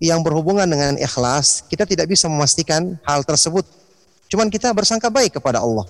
yang 0.00 0.24
berhubungan 0.24 0.64
dengan 0.64 0.96
ikhlas, 0.96 1.60
kita 1.68 1.84
tidak 1.84 2.08
bisa 2.08 2.24
memastikan 2.24 2.96
hal 3.04 3.20
tersebut 3.20 3.84
Cuman 4.26 4.50
kita 4.50 4.74
bersangka 4.74 5.06
baik 5.06 5.38
kepada 5.38 5.62
Allah. 5.62 5.86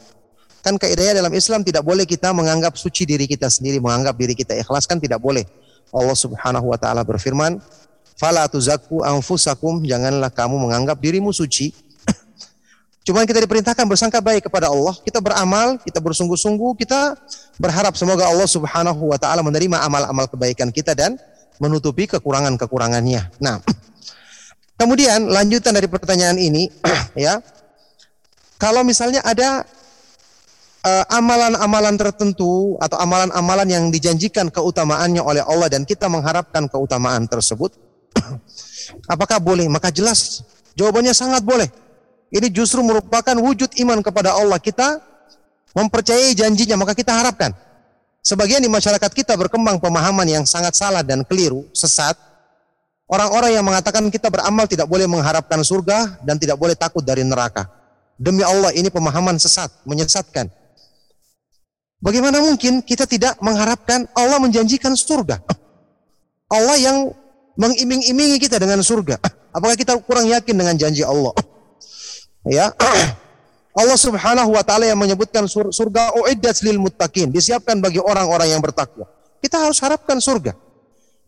Kan 0.61 0.77
kaidahnya 0.77 1.23
dalam 1.23 1.31
Islam 1.31 1.63
tidak 1.63 1.87
boleh 1.87 2.03
kita 2.03 2.35
menganggap 2.35 2.75
suci 2.75 3.07
diri 3.07 3.31
kita 3.31 3.47
sendiri, 3.47 3.79
menganggap 3.79 4.19
diri 4.19 4.35
kita 4.35 4.51
ikhlas 4.59 4.85
kan 4.85 4.99
tidak 4.99 5.23
boleh. 5.23 5.47
Allah 5.95 6.17
Subhanahu 6.19 6.75
wa 6.75 6.79
taala 6.79 7.07
berfirman, 7.07 7.63
"Fala 8.19 8.51
tuzakku 8.51 9.07
anfusakum, 9.07 9.87
janganlah 9.87 10.27
kamu 10.27 10.59
menganggap 10.59 10.99
dirimu 10.99 11.31
suci." 11.31 11.71
Cuman 13.07 13.23
kita 13.31 13.39
diperintahkan 13.47 13.87
bersangka 13.87 14.19
baik 14.19 14.51
kepada 14.51 14.67
Allah, 14.67 14.99
kita 15.07 15.23
beramal, 15.23 15.79
kita 15.79 16.03
bersungguh-sungguh, 16.03 16.75
kita 16.83 17.15
berharap 17.63 17.95
semoga 17.95 18.27
Allah 18.27 18.51
Subhanahu 18.51 19.15
wa 19.15 19.19
taala 19.23 19.47
menerima 19.47 19.87
amal-amal 19.87 20.27
kebaikan 20.27 20.75
kita 20.75 20.99
dan 20.99 21.15
menutupi 21.63 22.11
kekurangan-kekurangannya. 22.11 23.39
Nah, 23.39 23.63
kemudian 24.83 25.31
lanjutan 25.31 25.79
dari 25.79 25.87
pertanyaan 25.87 26.43
ini 26.43 26.67
ya, 27.15 27.39
kalau 28.57 28.81
misalnya 28.83 29.21
ada 29.21 29.65
eh, 30.85 31.05
amalan-amalan 31.13 31.95
tertentu 32.01 32.81
atau 32.81 32.97
amalan-amalan 32.97 33.69
yang 33.69 33.85
dijanjikan 33.93 34.49
keutamaannya 34.49 35.21
oleh 35.21 35.43
Allah 35.45 35.69
dan 35.69 35.85
kita 35.85 36.09
mengharapkan 36.09 36.65
keutamaan 36.69 37.29
tersebut, 37.29 37.77
apakah 39.13 39.37
boleh? 39.37 39.69
Maka 39.69 39.93
jelas 39.93 40.41
jawabannya 40.77 41.13
sangat 41.13 41.45
boleh. 41.45 41.69
Ini 42.33 42.51
justru 42.51 42.83
merupakan 42.83 43.37
wujud 43.39 43.77
iman 43.87 44.03
kepada 44.03 44.35
Allah. 44.35 44.59
Kita 44.59 44.99
mempercayai 45.77 46.35
janjinya, 46.35 46.75
maka 46.81 46.97
kita 46.97 47.15
harapkan. 47.15 47.55
Sebagian 48.27 48.59
di 48.59 48.67
masyarakat 48.67 49.13
kita 49.15 49.39
berkembang 49.39 49.79
pemahaman 49.79 50.27
yang 50.27 50.43
sangat 50.43 50.75
salah 50.75 51.07
dan 51.07 51.23
keliru, 51.23 51.63
sesat. 51.71 52.19
Orang-orang 53.07 53.55
yang 53.55 53.63
mengatakan 53.63 54.03
kita 54.11 54.27
beramal 54.27 54.67
tidak 54.67 54.91
boleh 54.91 55.07
mengharapkan 55.07 55.63
surga 55.63 56.19
dan 56.27 56.35
tidak 56.35 56.59
boleh 56.59 56.75
takut 56.75 57.07
dari 57.07 57.23
neraka. 57.23 57.71
Demi 58.17 58.41
Allah 58.41 58.73
ini 58.73 58.89
pemahaman 58.89 59.37
sesat, 59.37 59.69
menyesatkan. 59.85 60.49
Bagaimana 62.01 62.41
mungkin 62.41 62.81
kita 62.81 63.05
tidak 63.05 63.37
mengharapkan 63.45 64.09
Allah 64.17 64.41
menjanjikan 64.41 64.97
surga? 64.97 65.41
Allah 66.49 66.77
yang 66.81 67.13
mengiming-imingi 67.57 68.37
kita 68.41 68.61
dengan 68.61 68.81
surga. 68.85 69.21
Apakah 69.53 69.77
kita 69.77 69.97
kurang 70.05 70.29
yakin 70.29 70.53
dengan 70.53 70.77
janji 70.77 71.01
Allah? 71.05 71.33
Ya. 72.45 72.73
Allah 73.77 73.99
Subhanahu 74.01 74.57
wa 74.57 74.65
taala 74.65 74.89
yang 74.89 74.97
menyebutkan 74.97 75.45
sur- 75.45 75.69
surga 75.69 76.17
uiddat 76.17 76.65
lil 76.65 76.81
muttaqin, 76.81 77.29
disiapkan 77.29 77.77
bagi 77.77 78.01
orang-orang 78.01 78.57
yang 78.57 78.65
bertakwa. 78.65 79.05
Kita 79.45 79.61
harus 79.61 79.77
harapkan 79.85 80.17
surga. 80.17 80.57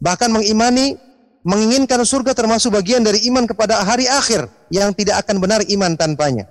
Bahkan 0.01 0.33
mengimani 0.33 0.97
menginginkan 1.45 2.01
surga 2.09 2.33
termasuk 2.33 2.73
bagian 2.73 3.05
dari 3.05 3.25
iman 3.29 3.45
kepada 3.45 3.85
hari 3.85 4.09
akhir 4.09 4.49
yang 4.73 4.97
tidak 4.97 5.25
akan 5.25 5.41
benar 5.41 5.61
iman 5.65 5.93
tanpanya. 5.97 6.49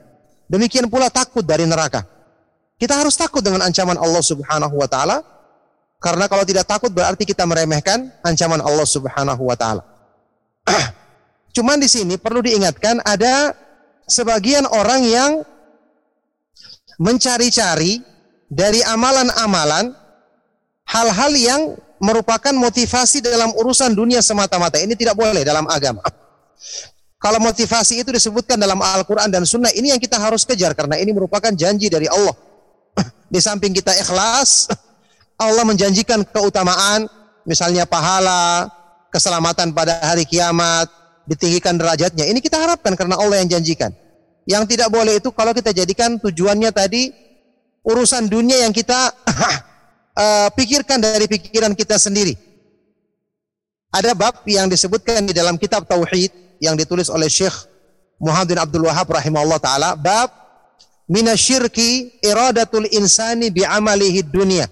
Demikian 0.48 0.88
pula 0.88 1.12
takut 1.12 1.44
dari 1.44 1.68
neraka. 1.68 2.08
Kita 2.78 2.96
harus 2.96 3.18
takut 3.20 3.44
dengan 3.44 3.66
ancaman 3.68 3.98
Allah 4.00 4.24
Subhanahu 4.24 4.76
wa 4.78 4.88
taala 4.88 5.24
karena 5.98 6.30
kalau 6.30 6.46
tidak 6.46 6.70
takut 6.70 6.94
berarti 6.94 7.26
kita 7.26 7.44
meremehkan 7.44 8.14
ancaman 8.22 8.62
Allah 8.62 8.86
Subhanahu 8.88 9.44
wa 9.44 9.58
taala. 9.58 9.84
Cuman 11.56 11.82
di 11.82 11.90
sini 11.90 12.22
perlu 12.22 12.46
diingatkan 12.46 13.02
ada 13.02 13.58
sebagian 14.06 14.70
orang 14.70 15.02
yang 15.04 15.32
mencari-cari 17.02 18.02
dari 18.48 18.82
amalan-amalan 18.86 19.92
hal-hal 20.88 21.32
yang 21.36 21.62
merupakan 21.98 22.54
motivasi 22.54 23.26
dalam 23.26 23.52
urusan 23.58 23.98
dunia 23.98 24.22
semata-mata. 24.22 24.78
Ini 24.78 24.94
tidak 24.94 25.18
boleh 25.18 25.42
dalam 25.42 25.66
agama. 25.66 26.06
Kalau 27.18 27.42
motivasi 27.42 28.06
itu 28.06 28.14
disebutkan 28.14 28.62
dalam 28.62 28.78
Al-Quran 28.78 29.34
dan 29.34 29.42
Sunnah, 29.42 29.74
ini 29.74 29.90
yang 29.90 29.98
kita 29.98 30.22
harus 30.22 30.46
kejar 30.46 30.78
karena 30.78 31.02
ini 31.02 31.10
merupakan 31.10 31.50
janji 31.50 31.90
dari 31.90 32.06
Allah. 32.06 32.38
Di 33.34 33.42
samping 33.42 33.74
kita 33.74 33.90
ikhlas, 33.98 34.70
Allah 35.46 35.66
menjanjikan 35.66 36.22
keutamaan, 36.30 37.10
misalnya 37.42 37.90
pahala, 37.90 38.70
keselamatan 39.10 39.74
pada 39.74 39.98
hari 39.98 40.30
kiamat, 40.30 40.94
ditinggikan 41.26 41.74
derajatnya. 41.74 42.30
Ini 42.30 42.38
kita 42.38 42.62
harapkan 42.62 42.94
karena 42.94 43.18
Allah 43.18 43.42
yang 43.42 43.50
janjikan. 43.50 43.90
Yang 44.46 44.78
tidak 44.78 44.94
boleh 44.94 45.18
itu 45.18 45.34
kalau 45.34 45.52
kita 45.58 45.74
jadikan 45.74 46.22
tujuannya 46.22 46.70
tadi 46.70 47.10
urusan 47.82 48.30
dunia 48.30 48.62
yang 48.62 48.72
kita 48.72 49.12
uh, 50.14 50.48
pikirkan 50.58 51.02
dari 51.02 51.26
pikiran 51.26 51.74
kita 51.74 51.98
sendiri. 51.98 52.38
Ada 53.90 54.14
bab 54.14 54.46
yang 54.46 54.70
disebutkan 54.70 55.26
di 55.26 55.34
dalam 55.34 55.58
kitab 55.58 55.90
Tauhid 55.90 56.47
yang 56.62 56.78
ditulis 56.78 57.10
oleh 57.12 57.30
Syekh 57.30 57.54
Muhammad 58.18 58.48
bin 58.50 58.60
Abdul 58.60 58.86
Wahab 58.90 59.08
rahimahullah 59.14 59.62
taala 59.62 59.90
bab 59.94 60.30
minasyirki 61.08 62.20
iradatul 62.22 62.86
insani 62.92 63.54
bi 63.54 63.64
amalihi 63.64 64.26
dunia. 64.26 64.66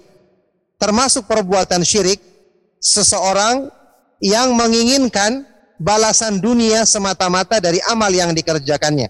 Termasuk 0.75 1.25
perbuatan 1.29 1.81
syirik 1.85 2.19
seseorang 2.81 3.71
yang 4.19 4.51
menginginkan 4.53 5.47
balasan 5.79 6.39
dunia 6.39 6.83
semata-mata 6.83 7.63
dari 7.63 7.79
amal 7.87 8.11
yang 8.11 8.35
dikerjakannya. 8.35 9.09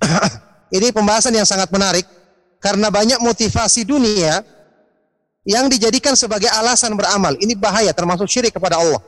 Ini 0.76 0.94
pembahasan 0.94 1.34
yang 1.34 1.46
sangat 1.46 1.74
menarik 1.74 2.06
karena 2.62 2.92
banyak 2.92 3.18
motivasi 3.18 3.82
dunia 3.82 4.46
yang 5.42 5.66
dijadikan 5.66 6.14
sebagai 6.14 6.46
alasan 6.52 6.94
beramal. 6.94 7.34
Ini 7.40 7.58
bahaya 7.58 7.90
termasuk 7.90 8.30
syirik 8.30 8.54
kepada 8.54 8.78
Allah. 8.78 9.02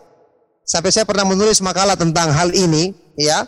Sampai 0.63 0.95
saya 0.95 1.03
pernah 1.03 1.27
menulis 1.27 1.59
makalah 1.59 1.99
tentang 1.99 2.31
hal 2.31 2.55
ini, 2.55 2.95
ya. 3.19 3.45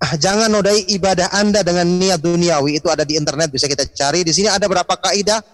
Ah, 0.00 0.16
Jangan 0.16 0.48
nodai 0.48 0.88
ibadah 0.96 1.28
Anda 1.36 1.60
dengan 1.60 1.84
niat 1.84 2.24
duniawi. 2.24 2.80
Itu 2.80 2.88
ada 2.88 3.04
di 3.04 3.20
internet 3.20 3.52
bisa 3.52 3.68
kita 3.68 3.84
cari. 3.92 4.24
Di 4.24 4.32
sini 4.32 4.48
ada 4.48 4.64
beberapa 4.64 4.96
kaidah 4.96 5.44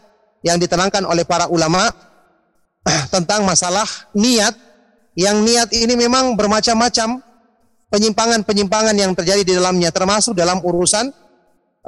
yang 0.47 0.63
ditenangkan 0.63 1.03
oleh 1.03 1.27
para 1.27 1.51
ulama 1.51 1.91
ah, 2.87 3.05
tentang 3.11 3.43
masalah 3.43 3.87
niat. 4.15 4.55
Yang 5.17 5.37
niat 5.43 5.69
ini 5.73 5.95
memang 5.97 6.37
bermacam-macam 6.37 7.25
penyimpangan-penyimpangan 7.91 8.95
yang 8.99 9.17
terjadi 9.17 9.43
di 9.43 9.57
dalamnya 9.57 9.89
termasuk 9.89 10.37
dalam 10.37 10.61
urusan 10.61 11.09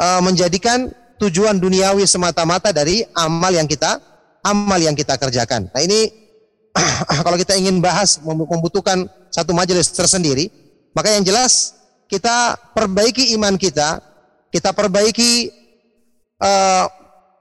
uh, 0.00 0.20
menjadikan 0.24 0.88
tujuan 1.18 1.58
duniawi 1.58 2.06
semata-mata 2.06 2.70
dari 2.70 3.02
amal 3.12 3.50
yang 3.50 3.66
kita 3.66 3.98
amal 4.46 4.78
yang 4.78 4.94
kita 4.94 5.18
kerjakan. 5.18 5.68
Nah 5.74 5.82
ini 5.82 6.08
kalau 7.26 7.36
kita 7.38 7.54
ingin 7.58 7.82
bahas 7.82 8.20
membutuhkan 8.22 9.06
satu 9.28 9.52
majelis 9.52 9.90
tersendiri, 9.92 10.50
maka 10.94 11.12
yang 11.14 11.24
jelas 11.26 11.76
kita 12.08 12.56
perbaiki 12.72 13.36
iman 13.36 13.54
kita, 13.60 14.00
kita 14.48 14.72
perbaiki 14.72 15.52
uh, 16.40 16.86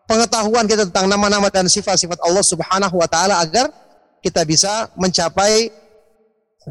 pengetahuan 0.07 0.67
kita 0.67 0.87
tentang 0.91 1.07
nama-nama 1.07 1.47
dan 1.47 1.67
sifat-sifat 1.71 2.19
Allah 2.23 2.43
Subhanahu 2.43 2.95
wa 2.99 3.07
taala 3.07 3.39
agar 3.39 3.71
kita 4.19 4.43
bisa 4.43 4.91
mencapai 4.99 5.71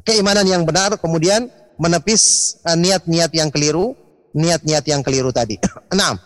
keimanan 0.05 0.45
yang 0.45 0.62
benar 0.69 1.01
kemudian 1.01 1.49
menepis 1.81 2.57
uh, 2.64 2.77
niat-niat 2.77 3.33
yang 3.33 3.49
keliru, 3.49 3.97
niat-niat 4.37 4.85
yang 4.89 5.01
keliru 5.01 5.33
tadi. 5.33 5.57
Enam. 5.95 6.21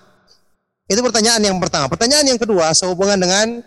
Itu 0.90 1.06
pertanyaan 1.06 1.38
yang 1.38 1.58
pertama. 1.62 1.86
Pertanyaan 1.86 2.26
yang 2.26 2.40
kedua 2.40 2.74
sehubungan 2.74 3.14
dengan 3.14 3.62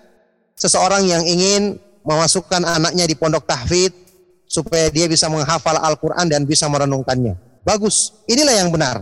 seseorang 0.59 1.07
yang 1.07 1.23
ingin 1.23 1.79
memasukkan 2.03 2.61
anaknya 2.63 3.07
di 3.07 3.15
pondok 3.15 3.47
tahfidz 3.47 3.95
supaya 4.47 4.91
dia 4.93 5.09
bisa 5.09 5.25
menghafal 5.31 5.79
Al-Qur'an 5.81 6.29
dan 6.29 6.45
bisa 6.45 6.69
merenungkannya. 6.69 7.33
Bagus. 7.65 8.13
Inilah 8.29 8.53
yang 8.59 8.69
benar. 8.69 9.01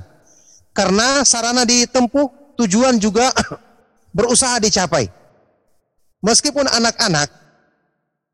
Karena 0.71 1.27
sarana 1.27 1.67
ditempuh 1.67 2.55
tujuan 2.55 2.95
juga 3.01 3.27
berusaha 4.17 4.61
dicapai. 4.63 5.11
Meskipun 6.21 6.69
anak-anak 6.69 7.27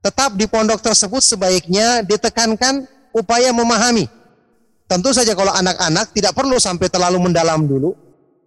tetap 0.03 0.35
di 0.37 0.45
pondok 0.45 0.83
tersebut 0.83 1.23
sebaiknya 1.23 2.05
ditekankan 2.05 2.85
upaya 3.15 3.49
memahami. 3.49 4.05
Tentu 4.87 5.11
saja 5.11 5.35
kalau 5.35 5.51
anak-anak 5.51 6.15
tidak 6.15 6.31
perlu 6.31 6.61
sampai 6.61 6.87
terlalu 6.87 7.19
mendalam 7.19 7.65
dulu. 7.65 7.95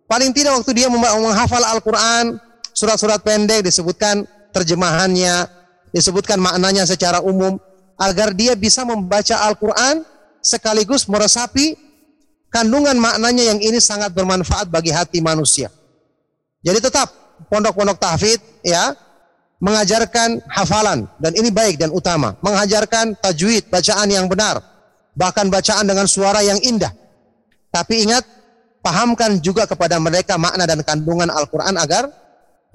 Paling 0.08 0.32
tidak 0.32 0.56
waktu 0.60 0.72
dia 0.74 0.88
menghafal 0.88 1.62
Al-Quran, 1.62 2.40
surat-surat 2.72 3.20
pendek 3.20 3.62
disebutkan 3.62 4.24
terjemahannya, 4.50 5.46
disebutkan 5.90 6.38
maknanya 6.38 6.86
secara 6.86 7.22
umum, 7.22 7.58
agar 8.00 8.32
dia 8.32 8.56
bisa 8.56 8.82
membaca 8.82 9.36
Al-Quran 9.44 10.02
sekaligus 10.40 11.04
meresapi 11.04 11.76
kandungan 12.48 12.96
maknanya 12.96 13.54
yang 13.54 13.60
ini 13.60 13.78
sangat 13.78 14.10
bermanfaat 14.16 14.72
bagi 14.72 14.90
hati 14.90 15.20
manusia. 15.20 15.68
Jadi 16.64 16.80
tetap 16.80 17.08
pondok-pondok 17.48 17.96
tahfidz 17.96 18.64
ya 18.64 18.92
mengajarkan 19.60 20.40
hafalan 20.48 21.04
dan 21.20 21.32
ini 21.36 21.52
baik 21.52 21.76
dan 21.76 21.92
utama, 21.92 22.32
mengajarkan 22.40 23.12
tajwid, 23.20 23.68
bacaan 23.68 24.08
yang 24.08 24.24
benar, 24.24 24.64
bahkan 25.12 25.52
bacaan 25.52 25.84
dengan 25.84 26.08
suara 26.08 26.40
yang 26.40 26.56
indah. 26.64 26.90
Tapi 27.68 28.08
ingat, 28.08 28.24
pahamkan 28.80 29.38
juga 29.38 29.68
kepada 29.68 30.00
mereka 30.00 30.40
makna 30.40 30.64
dan 30.64 30.80
kandungan 30.80 31.28
Al-Qur'an 31.28 31.76
agar 31.76 32.08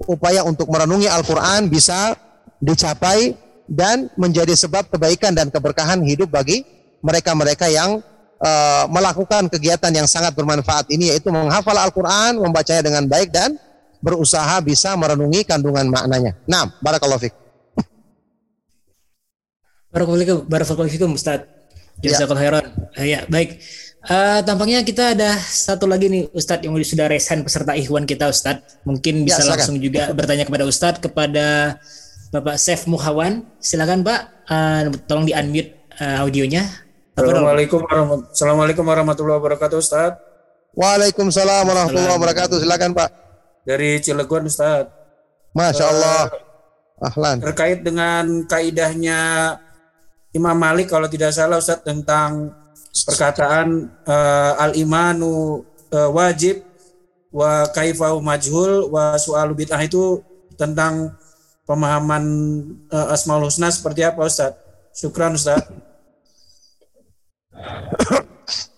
upaya 0.06 0.46
untuk 0.46 0.70
merenungi 0.70 1.10
Al-Qur'an 1.10 1.66
bisa 1.66 2.14
dicapai 2.62 3.36
dan 3.66 4.08
menjadi 4.14 4.54
sebab 4.54 4.88
kebaikan 4.90 5.34
dan 5.34 5.50
keberkahan 5.50 6.00
hidup 6.06 6.30
bagi 6.30 6.62
mereka-mereka 7.02 7.66
yang 7.66 8.00
uh, 8.40 8.84
melakukan 8.90 9.50
kegiatan 9.50 9.90
yang 9.90 10.06
sangat 10.06 10.32
bermanfaat 10.32 10.86
ini 10.90 11.12
yaitu 11.12 11.28
menghafal 11.34 11.76
Al-Qur'an, 11.76 12.38
membacanya 12.38 12.86
dengan 12.86 13.04
baik 13.06 13.34
dan 13.34 13.58
berusaha 14.00 14.62
bisa 14.62 14.94
merenungi 14.94 15.42
kandungan 15.42 15.88
maknanya. 15.90 16.38
Nah, 16.46 16.70
barakallahu 16.78 17.26
fiik. 17.26 17.34
Barakallahu 19.90 20.44
barakallahu 20.46 20.90
fikum 20.92 21.16
Ustaz. 21.16 21.48
Ya. 22.04 22.14
Jazakallahu 22.14 22.42
khairan. 22.44 22.64
Eh, 23.00 23.06
Ya, 23.08 23.20
baik. 23.26 23.56
Eh, 24.06 24.40
tampaknya 24.46 24.86
kita 24.86 25.18
ada 25.18 25.34
satu 25.34 25.90
lagi 25.90 26.06
nih 26.06 26.30
Ustadz 26.30 26.62
yang 26.62 26.78
sudah 26.78 27.10
resign 27.10 27.42
peserta 27.42 27.74
Ikhwan 27.74 28.06
kita 28.06 28.30
Ustadz. 28.30 28.86
Mungkin 28.86 29.26
bisa 29.26 29.42
silakan. 29.42 29.58
langsung 29.58 29.76
juga 29.82 30.14
bertanya 30.14 30.46
kepada 30.46 30.62
Ustadz 30.62 31.02
kepada 31.02 31.74
Bapak 32.30 32.56
Chef 32.58 32.86
Muhawan. 32.90 33.46
Silakan 33.60 34.02
Pak, 34.02 34.36
Eh, 34.46 34.82
tolong 35.10 35.26
di 35.26 35.34
unmute 35.34 35.90
eh, 35.98 36.22
audionya. 36.22 36.62
Assalamualaikum 37.18 37.82
warahmatullahi, 37.82 38.30
Assalamualaikum 38.30 38.84
warahmatullahi 38.86 39.38
wabarakatuh 39.42 39.76
Ustaz. 39.82 40.14
Waalaikumsalam 40.76 41.66
warahmatullahi 41.66 42.14
wabarakatuh. 42.14 42.56
Silakan 42.62 42.94
Pak. 42.94 43.10
Dari 43.66 43.98
Cilegon 43.98 44.46
Ustaz. 44.46 44.86
Masya 45.50 45.84
Allah. 45.90 46.22
Ahlan. 47.02 47.42
Terkait 47.42 47.82
dengan 47.82 48.46
kaidahnya 48.46 49.18
Imam 50.30 50.54
Malik 50.54 50.94
kalau 50.94 51.10
tidak 51.10 51.34
salah 51.34 51.58
Ustaz 51.58 51.82
tentang 51.82 52.54
perkataan 53.02 53.90
eh, 54.06 54.52
al-imanu 54.62 55.66
eh, 55.90 56.10
wajib 56.12 56.62
wa 57.34 57.66
kaifau 57.74 58.22
majhul 58.22 58.94
wa 58.94 59.18
su'alu 59.18 59.58
bid'ah 59.58 59.82
itu 59.82 60.22
tentang 60.54 61.18
pemahaman 61.66 62.24
eh, 62.88 63.12
Asmaul 63.12 63.50
Husna 63.50 63.68
seperti 63.68 64.06
apa 64.06 64.22
Ustaz? 64.24 64.54
Syukran 64.96 65.36
Ustaz. 65.36 65.60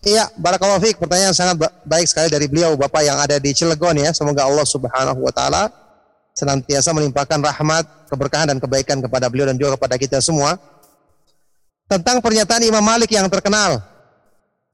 Iya, 0.03 0.33
barakallahu 0.41 0.81
fiik. 0.81 0.97
Pertanyaan 0.97 1.37
sangat 1.37 1.61
ba- 1.61 1.75
baik 1.85 2.09
sekali 2.09 2.33
dari 2.33 2.49
beliau 2.49 2.73
Bapak 2.81 3.05
yang 3.05 3.21
ada 3.21 3.37
di 3.37 3.53
Cilegon 3.53 3.93
ya. 4.01 4.09
Semoga 4.17 4.49
Allah 4.49 4.65
Subhanahu 4.65 5.21
wa 5.21 5.33
taala 5.35 5.69
senantiasa 6.33 6.95
melimpahkan 6.97 7.43
rahmat, 7.43 7.85
keberkahan 8.09 8.49
dan 8.55 8.59
kebaikan 8.63 9.03
kepada 9.03 9.29
beliau 9.29 9.51
dan 9.51 9.59
juga 9.61 9.77
kepada 9.77 10.01
kita 10.01 10.19
semua. 10.25 10.57
Tentang 11.91 12.25
pernyataan 12.25 12.63
Imam 12.65 12.85
Malik 12.85 13.13
yang 13.13 13.29
terkenal 13.29 13.85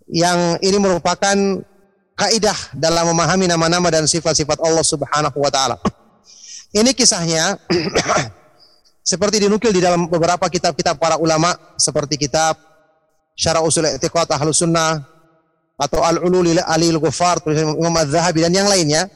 yang 0.06 0.60
ini 0.60 0.76
merupakan 0.76 1.36
kaidah 2.14 2.58
dalam 2.76 3.10
memahami 3.10 3.50
nama-nama 3.50 3.88
dan 3.90 4.04
sifat-sifat 4.06 4.60
Allah 4.62 4.84
Subhanahu 4.86 5.38
wa 5.40 5.50
taala. 5.50 5.76
Ini 6.74 6.90
kisahnya 6.90 7.54
seperti 9.14 9.46
dinukil 9.46 9.70
di 9.70 9.78
dalam 9.78 10.10
beberapa 10.10 10.50
kitab-kitab 10.50 10.98
para 10.98 11.14
ulama 11.22 11.54
seperti 11.78 12.18
kitab 12.18 12.58
Syarah 13.38 13.62
Usul 13.62 13.86
I'tiqad 13.86 14.26
Ahlus 14.34 14.58
Sunnah 14.58 14.98
atau 15.78 16.02
Al-Ulul 16.02 16.58
Alil 16.58 16.98
tulisan 16.98 17.78
Imam 17.78 17.94
Az-Zahabi 17.94 18.42
dan 18.42 18.54
yang 18.54 18.66
lainnya. 18.66 19.06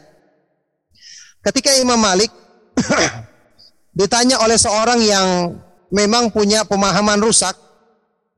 Ketika 1.42 1.74
Imam 1.82 1.98
Malik 1.98 2.30
ditanya 3.98 4.38
oleh 4.42 4.58
seorang 4.58 5.02
yang 5.02 5.58
memang 5.90 6.30
punya 6.30 6.62
pemahaman 6.62 7.18
rusak 7.18 7.58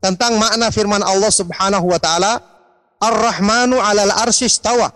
tentang 0.01 0.41
makna 0.41 0.73
firman 0.73 1.05
Allah 1.05 1.29
Subhanahu 1.29 1.93
wa 1.93 2.01
taala, 2.01 2.41
Ar-Rahmanu 3.01 3.77
'alal 3.77 4.13
arsy 4.17 4.49
istawa. 4.49 4.93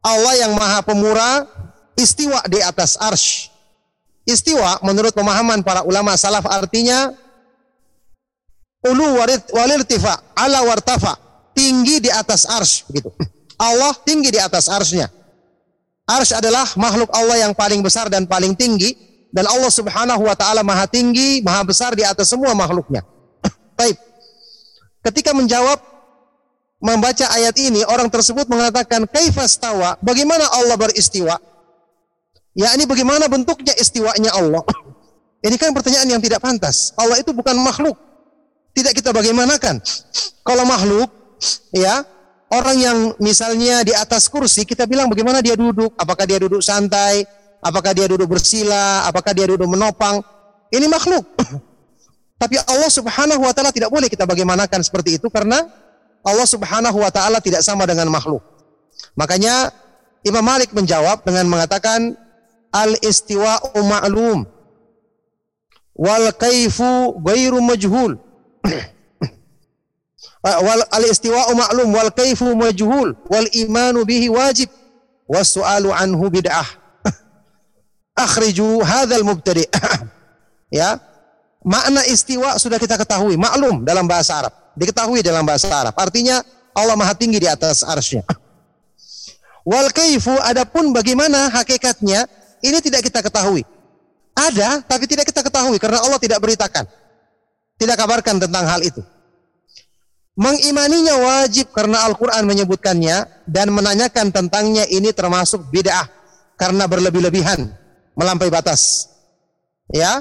Allah 0.00 0.34
yang 0.40 0.56
Maha 0.56 0.80
Pemurah 0.84 1.55
istiwa 1.96 2.44
di 2.46 2.60
atas 2.60 3.00
arsy. 3.00 3.48
Istiwa 4.26 4.82
menurut 4.82 5.14
pemahaman 5.14 5.62
para 5.62 5.86
ulama 5.86 6.18
salaf 6.18 6.44
artinya 6.50 7.14
ulu 8.84 9.22
warid 9.22 9.42
walirtifa 9.54 10.34
ala 10.34 10.66
wartafa 10.66 11.14
tinggi 11.56 12.02
di 12.02 12.10
atas 12.12 12.44
ars 12.44 12.84
begitu. 12.90 13.08
Allah 13.56 13.94
tinggi 14.04 14.34
di 14.34 14.40
atas 14.42 14.68
arsnya 14.68 15.08
ars 16.06 16.30
adalah 16.34 16.66
makhluk 16.76 17.10
Allah 17.14 17.48
yang 17.48 17.54
paling 17.54 17.80
besar 17.80 18.10
dan 18.10 18.26
paling 18.26 18.54
tinggi 18.58 18.94
dan 19.34 19.46
Allah 19.46 19.70
subhanahu 19.70 20.22
wa 20.22 20.36
ta'ala 20.38 20.66
maha 20.66 20.86
tinggi 20.86 21.42
maha 21.42 21.62
besar 21.66 21.94
di 21.94 22.02
atas 22.02 22.30
semua 22.30 22.54
makhluknya. 22.54 23.02
Baik. 23.78 23.98
Ketika 25.06 25.30
menjawab 25.34 25.78
membaca 26.82 27.30
ayat 27.30 27.54
ini 27.62 27.86
orang 27.86 28.10
tersebut 28.10 28.50
mengatakan 28.50 29.06
kaifastawa? 29.06 29.98
Bagaimana 30.02 30.50
Allah 30.50 30.74
beristiwa 30.74 31.38
yakni 32.56 32.88
bagaimana 32.88 33.28
bentuknya 33.28 33.76
istiwanya 33.76 34.32
Allah 34.32 34.64
ini 35.44 35.54
kan 35.60 35.70
pertanyaan 35.76 36.16
yang 36.16 36.22
tidak 36.24 36.40
pantas 36.40 36.96
Allah 36.96 37.20
itu 37.20 37.30
bukan 37.36 37.54
makhluk 37.60 37.94
tidak 38.76 38.92
kita 38.92 39.08
bagaimanakan. 39.08 39.80
Kalau 40.44 40.68
makhluk, 40.68 41.08
ya, 41.72 42.04
orang 42.52 42.76
yang 42.76 42.98
misalnya 43.16 43.80
di 43.80 43.96
atas 43.96 44.28
kursi, 44.28 44.68
kita 44.68 44.84
bilang 44.84 45.08
bagaimana 45.08 45.40
dia 45.40 45.56
duduk, 45.56 45.96
apakah 45.96 46.28
dia 46.28 46.36
duduk 46.36 46.60
santai, 46.60 47.24
apakah 47.64 47.96
dia 47.96 48.04
duduk 48.04 48.28
bersila, 48.28 49.08
apakah 49.08 49.32
dia 49.32 49.48
duduk 49.48 49.64
menopang. 49.64 50.20
Ini 50.68 50.84
makhluk. 50.92 51.24
Tapi 52.42 52.60
Allah 52.68 52.92
Subhanahu 52.92 53.48
wa 53.48 53.52
taala 53.56 53.72
tidak 53.72 53.88
boleh 53.88 54.12
kita 54.12 54.28
bagaimanakan 54.28 54.84
seperti 54.84 55.16
itu 55.16 55.32
karena 55.32 55.56
Allah 56.20 56.44
Subhanahu 56.44 57.00
wa 57.00 57.08
taala 57.08 57.40
tidak 57.40 57.64
sama 57.64 57.88
dengan 57.88 58.12
makhluk. 58.12 58.44
Makanya 59.16 59.72
Imam 60.20 60.44
Malik 60.44 60.76
menjawab 60.76 61.24
dengan 61.24 61.48
mengatakan 61.48 62.12
al-istiwa'u 62.76 63.80
ma'lum 63.80 64.44
wal 65.96 66.28
kaifu 66.36 67.16
ghairu 67.24 67.64
majhul. 67.64 68.20
wal 70.44 70.82
al-istiwa'u 70.92 71.56
ma'lum 71.56 71.88
wal 71.96 72.12
kaifu 72.12 72.52
majhul 72.52 73.16
wal 73.32 73.48
imanu 73.56 74.04
bihi 74.04 74.28
wajib 74.28 74.68
was 75.24 75.56
su'alu 75.56 75.90
anhu 75.90 76.28
bid'ah. 76.28 76.68
Akhriju 78.24 78.84
hadzal 78.84 79.24
mubtadi'. 79.24 79.72
ya. 80.80 81.00
Makna 81.66 82.06
istiwa 82.06 82.54
sudah 82.62 82.78
kita 82.78 82.94
ketahui, 82.94 83.34
maklum 83.34 83.82
dalam 83.82 84.06
bahasa 84.06 84.38
Arab. 84.38 84.54
Diketahui 84.78 85.18
dalam 85.18 85.42
bahasa 85.42 85.66
Arab. 85.66 85.98
Artinya 85.98 86.38
Allah 86.76 86.94
Maha 86.94 87.16
Tinggi 87.16 87.40
di 87.40 87.48
atas 87.48 87.80
arsy 87.82 88.20
Wal 89.66 89.90
kaifu 89.90 90.30
adapun 90.46 90.94
bagaimana 90.94 91.50
hakikatnya 91.50 92.30
ini 92.62 92.78
tidak 92.80 93.04
kita 93.04 93.20
ketahui. 93.24 93.66
Ada 94.36 94.84
tapi 94.84 95.08
tidak 95.08 95.28
kita 95.28 95.40
ketahui 95.40 95.80
karena 95.80 96.04
Allah 96.04 96.20
tidak 96.20 96.38
beritakan. 96.40 96.84
Tidak 97.76 97.96
kabarkan 97.96 98.40
tentang 98.40 98.64
hal 98.64 98.80
itu. 98.84 99.04
Mengimaninya 100.36 101.16
wajib 101.16 101.72
karena 101.72 102.04
Al-Quran 102.04 102.44
menyebutkannya 102.44 103.48
dan 103.48 103.72
menanyakan 103.72 104.28
tentangnya 104.28 104.84
ini 104.92 105.08
termasuk 105.12 105.64
bid'ah 105.72 106.04
karena 106.60 106.84
berlebih-lebihan 106.84 107.72
melampaui 108.12 108.52
batas. 108.52 109.08
Ya, 109.88 110.20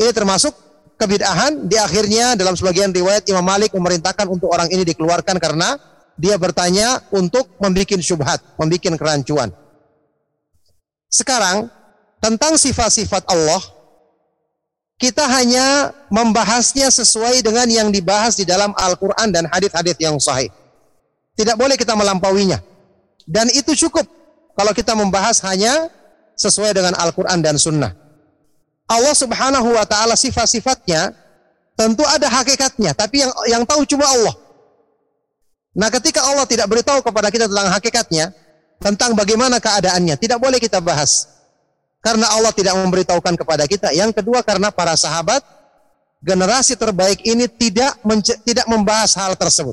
ini 0.00 0.08
termasuk 0.16 0.56
kebid'ahan. 0.96 1.68
Di 1.68 1.76
akhirnya 1.76 2.40
dalam 2.40 2.56
sebagian 2.56 2.88
riwayat 2.92 3.28
Imam 3.28 3.44
Malik 3.44 3.76
memerintahkan 3.76 4.28
untuk 4.32 4.48
orang 4.48 4.72
ini 4.72 4.80
dikeluarkan 4.88 5.36
karena 5.36 5.76
dia 6.16 6.40
bertanya 6.40 7.04
untuk 7.12 7.52
membuat 7.60 8.00
syubhat, 8.00 8.40
membuat 8.56 8.96
kerancuan. 8.96 9.52
Sekarang 11.14 11.70
tentang 12.18 12.58
sifat-sifat 12.58 13.22
Allah 13.30 13.62
kita 14.98 15.22
hanya 15.30 15.94
membahasnya 16.10 16.90
sesuai 16.90 17.42
dengan 17.46 17.70
yang 17.70 17.88
dibahas 17.94 18.34
di 18.34 18.42
dalam 18.42 18.74
Al-Quran 18.74 19.30
dan 19.30 19.46
hadis-hadis 19.46 19.94
yang 20.02 20.18
sahih. 20.18 20.50
Tidak 21.38 21.54
boleh 21.54 21.78
kita 21.78 21.94
melampauinya. 21.94 22.58
Dan 23.26 23.46
itu 23.54 23.74
cukup 23.86 24.06
kalau 24.58 24.74
kita 24.74 24.94
membahas 24.98 25.38
hanya 25.46 25.86
sesuai 26.34 26.74
dengan 26.74 26.94
Al-Quran 26.98 27.42
dan 27.42 27.58
Sunnah. 27.62 27.94
Allah 28.90 29.14
Subhanahu 29.14 29.74
wa 29.74 29.86
Ta'ala 29.86 30.18
sifat-sifatnya 30.18 31.14
tentu 31.78 32.02
ada 32.06 32.26
hakikatnya, 32.30 32.94
tapi 32.94 33.22
yang 33.22 33.32
yang 33.50 33.62
tahu 33.66 33.86
cuma 33.86 34.06
Allah. 34.06 34.34
Nah, 35.74 35.90
ketika 35.90 36.22
Allah 36.22 36.46
tidak 36.46 36.70
beritahu 36.70 37.02
kepada 37.02 37.34
kita 37.34 37.50
tentang 37.50 37.66
hakikatnya, 37.66 38.30
tentang 38.84 39.16
bagaimana 39.16 39.56
keadaannya, 39.56 40.20
tidak 40.20 40.36
boleh 40.36 40.60
kita 40.60 40.76
bahas. 40.84 41.32
Karena 42.04 42.28
Allah 42.36 42.52
tidak 42.52 42.76
memberitahukan 42.76 43.32
kepada 43.40 43.64
kita. 43.64 43.96
Yang 43.96 44.20
kedua 44.20 44.44
karena 44.44 44.68
para 44.68 44.92
sahabat 44.92 45.40
generasi 46.20 46.76
terbaik 46.76 47.24
ini 47.24 47.48
tidak 47.48 47.96
tidak 48.44 48.68
membahas 48.68 49.16
hal 49.16 49.32
tersebut. 49.40 49.72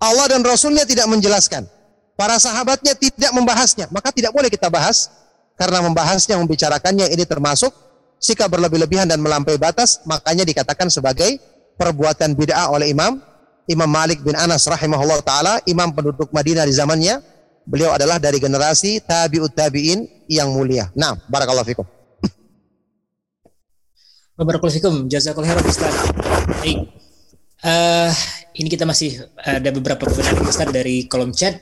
Allah 0.00 0.32
dan 0.32 0.40
Rasulnya 0.40 0.88
tidak 0.88 1.04
menjelaskan. 1.12 1.68
Para 2.16 2.40
sahabatnya 2.40 2.96
tidak 2.96 3.36
membahasnya. 3.36 3.92
Maka 3.92 4.08
tidak 4.16 4.32
boleh 4.32 4.48
kita 4.48 4.72
bahas. 4.72 5.12
Karena 5.60 5.84
membahasnya, 5.84 6.40
membicarakannya 6.40 7.12
ini 7.12 7.24
termasuk 7.28 7.72
sikap 8.16 8.48
berlebih-lebihan 8.48 9.04
dan 9.04 9.20
melampaui 9.20 9.60
batas. 9.60 10.00
Makanya 10.08 10.48
dikatakan 10.48 10.88
sebagai 10.88 11.36
perbuatan 11.76 12.32
bid'ah 12.32 12.72
oleh 12.72 12.96
Imam 12.96 13.20
Imam 13.66 13.90
Malik 13.90 14.22
bin 14.22 14.32
Anas 14.38 14.64
rahimahullah 14.64 15.20
taala, 15.26 15.58
imam 15.66 15.90
penduduk 15.90 16.30
Madinah 16.30 16.64
di 16.64 16.74
zamannya 16.74 17.18
Beliau 17.66 17.90
adalah 17.90 18.22
dari 18.22 18.38
generasi 18.38 19.02
tabi'ut 19.02 19.50
tabi'in 19.50 20.06
yang 20.30 20.54
mulia. 20.54 20.86
Nah, 20.94 21.18
barakallahu 21.26 21.66
fikum. 21.66 21.86
Barakallahu 24.38 24.76
fikum. 24.78 24.94
Jazakallahu 25.10 25.50
khairan 25.50 25.66
Ustaz. 25.66 25.94
Baik. 26.62 26.78
Uh, 27.66 28.12
ini 28.54 28.70
kita 28.70 28.86
masih 28.86 29.18
ada 29.42 29.74
beberapa 29.74 30.06
pertanyaan 30.06 30.46
Ustaz 30.46 30.70
dari 30.70 31.10
kolom 31.10 31.34
chat. 31.34 31.58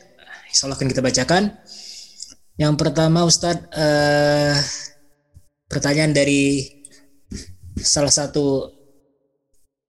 Insyaallah 0.53 0.77
akan 0.77 0.89
kita 0.93 1.01
bacakan. 1.01 1.57
Yang 2.61 2.75
pertama 2.77 3.25
Ustaz 3.25 3.65
uh, 3.73 4.61
pertanyaan 5.73 6.13
dari 6.13 6.69
salah 7.81 8.13
satu 8.13 8.69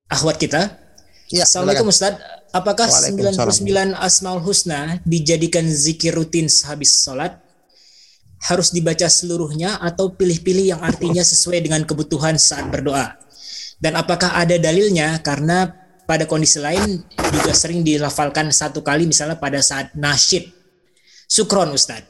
akhwat 0.08 0.40
kita. 0.40 0.80
Ya, 1.28 1.44
Assalamualaikum 1.44 1.92
Ustaz 1.92 2.16
Apakah 2.56 2.88
99 2.88 4.00
Asmaul 4.00 4.40
Husna 4.40 5.04
dijadikan 5.04 5.68
zikir 5.68 6.16
rutin 6.16 6.48
sehabis 6.48 7.04
sholat? 7.04 7.36
Harus 8.48 8.72
dibaca 8.72 9.12
seluruhnya 9.12 9.76
atau 9.84 10.16
pilih-pilih 10.16 10.72
yang 10.72 10.80
artinya 10.80 11.20
sesuai 11.20 11.60
dengan 11.60 11.84
kebutuhan 11.84 12.40
saat 12.40 12.72
berdoa? 12.72 13.20
Dan 13.76 14.00
apakah 14.00 14.40
ada 14.40 14.56
dalilnya? 14.56 15.20
Karena 15.20 15.68
pada 16.08 16.24
kondisi 16.24 16.64
lain 16.64 17.04
juga 17.12 17.52
sering 17.52 17.84
dilafalkan 17.84 18.48
satu 18.56 18.80
kali 18.80 19.04
misalnya 19.04 19.36
pada 19.36 19.60
saat 19.60 19.92
nasyid. 19.92 20.48
Sukron 21.28 21.76
Ustadz. 21.76 22.08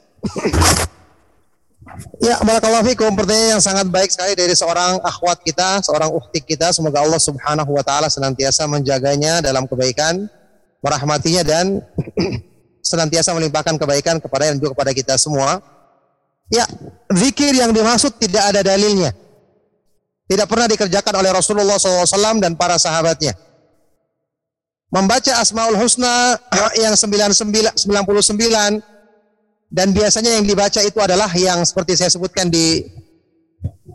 Ya, 2.20 2.40
barakallahu 2.44 2.84
fikum. 2.92 3.12
Pertanyaan 3.16 3.60
yang 3.60 3.64
sangat 3.64 3.88
baik 3.88 4.12
sekali 4.12 4.36
dari 4.36 4.52
seorang 4.56 5.00
akhwat 5.04 5.40
kita, 5.44 5.80
seorang 5.84 6.12
ukti 6.12 6.44
kita. 6.44 6.72
Semoga 6.72 7.04
Allah 7.04 7.22
Subhanahu 7.22 7.72
wa 7.72 7.84
taala 7.84 8.12
senantiasa 8.12 8.68
menjaganya 8.68 9.40
dalam 9.40 9.68
kebaikan, 9.68 10.28
merahmatinya 10.84 11.44
dan 11.44 11.80
senantiasa 12.90 13.32
melimpahkan 13.36 13.80
kebaikan 13.80 14.20
kepada 14.20 14.52
dan 14.52 14.60
juga 14.60 14.76
kepada 14.76 14.92
kita 14.92 15.16
semua. 15.16 15.60
Ya, 16.52 16.68
zikir 17.10 17.58
yang 17.58 17.74
dimaksud 17.74 18.16
tidak 18.22 18.54
ada 18.54 18.62
dalilnya. 18.62 19.12
Tidak 20.26 20.46
pernah 20.50 20.66
dikerjakan 20.66 21.22
oleh 21.22 21.30
Rasulullah 21.34 21.78
SAW 21.78 22.42
dan 22.42 22.58
para 22.58 22.78
sahabatnya. 22.82 23.34
Membaca 24.90 25.42
Asmaul 25.42 25.78
Husna 25.78 26.38
yang 26.84 26.94
99 26.98 27.78
dan 29.76 29.92
biasanya 29.92 30.40
yang 30.40 30.48
dibaca 30.48 30.80
itu 30.80 30.96
adalah 31.04 31.28
yang 31.36 31.60
seperti 31.68 32.00
saya 32.00 32.08
sebutkan 32.08 32.48
di 32.48 32.88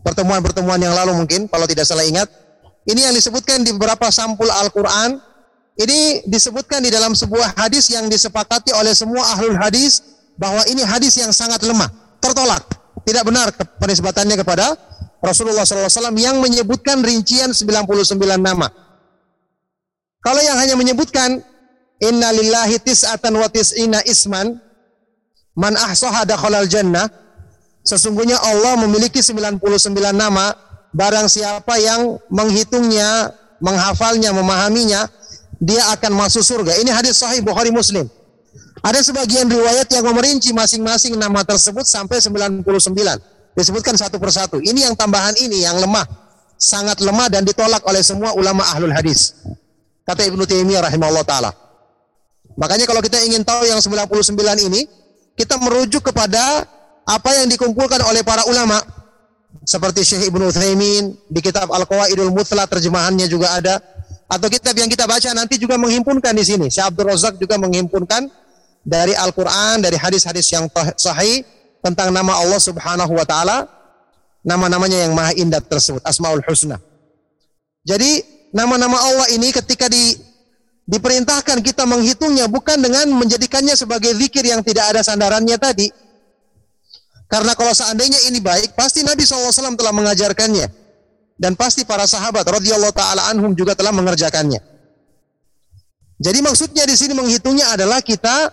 pertemuan-pertemuan 0.05 0.77
yang 0.77 0.93
lalu 0.93 1.25
mungkin 1.25 1.49
kalau 1.49 1.65
tidak 1.65 1.89
salah 1.89 2.05
ingat. 2.05 2.29
Ini 2.85 3.09
yang 3.09 3.15
disebutkan 3.17 3.65
di 3.65 3.73
beberapa 3.73 4.13
sampul 4.13 4.53
Al-Qur'an. 4.53 5.17
Ini 5.81 6.29
disebutkan 6.29 6.85
di 6.85 6.93
dalam 6.93 7.17
sebuah 7.17 7.57
hadis 7.57 7.89
yang 7.89 8.13
disepakati 8.13 8.77
oleh 8.77 8.93
semua 8.93 9.25
ahlul 9.33 9.57
hadis 9.57 10.05
bahwa 10.37 10.61
ini 10.69 10.85
hadis 10.85 11.17
yang 11.17 11.33
sangat 11.33 11.65
lemah, 11.65 11.89
tertolak. 12.21 12.61
Tidak 13.09 13.25
benar 13.25 13.49
penisbatannya 13.81 14.37
kepada 14.37 14.77
Rasulullah 15.25 15.65
SAW 15.65 16.13
yang 16.21 16.37
menyebutkan 16.45 17.01
rincian 17.01 17.57
99 17.57 17.97
nama. 18.37 18.69
Kalau 20.21 20.45
yang 20.45 20.61
hanya 20.61 20.77
menyebutkan 20.77 21.41
Inna 22.05 22.29
lillahi 22.37 22.77
tis'atan 22.85 23.33
wa 23.33 23.49
tis'ina 23.49 24.05
isman 24.05 24.61
Man 25.57 25.75
ahsaha 25.75 26.27
dakhalal 26.27 26.69
jannah. 26.71 27.09
Sesungguhnya 27.83 28.39
Allah 28.39 28.79
memiliki 28.87 29.25
99 29.25 29.61
nama. 30.15 30.55
Barang 30.91 31.31
siapa 31.31 31.79
yang 31.79 32.19
menghitungnya, 32.27 33.31
menghafalnya, 33.63 34.35
memahaminya, 34.35 35.07
dia 35.63 35.87
akan 35.95 36.19
masuk 36.19 36.43
surga. 36.43 36.83
Ini 36.83 36.91
hadis 36.91 37.23
sahih 37.23 37.45
Bukhari 37.47 37.71
Muslim. 37.71 38.11
Ada 38.81 39.05
sebagian 39.05 39.47
riwayat 39.47 39.87
yang 39.93 40.09
memerinci 40.09 40.57
masing-masing 40.57 41.15
nama 41.15 41.45
tersebut 41.45 41.85
sampai 41.85 42.19
99. 42.19 42.65
Disebutkan 43.53 43.95
satu 43.95 44.17
persatu. 44.17 44.57
Ini 44.59 44.89
yang 44.91 44.95
tambahan 44.97 45.37
ini 45.37 45.63
yang 45.63 45.77
lemah. 45.77 46.09
Sangat 46.57 46.99
lemah 47.05 47.29
dan 47.29 47.45
ditolak 47.45 47.85
oleh 47.85 48.01
semua 48.01 48.33
ulama 48.33 48.65
ahlul 48.73 48.93
hadis. 48.93 49.37
Kata 50.05 50.25
Ibnu 50.25 50.49
Taimiyah 50.49 50.89
rahimahullah 50.89 51.25
taala. 51.29 51.53
Makanya 52.57 52.89
kalau 52.89 53.05
kita 53.05 53.21
ingin 53.25 53.45
tahu 53.45 53.69
yang 53.69 53.81
99 53.81 54.37
ini, 54.65 54.89
kita 55.41 55.57
merujuk 55.57 56.05
kepada 56.05 56.69
apa 57.09 57.31
yang 57.41 57.49
dikumpulkan 57.49 58.05
oleh 58.05 58.21
para 58.21 58.45
ulama 58.45 58.77
seperti 59.65 60.05
Syekh 60.05 60.29
Ibnu 60.29 60.53
Utsaimin 60.53 61.17
di 61.33 61.41
kitab 61.41 61.73
Al-Qawaidul 61.73 62.29
Muthla 62.29 62.69
terjemahannya 62.69 63.25
juga 63.25 63.57
ada 63.57 63.81
atau 64.29 64.47
kitab 64.53 64.77
yang 64.77 64.93
kita 64.93 65.09
baca 65.09 65.33
nanti 65.33 65.57
juga 65.57 65.81
menghimpunkan 65.81 66.37
di 66.37 66.45
sini. 66.45 66.67
Syekh 66.69 66.93
Abdul 66.93 67.09
Razak 67.09 67.41
juga 67.41 67.57
menghimpunkan 67.57 68.29
dari 68.85 69.17
Al-Qur'an, 69.17 69.81
dari 69.81 69.97
hadis-hadis 69.97 70.47
yang 70.53 70.69
sahih 71.01 71.43
tentang 71.81 72.13
nama 72.13 72.37
Allah 72.37 72.61
Subhanahu 72.61 73.17
wa 73.17 73.25
taala, 73.25 73.65
nama-namanya 74.45 75.09
yang 75.09 75.17
maha 75.17 75.33
indah 75.41 75.65
tersebut, 75.65 76.05
Asmaul 76.05 76.45
Husna. 76.45 76.77
Jadi 77.83 78.23
nama-nama 78.53 79.01
Allah 79.01 79.27
ini 79.33 79.51
ketika 79.57 79.89
di 79.89 80.15
diperintahkan 80.91 81.63
kita 81.63 81.87
menghitungnya 81.87 82.51
bukan 82.51 82.83
dengan 82.83 83.07
menjadikannya 83.15 83.79
sebagai 83.79 84.11
zikir 84.19 84.43
yang 84.43 84.59
tidak 84.67 84.91
ada 84.91 85.07
sandarannya 85.07 85.55
tadi. 85.55 85.87
Karena 87.31 87.55
kalau 87.55 87.71
seandainya 87.71 88.19
ini 88.27 88.43
baik, 88.43 88.75
pasti 88.75 89.07
Nabi 89.07 89.23
SAW 89.23 89.79
telah 89.79 89.95
mengajarkannya. 89.95 90.67
Dan 91.41 91.55
pasti 91.55 91.87
para 91.87 92.05
sahabat 92.05 92.43
radhiyallahu 92.43 92.91
taala 92.91 93.31
anhum 93.31 93.55
juga 93.55 93.79
telah 93.79 93.95
mengerjakannya. 93.95 94.59
Jadi 96.21 96.39
maksudnya 96.45 96.85
di 96.85 96.99
sini 96.99 97.17
menghitungnya 97.17 97.73
adalah 97.73 98.03
kita 98.05 98.53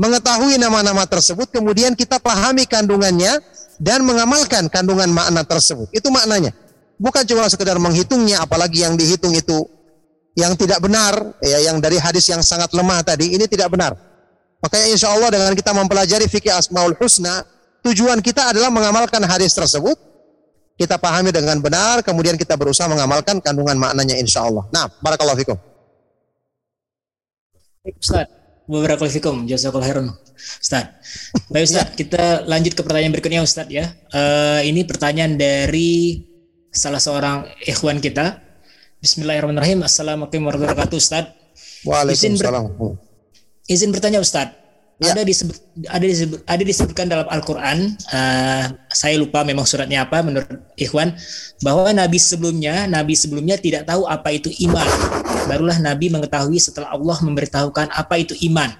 mengetahui 0.00 0.58
nama-nama 0.58 1.06
tersebut, 1.06 1.52
kemudian 1.52 1.94
kita 1.94 2.18
pahami 2.18 2.66
kandungannya, 2.66 3.38
dan 3.78 4.02
mengamalkan 4.02 4.66
kandungan 4.66 5.06
makna 5.12 5.46
tersebut. 5.46 5.86
Itu 5.94 6.10
maknanya. 6.10 6.50
Bukan 6.98 7.22
cuma 7.28 7.46
sekedar 7.46 7.78
menghitungnya 7.78 8.42
apalagi 8.42 8.82
yang 8.82 8.98
dihitung 8.98 9.30
itu 9.30 9.77
yang 10.38 10.54
tidak 10.54 10.78
benar 10.78 11.34
ya 11.42 11.58
yang 11.66 11.82
dari 11.82 11.98
hadis 11.98 12.30
yang 12.30 12.38
sangat 12.46 12.70
lemah 12.70 13.02
tadi 13.02 13.34
ini 13.34 13.50
tidak 13.50 13.74
benar. 13.74 13.98
Makanya 14.62 14.86
insya 14.94 15.10
Allah 15.10 15.34
dengan 15.34 15.52
kita 15.58 15.74
mempelajari 15.74 16.30
fikih 16.30 16.54
asmaul 16.54 16.94
husna 17.02 17.42
tujuan 17.82 18.22
kita 18.22 18.54
adalah 18.54 18.70
mengamalkan 18.70 19.22
hadis 19.26 19.54
tersebut 19.54 19.98
kita 20.78 20.94
pahami 20.94 21.34
dengan 21.34 21.58
benar, 21.58 22.06
kemudian 22.06 22.38
kita 22.38 22.54
berusaha 22.54 22.86
mengamalkan 22.86 23.42
kandungan 23.42 23.74
maknanya 23.74 24.14
insya 24.14 24.46
Allah. 24.46 24.62
Nah, 24.70 24.86
barakallahu 25.02 25.34
fikum. 25.42 25.58
Ustaz, 27.98 28.30
beberapa 28.70 29.02
fikum, 29.10 29.42
jazakallahu 29.50 29.82
khairan. 29.90 30.06
Ustaz. 30.38 30.86
Baik 31.50 31.66
Ustaz, 31.66 31.86
kita 32.00 32.46
lanjut 32.46 32.78
ke 32.78 32.82
pertanyaan 32.86 33.10
berikutnya 33.10 33.42
Ustaz 33.42 33.66
ya. 33.66 33.90
Eh, 33.90 34.70
ini 34.70 34.86
pertanyaan 34.86 35.34
dari 35.34 36.22
salah 36.70 37.02
seorang 37.02 37.50
ikhwan 37.66 37.98
kita. 37.98 38.38
Bismillahirrahmanirrahim. 38.98 39.86
Assalamualaikum 39.86 40.42
warahmatullahi 40.42 40.74
wabarakatuh 40.74 40.98
Ustaz. 40.98 41.24
Izin, 41.30 42.34
ber- 42.34 42.50
Waalaikumsalam. 42.50 42.64
izin 43.70 43.90
bertanya 43.94 44.18
Ustaz. 44.18 44.50
Ya. 44.98 45.14
Ada 45.14 45.22
disebut 45.22 45.54
ada 45.86 46.02
disebut 46.02 46.38
ada 46.42 46.62
disebutkan 46.66 47.06
dalam 47.06 47.30
Al-Qur'an, 47.30 47.94
eh, 47.94 48.64
saya 48.90 49.14
lupa 49.14 49.46
memang 49.46 49.62
suratnya 49.62 50.02
apa 50.02 50.26
menurut 50.26 50.50
Ikhwan, 50.74 51.14
bahwa 51.62 51.86
nabi 51.94 52.18
sebelumnya, 52.18 52.90
nabi 52.90 53.14
sebelumnya 53.14 53.54
tidak 53.62 53.86
tahu 53.86 54.10
apa 54.10 54.34
itu 54.34 54.50
iman. 54.66 54.82
Barulah 55.46 55.78
nabi 55.78 56.10
mengetahui 56.10 56.58
setelah 56.58 56.90
Allah 56.90 57.14
memberitahukan 57.22 57.94
apa 57.94 58.14
itu 58.18 58.34
iman. 58.50 58.74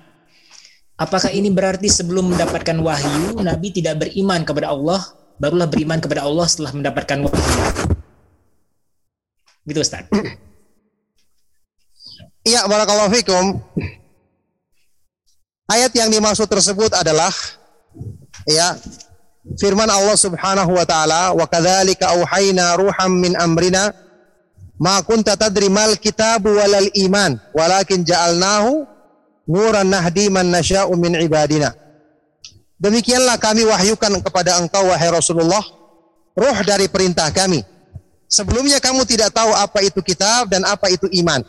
Apakah 0.99 1.31
ini 1.31 1.55
berarti 1.55 1.87
sebelum 1.87 2.35
mendapatkan 2.35 2.75
wahyu, 2.83 3.39
nabi 3.39 3.71
tidak 3.71 4.03
beriman 4.03 4.43
kepada 4.43 4.75
Allah, 4.75 4.99
barulah 5.39 5.71
beriman 5.71 6.03
kepada 6.03 6.27
Allah 6.27 6.51
setelah 6.51 6.75
mendapatkan 6.75 7.31
wahyu? 7.31 7.88
Gitu 9.69 9.85
Ustaz. 9.85 10.09
Iya, 12.49 12.65
barakallahu 12.65 13.13
fikum. 13.13 13.61
Ayat 15.69 15.93
yang 15.93 16.09
dimaksud 16.09 16.49
tersebut 16.49 16.97
adalah 16.97 17.29
ya 18.49 18.73
firman 19.61 19.85
Allah 19.85 20.17
Subhanahu 20.17 20.73
wa 20.73 20.85
taala 20.89 21.37
wa 21.37 21.45
kadzalika 21.45 22.17
auhayna 22.17 22.73
ruham 22.81 23.13
min 23.21 23.37
amrina 23.37 23.93
ma 24.81 25.05
kunta 25.05 25.37
tadri 25.37 25.69
mal 25.69 25.93
kitabu 26.01 26.57
walal 26.57 26.89
iman 27.05 27.37
walakin 27.53 28.01
ja'alnahu 28.01 28.89
nuran 29.45 29.93
nahdi 29.93 30.33
man 30.33 30.49
nasya'u 30.49 30.97
min 30.97 31.21
ibadina. 31.21 31.77
Demikianlah 32.81 33.37
kami 33.37 33.69
wahyukan 33.69 34.25
kepada 34.25 34.57
engkau 34.57 34.89
wahai 34.89 35.13
Rasulullah 35.13 35.61
ruh 36.33 36.59
dari 36.65 36.89
perintah 36.89 37.29
kami. 37.29 37.61
Sebelumnya 38.29 38.77
kamu 38.77 39.09
tidak 39.09 39.33
tahu 39.33 39.57
apa 39.57 39.81
itu 39.81 40.05
kitab 40.05 40.53
dan 40.53 40.61
apa 40.69 40.93
itu 40.93 41.09
iman. 41.25 41.41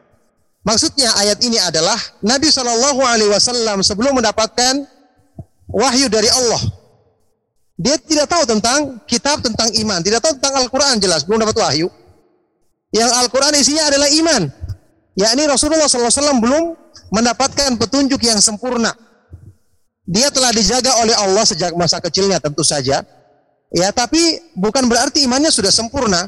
Maksudnya 0.68 1.08
ayat 1.16 1.40
ini 1.40 1.56
adalah 1.56 1.96
Nabi 2.20 2.52
Shallallahu 2.52 3.00
Alaihi 3.00 3.32
Wasallam 3.32 3.80
sebelum 3.80 4.20
mendapatkan 4.20 4.84
wahyu 5.72 6.12
dari 6.12 6.28
Allah, 6.28 6.60
dia 7.80 7.96
tidak 7.96 8.28
tahu 8.28 8.44
tentang 8.44 9.00
kitab 9.08 9.40
tentang 9.40 9.72
iman, 9.80 10.04
tidak 10.04 10.20
tahu 10.20 10.36
tentang 10.36 10.60
Al-Quran 10.60 11.00
jelas 11.00 11.24
belum 11.24 11.40
dapat 11.40 11.56
wahyu. 11.56 11.88
Yang 12.92 13.10
Al-Quran 13.24 13.56
isinya 13.56 13.88
adalah 13.88 14.12
iman, 14.12 14.42
yakni 15.16 15.48
Rasulullah 15.48 15.88
SAW 15.88 16.44
belum 16.44 16.76
mendapatkan 17.08 17.80
petunjuk 17.80 18.20
yang 18.20 18.36
sempurna. 18.44 18.92
Dia 20.04 20.28
telah 20.28 20.52
dijaga 20.52 20.92
oleh 21.00 21.16
Allah 21.16 21.48
sejak 21.48 21.72
masa 21.72 22.04
kecilnya 22.04 22.36
tentu 22.36 22.60
saja, 22.60 23.00
ya 23.70 23.94
tapi 23.94 24.38
bukan 24.58 24.86
berarti 24.90 25.24
imannya 25.24 25.50
sudah 25.50 25.70
sempurna. 25.70 26.26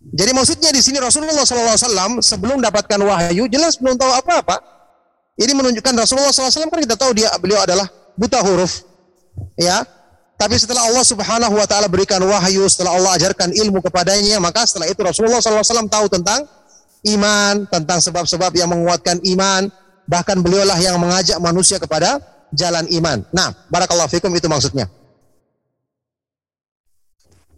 Jadi 0.00 0.32
maksudnya 0.32 0.72
di 0.72 0.80
sini 0.80 0.96
Rasulullah 0.96 1.44
SAW 1.44 2.24
sebelum 2.24 2.58
dapatkan 2.64 2.98
wahyu 3.04 3.44
jelas 3.52 3.76
belum 3.76 4.00
tahu 4.00 4.10
apa-apa. 4.10 4.56
Ini 5.36 5.52
menunjukkan 5.52 5.92
Rasulullah 5.96 6.32
SAW 6.32 6.68
kan 6.68 6.80
kita 6.80 6.96
tahu 6.96 7.16
dia 7.16 7.28
beliau 7.40 7.60
adalah 7.64 7.88
buta 8.16 8.40
huruf, 8.44 8.84
ya. 9.56 9.84
Tapi 10.40 10.56
setelah 10.56 10.88
Allah 10.88 11.04
Subhanahu 11.04 11.52
Wa 11.52 11.68
Taala 11.68 11.88
berikan 11.88 12.20
wahyu, 12.24 12.64
setelah 12.68 12.96
Allah 12.96 13.12
ajarkan 13.20 13.52
ilmu 13.52 13.84
kepadanya, 13.84 14.40
maka 14.40 14.64
setelah 14.64 14.88
itu 14.88 15.00
Rasulullah 15.04 15.40
SAW 15.40 15.84
tahu 15.88 16.08
tentang 16.08 16.48
iman, 17.12 17.68
tentang 17.68 18.00
sebab-sebab 18.00 18.52
yang 18.56 18.72
menguatkan 18.72 19.20
iman. 19.36 19.68
Bahkan 20.08 20.40
beliaulah 20.40 20.80
yang 20.80 20.96
mengajak 20.96 21.36
manusia 21.44 21.76
kepada 21.76 22.20
jalan 22.56 22.88
iman. 22.88 23.20
Nah, 23.30 23.52
barakallahu 23.68 24.08
fikum 24.08 24.32
itu 24.32 24.48
maksudnya. 24.48 24.88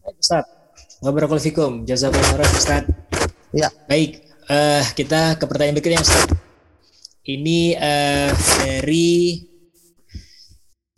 Ustaz. 0.02 0.44
Wabarakatuh 1.02 1.42
fikum. 1.42 1.72
Jazakallahu 1.86 2.34
khairan 2.34 2.50
Ustaz. 2.58 2.82
Ya. 3.54 3.68
Baik, 3.86 4.22
eh, 4.50 4.82
kita 4.98 5.38
ke 5.38 5.44
pertanyaan 5.46 5.78
berikutnya 5.78 6.02
Ustaz. 6.02 6.26
Ini 7.22 7.78
eh, 7.78 8.30
dari 8.34 9.38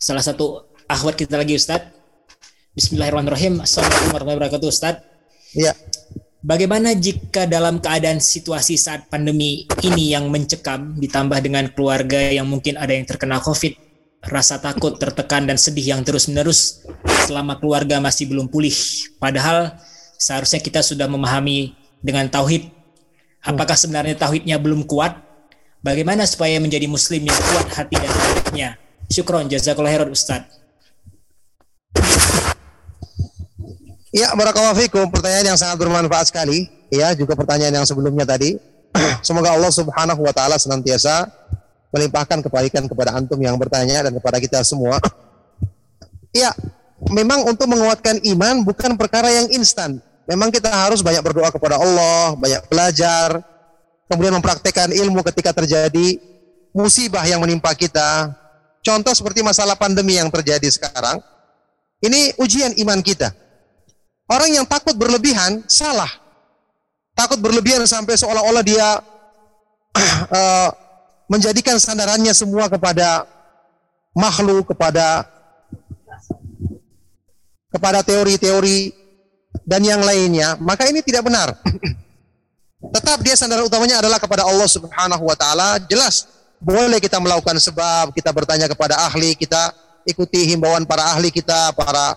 salah 0.01 0.25
satu 0.25 0.73
akhwat 0.89 1.13
kita 1.13 1.37
lagi 1.37 1.53
Ustaz. 1.53 1.85
Bismillahirrahmanirrahim. 2.73 3.61
Assalamualaikum 3.61 4.09
warahmatullahi 4.09 4.39
wabarakatuh 4.41 4.69
Ustaz. 4.73 4.95
Ya. 5.53 5.77
Bagaimana 6.45 6.93
jika 6.93 7.49
dalam 7.49 7.81
keadaan 7.81 8.21
situasi 8.21 8.77
saat 8.77 9.09
pandemi 9.09 9.65
ini 9.81 10.13
yang 10.13 10.29
mencekam 10.29 10.93
ditambah 10.97 11.41
dengan 11.41 11.73
keluarga 11.73 12.21
yang 12.29 12.45
mungkin 12.45 12.77
ada 12.77 12.93
yang 12.93 13.05
terkena 13.05 13.41
COVID, 13.41 13.84
rasa 14.25 14.57
takut, 14.57 14.97
tertekan 14.97 15.45
dan 15.45 15.57
sedih 15.57 15.95
yang 15.95 16.01
terus-menerus 16.01 16.81
selama 17.29 17.57
keluarga 17.61 18.01
masih 18.01 18.29
belum 18.29 18.49
pulih. 18.49 18.73
Padahal 19.21 19.77
seharusnya 20.17 20.61
kita 20.61 20.81
sudah 20.81 21.05
memahami 21.05 21.77
dengan 22.01 22.25
tauhid. 22.29 22.69
Apakah 23.45 23.77
sebenarnya 23.77 24.17
tauhidnya 24.17 24.57
belum 24.57 24.89
kuat? 24.89 25.21
Bagaimana 25.85 26.25
supaya 26.25 26.57
menjadi 26.57 26.89
muslim 26.89 27.29
yang 27.29 27.37
kuat 27.37 27.67
hati 27.69 27.93
dan 27.93 28.09
hatinya? 28.09 28.69
Syukron 29.05 29.45
jazakallahu 29.45 29.93
khairan 29.93 30.09
Ustaz. 30.09 30.49
Ya, 34.09 34.33
barakallahu 34.33 34.79
fikum. 34.81 35.05
Pertanyaan 35.13 35.53
yang 35.53 35.59
sangat 35.59 35.77
bermanfaat 35.77 36.33
sekali. 36.33 36.65
Ya, 36.89 37.13
juga 37.13 37.37
pertanyaan 37.37 37.83
yang 37.83 37.85
sebelumnya 37.85 38.25
tadi. 38.25 38.57
Semoga 39.27 39.53
Allah 39.53 39.69
Subhanahu 39.69 40.25
wa 40.25 40.33
taala 40.33 40.57
senantiasa 40.57 41.29
melimpahkan 41.93 42.41
kebaikan 42.45 42.85
kepada 42.89 43.17
antum 43.17 43.37
yang 43.41 43.55
bertanya 43.57 44.09
dan 44.09 44.13
kepada 44.15 44.37
kita 44.41 44.59
semua. 44.65 44.97
Ya, 46.35 46.51
memang 47.11 47.47
untuk 47.47 47.69
menguatkan 47.71 48.19
iman 48.35 48.65
bukan 48.65 48.97
perkara 48.99 49.31
yang 49.31 49.47
instan. 49.55 50.01
Memang 50.25 50.49
kita 50.49 50.67
harus 50.67 51.05
banyak 51.05 51.21
berdoa 51.21 51.53
kepada 51.53 51.77
Allah, 51.77 52.33
banyak 52.33 52.65
belajar, 52.65 53.39
kemudian 54.09 54.33
mempraktekkan 54.33 54.89
ilmu 54.89 55.21
ketika 55.31 55.53
terjadi 55.53 56.17
musibah 56.73 57.23
yang 57.23 57.39
menimpa 57.39 57.71
kita. 57.77 58.33
Contoh 58.85 59.13
seperti 59.13 59.41
masalah 59.41 59.73
pandemi 59.77 60.17
yang 60.17 60.29
terjadi 60.29 60.65
sekarang. 60.69 61.21
Ini 62.01 62.37
ujian 62.37 62.75
iman 62.85 63.01
kita. 63.01 63.33
Orang 64.29 64.49
yang 64.53 64.65
takut 64.65 64.93
berlebihan 64.97 65.65
salah. 65.69 66.09
Takut 67.15 67.39
berlebihan 67.39 67.85
sampai 67.87 68.17
seolah-olah 68.17 68.63
dia 68.65 68.99
uh, 70.29 70.69
menjadikan 71.25 71.77
sandarannya 71.81 72.33
semua 72.33 72.69
kepada 72.69 73.25
makhluk, 74.15 74.71
kepada 74.73 75.25
kepada 77.73 77.99
teori-teori 78.07 78.95
dan 79.67 79.83
yang 79.83 79.99
lainnya, 79.99 80.55
maka 80.63 80.87
ini 80.87 81.03
tidak 81.03 81.27
benar. 81.27 81.57
Tetap 82.95 83.19
dia 83.25 83.35
sandaran 83.35 83.65
utamanya 83.65 83.99
adalah 83.99 84.21
kepada 84.21 84.45
Allah 84.45 84.69
Subhanahu 84.69 85.23
wa 85.25 85.35
taala. 85.35 85.81
Jelas 85.89 86.29
boleh 86.61 87.01
kita 87.03 87.19
melakukan 87.19 87.59
sebab, 87.59 88.15
kita 88.15 88.31
bertanya 88.31 88.69
kepada 88.71 88.95
ahli, 89.09 89.35
kita 89.35 89.73
ikuti 90.05 90.53
himbauan 90.53 90.85
para 90.85 91.11
ahli 91.11 91.33
kita, 91.33 91.73
para 91.73 92.15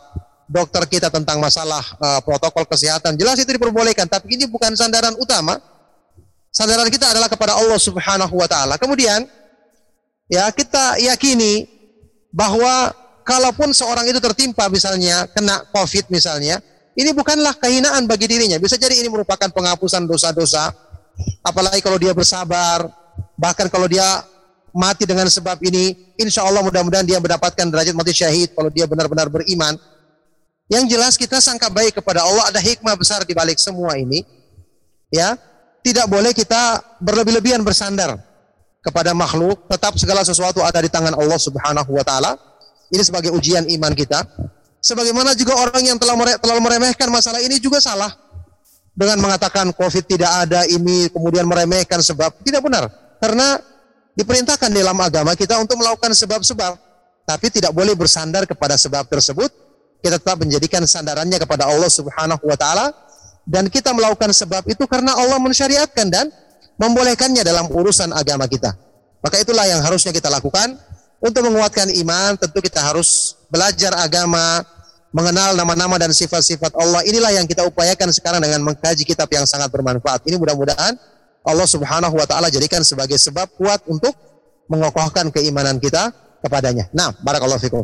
dokter 0.49 0.85
kita 0.89 1.09
tentang 1.13 1.41
masalah 1.41 1.83
uh, 2.01 2.21
protokol 2.23 2.65
kesehatan. 2.69 3.17
Jelas 3.17 3.41
itu 3.41 3.49
diperbolehkan, 3.49 4.07
tapi 4.07 4.39
ini 4.39 4.47
bukan 4.47 4.77
sandaran 4.77 5.17
utama. 5.19 5.59
Sandaran 6.49 6.89
kita 6.89 7.13
adalah 7.13 7.29
kepada 7.29 7.55
Allah 7.55 7.79
Subhanahu 7.79 8.35
wa 8.35 8.49
taala. 8.49 8.75
Kemudian 8.81 9.29
ya 10.29 10.49
kita 10.53 10.99
yakini 10.99 11.69
bahwa 12.33 12.93
kalaupun 13.25 13.73
seorang 13.77 14.09
itu 14.09 14.21
tertimpa 14.21 14.69
misalnya 14.73 15.29
kena 15.33 15.65
Covid 15.73 16.09
misalnya, 16.09 16.61
ini 16.99 17.13
bukanlah 17.13 17.55
kehinaan 17.55 18.09
bagi 18.09 18.27
dirinya. 18.27 18.57
Bisa 18.57 18.75
jadi 18.75 18.99
ini 18.99 19.13
merupakan 19.13 19.47
penghapusan 19.53 20.09
dosa-dosa. 20.09 20.73
Apalagi 21.47 21.85
kalau 21.85 22.01
dia 22.01 22.11
bersabar, 22.11 22.89
bahkan 23.39 23.71
kalau 23.71 23.87
dia 23.87 24.05
mati 24.75 25.07
dengan 25.07 25.31
sebab 25.31 25.63
ini, 25.63 26.15
insya 26.19 26.43
Allah 26.43 26.63
mudah-mudahan 26.65 27.07
dia 27.07 27.23
mendapatkan 27.23 27.67
derajat 27.71 27.95
mati 27.95 28.11
syahid 28.11 28.51
kalau 28.57 28.73
dia 28.73 28.89
benar-benar 28.91 29.31
beriman. 29.31 29.79
Yang 30.69 30.85
jelas 30.97 31.15
kita 31.17 31.41
sangka 31.41 31.73
baik 31.73 31.97
kepada 31.97 32.27
Allah 32.27 32.53
ada 32.53 32.61
hikmah 32.61 32.93
besar 32.99 33.25
di 33.25 33.33
balik 33.33 33.57
semua 33.57 33.97
ini. 33.97 34.21
Ya, 35.09 35.41
tidak 35.89 36.05
boleh 36.05 36.37
kita 36.37 36.85
berlebih-lebihan 37.01 37.65
bersandar 37.65 38.21
kepada 38.85 39.17
makhluk, 39.17 39.65
tetap 39.73 39.97
segala 39.97 40.21
sesuatu 40.21 40.61
ada 40.61 40.85
di 40.85 40.93
tangan 40.93 41.17
Allah 41.17 41.41
Subhanahu 41.41 41.91
wa 41.97 42.05
taala. 42.05 42.37
Ini 42.93 43.01
sebagai 43.01 43.33
ujian 43.33 43.65
iman 43.65 43.93
kita. 43.97 44.25
Sebagaimana 44.85 45.33
juga 45.33 45.57
orang 45.57 45.85
yang 45.85 45.99
telah 46.01 46.15
terlalu 46.39 46.61
meremehkan 46.61 47.09
masalah 47.09 47.41
ini 47.41 47.57
juga 47.57 47.81
salah. 47.81 48.13
Dengan 48.93 49.23
mengatakan 49.23 49.71
COVID 49.73 50.05
tidak 50.11 50.31
ada 50.45 50.67
ini, 50.67 51.09
kemudian 51.09 51.47
meremehkan 51.47 52.03
sebab. 52.03 52.35
Tidak 52.43 52.61
benar. 52.61 52.89
Karena 53.21 53.61
diperintahkan 54.19 54.71
dalam 54.75 54.99
agama 54.99 55.33
kita 55.39 55.57
untuk 55.61 55.79
melakukan 55.79 56.11
sebab-sebab. 56.17 56.73
Tapi 57.29 57.47
tidak 57.53 57.77
boleh 57.77 57.93
bersandar 57.93 58.49
kepada 58.49 58.75
sebab 58.81 59.07
tersebut. 59.07 59.53
Kita 60.01 60.17
tetap 60.17 60.41
menjadikan 60.41 60.83
sandarannya 60.89 61.37
kepada 61.37 61.69
Allah 61.69 61.91
subhanahu 61.91 62.43
wa 62.43 62.57
ta'ala. 62.57 63.08
Dan 63.49 63.73
kita 63.73 63.97
melakukan 63.97 64.29
sebab 64.37 64.69
itu 64.69 64.85
karena 64.85 65.17
Allah 65.17 65.41
mensyariatkan 65.41 66.07
dan 66.13 66.29
membolehkannya 66.77 67.41
dalam 67.41 67.73
urusan 67.73 68.13
agama 68.13 68.45
kita. 68.45 68.77
Maka 69.25 69.41
itulah 69.41 69.65
yang 69.65 69.81
harusnya 69.81 70.13
kita 70.13 70.29
lakukan. 70.29 70.77
Untuk 71.19 71.43
menguatkan 71.51 71.91
iman, 71.91 72.39
tentu 72.39 72.63
kita 72.63 72.79
harus 72.79 73.35
belajar 73.51 73.91
agama, 73.99 74.63
mengenal 75.11 75.59
nama-nama 75.59 75.99
dan 75.99 76.15
sifat-sifat 76.15 76.79
Allah. 76.79 77.03
Inilah 77.03 77.35
yang 77.35 77.43
kita 77.49 77.67
upayakan 77.67 78.15
sekarang 78.15 78.39
dengan 78.39 78.63
mengkaji 78.63 79.03
kitab 79.03 79.27
yang 79.35 79.43
sangat 79.43 79.67
bermanfaat. 79.73 80.23
Ini 80.31 80.39
mudah-mudahan 80.39 80.95
Allah 81.43 81.67
Subhanahu 81.67 82.15
wa 82.15 82.27
taala 82.29 82.53
jadikan 82.53 82.87
sebagai 82.87 83.19
sebab 83.19 83.51
kuat 83.59 83.83
untuk 83.91 84.15
mengokohkan 84.71 85.33
keimanan 85.35 85.83
kita 85.83 86.13
kepadanya. 86.45 86.87
Nah, 86.95 87.11
barakallahu 87.19 87.59
fikum. 87.59 87.83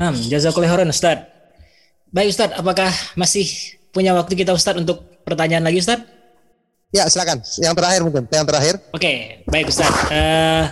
Nah, 0.00 0.12
jazakallahu 0.16 0.72
khairan 0.72 0.88
Ustaz. 0.88 1.35
Baik 2.16 2.32
Ustaz, 2.32 2.48
apakah 2.56 2.88
masih 3.12 3.44
punya 3.92 4.16
waktu 4.16 4.32
kita 4.40 4.56
Ustaz 4.56 4.72
untuk 4.72 5.04
pertanyaan 5.28 5.68
lagi 5.68 5.84
Ustaz? 5.84 6.00
Ya, 6.88 7.04
silakan. 7.12 7.44
Yang 7.60 7.76
terakhir 7.76 8.00
mungkin, 8.08 8.24
yang 8.32 8.46
terakhir. 8.48 8.74
Oke, 8.96 9.44
baik 9.44 9.68
Ustaz. 9.68 9.92
Eh, 10.08 10.64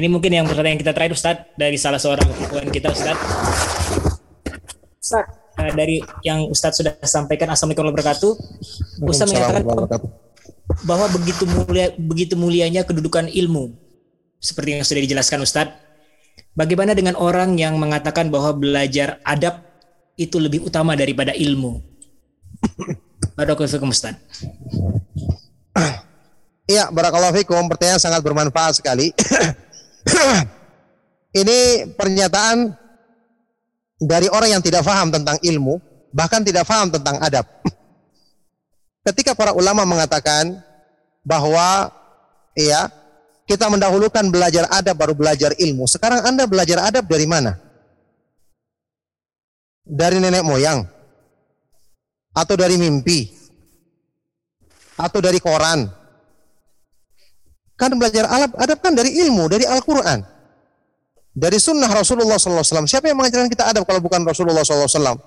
ini 0.00 0.08
mungkin 0.08 0.32
yang 0.32 0.48
pertanyaan 0.48 0.80
kita 0.80 0.96
terakhir 0.96 1.12
Ustaz 1.12 1.36
dari 1.60 1.76
salah 1.76 2.00
seorang 2.00 2.24
ikhwan 2.40 2.72
kita 2.72 2.88
Ustaz. 2.96 3.20
Ustaz, 4.96 5.28
eh, 5.60 5.72
dari 5.76 6.00
yang 6.24 6.48
Ustaz 6.48 6.80
sudah 6.80 6.96
sampaikan 7.04 7.52
Assalamualaikum 7.52 7.92
warahmatullahi 7.92 8.16
wabarakatuh. 8.24 9.04
Ustaz 9.04 9.28
menyatakan 9.28 9.60
Waalaikumsalam 9.60 9.76
warahmatullahi 9.76 10.08
wabarakatuh. 10.08 10.88
bahwa 10.88 11.06
begitu 11.12 11.44
mulia 11.44 11.86
begitu 12.00 12.34
mulianya 12.40 12.82
kedudukan 12.88 13.28
ilmu 13.28 13.76
seperti 14.40 14.80
yang 14.80 14.88
sudah 14.88 15.04
dijelaskan 15.04 15.44
Ustadz. 15.44 15.76
Bagaimana 16.56 16.96
dengan 16.96 17.12
orang 17.20 17.60
yang 17.60 17.76
mengatakan 17.76 18.32
bahwa 18.32 18.56
belajar 18.56 19.20
adab 19.20 19.73
itu 20.14 20.36
lebih 20.38 20.62
utama 20.66 20.94
daripada 20.94 21.34
ilmu? 21.34 21.82
Barakallahu 23.34 23.90
Ustadz. 23.90 24.46
Iya, 26.64 26.88
barakallahu 26.88 27.36
fikum. 27.44 27.68
Pertanyaan 27.68 28.00
sangat 28.00 28.24
bermanfaat 28.24 28.80
sekali. 28.80 29.12
Ini 31.40 31.90
pernyataan 31.98 32.72
dari 34.00 34.30
orang 34.30 34.58
yang 34.58 34.62
tidak 34.64 34.86
paham 34.86 35.10
tentang 35.12 35.36
ilmu, 35.42 35.82
bahkan 36.14 36.40
tidak 36.40 36.64
paham 36.64 36.88
tentang 36.88 37.20
adab. 37.20 37.44
Ketika 39.04 39.36
para 39.36 39.52
ulama 39.52 39.84
mengatakan 39.84 40.56
bahwa 41.20 41.92
ya 42.56 42.88
kita 43.44 43.68
mendahulukan 43.68 44.24
belajar 44.32 44.64
adab 44.72 44.96
baru 44.96 45.12
belajar 45.12 45.52
ilmu. 45.60 45.84
Sekarang 45.84 46.24
Anda 46.24 46.48
belajar 46.48 46.80
adab 46.80 47.04
dari 47.04 47.28
mana? 47.28 47.60
Dari 49.84 50.16
nenek 50.16 50.40
moyang? 50.40 50.80
Atau 52.32 52.56
dari 52.56 52.80
mimpi? 52.80 53.28
Atau 54.96 55.20
dari 55.20 55.38
koran? 55.38 55.84
Kan 57.76 57.94
belajar 58.00 58.24
adab, 58.30 58.50
adab 58.56 58.78
kan 58.80 58.96
dari 58.96 59.12
ilmu, 59.20 59.44
dari 59.46 59.68
Al-Quran. 59.68 60.24
Dari 61.34 61.58
sunnah 61.58 61.90
Rasulullah 61.90 62.38
SAW. 62.38 62.86
Siapa 62.86 63.10
yang 63.10 63.18
mengajarkan 63.18 63.50
kita 63.50 63.66
adab 63.66 63.82
kalau 63.84 63.98
bukan 63.98 64.22
Rasulullah 64.22 64.62
SAW? 64.62 65.18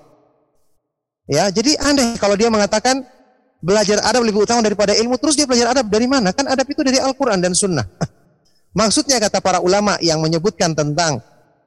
Ya, 1.28 1.52
jadi 1.52 1.76
aneh 1.84 2.16
kalau 2.16 2.32
dia 2.34 2.48
mengatakan 2.48 3.04
belajar 3.60 4.00
adab 4.00 4.24
lebih 4.24 4.48
utama 4.48 4.64
daripada 4.64 4.96
ilmu, 4.96 5.20
terus 5.20 5.36
dia 5.36 5.44
belajar 5.44 5.76
adab 5.76 5.92
dari 5.92 6.08
mana? 6.08 6.32
Kan 6.32 6.48
adab 6.48 6.64
itu 6.64 6.80
dari 6.80 6.96
Al-Quran 6.96 7.44
dan 7.44 7.52
sunnah. 7.52 7.84
Maksudnya 8.80 9.20
kata 9.20 9.44
para 9.44 9.60
ulama 9.60 10.00
yang 10.00 10.24
menyebutkan 10.24 10.72
tentang 10.72 11.20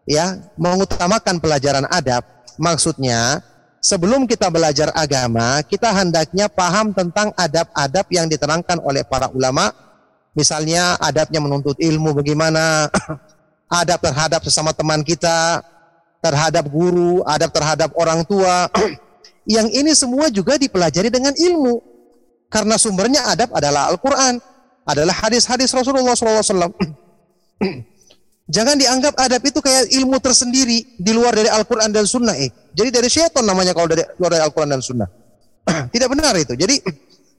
ya 0.10 0.42
mengutamakan 0.58 1.38
pelajaran 1.38 1.86
adab, 1.94 2.26
maksudnya 2.62 3.42
sebelum 3.82 4.30
kita 4.30 4.48
belajar 4.54 4.94
agama, 4.94 5.60
kita 5.66 5.90
hendaknya 5.90 6.46
paham 6.46 6.94
tentang 6.94 7.34
adab-adab 7.34 8.06
yang 8.14 8.30
diterangkan 8.30 8.78
oleh 8.86 9.02
para 9.02 9.28
ulama. 9.34 9.74
Misalnya 10.32 10.96
adabnya 11.02 11.44
menuntut 11.44 11.76
ilmu 11.76 12.16
bagaimana, 12.16 12.88
adab 13.82 14.00
terhadap 14.00 14.40
sesama 14.48 14.72
teman 14.72 15.04
kita, 15.04 15.60
terhadap 16.24 16.70
guru, 16.72 17.26
adab 17.28 17.52
terhadap 17.52 17.90
orang 18.00 18.24
tua. 18.24 18.72
yang 19.50 19.68
ini 19.68 19.92
semua 19.92 20.32
juga 20.32 20.56
dipelajari 20.56 21.12
dengan 21.12 21.36
ilmu. 21.36 21.84
Karena 22.48 22.80
sumbernya 22.80 23.28
adab 23.28 23.52
adalah 23.52 23.92
Al-Quran, 23.92 24.40
adalah 24.88 25.16
hadis-hadis 25.20 25.74
Rasulullah 25.76 26.16
SAW. 26.16 26.72
Jangan 28.52 28.76
dianggap 28.76 29.15
adab 29.15 29.41
itu 29.48 29.64
kayak 29.64 29.88
ilmu 29.95 30.19
tersendiri 30.19 30.84
di 30.99 31.11
luar 31.15 31.32
dari 31.32 31.48
Al-Quran 31.48 31.88
dan 31.88 32.03
Sunnah. 32.03 32.36
Eh. 32.36 32.52
Jadi 32.76 32.91
dari 32.91 33.07
syaitan 33.07 33.48
namanya 33.48 33.72
kalau 33.72 33.88
dari 33.88 34.03
luar 34.19 34.36
dari 34.36 34.44
Al-Quran 34.44 34.76
dan 34.76 34.84
Sunnah. 34.84 35.07
Tidak 35.95 36.07
benar 36.11 36.36
itu. 36.36 36.52
Jadi 36.60 36.84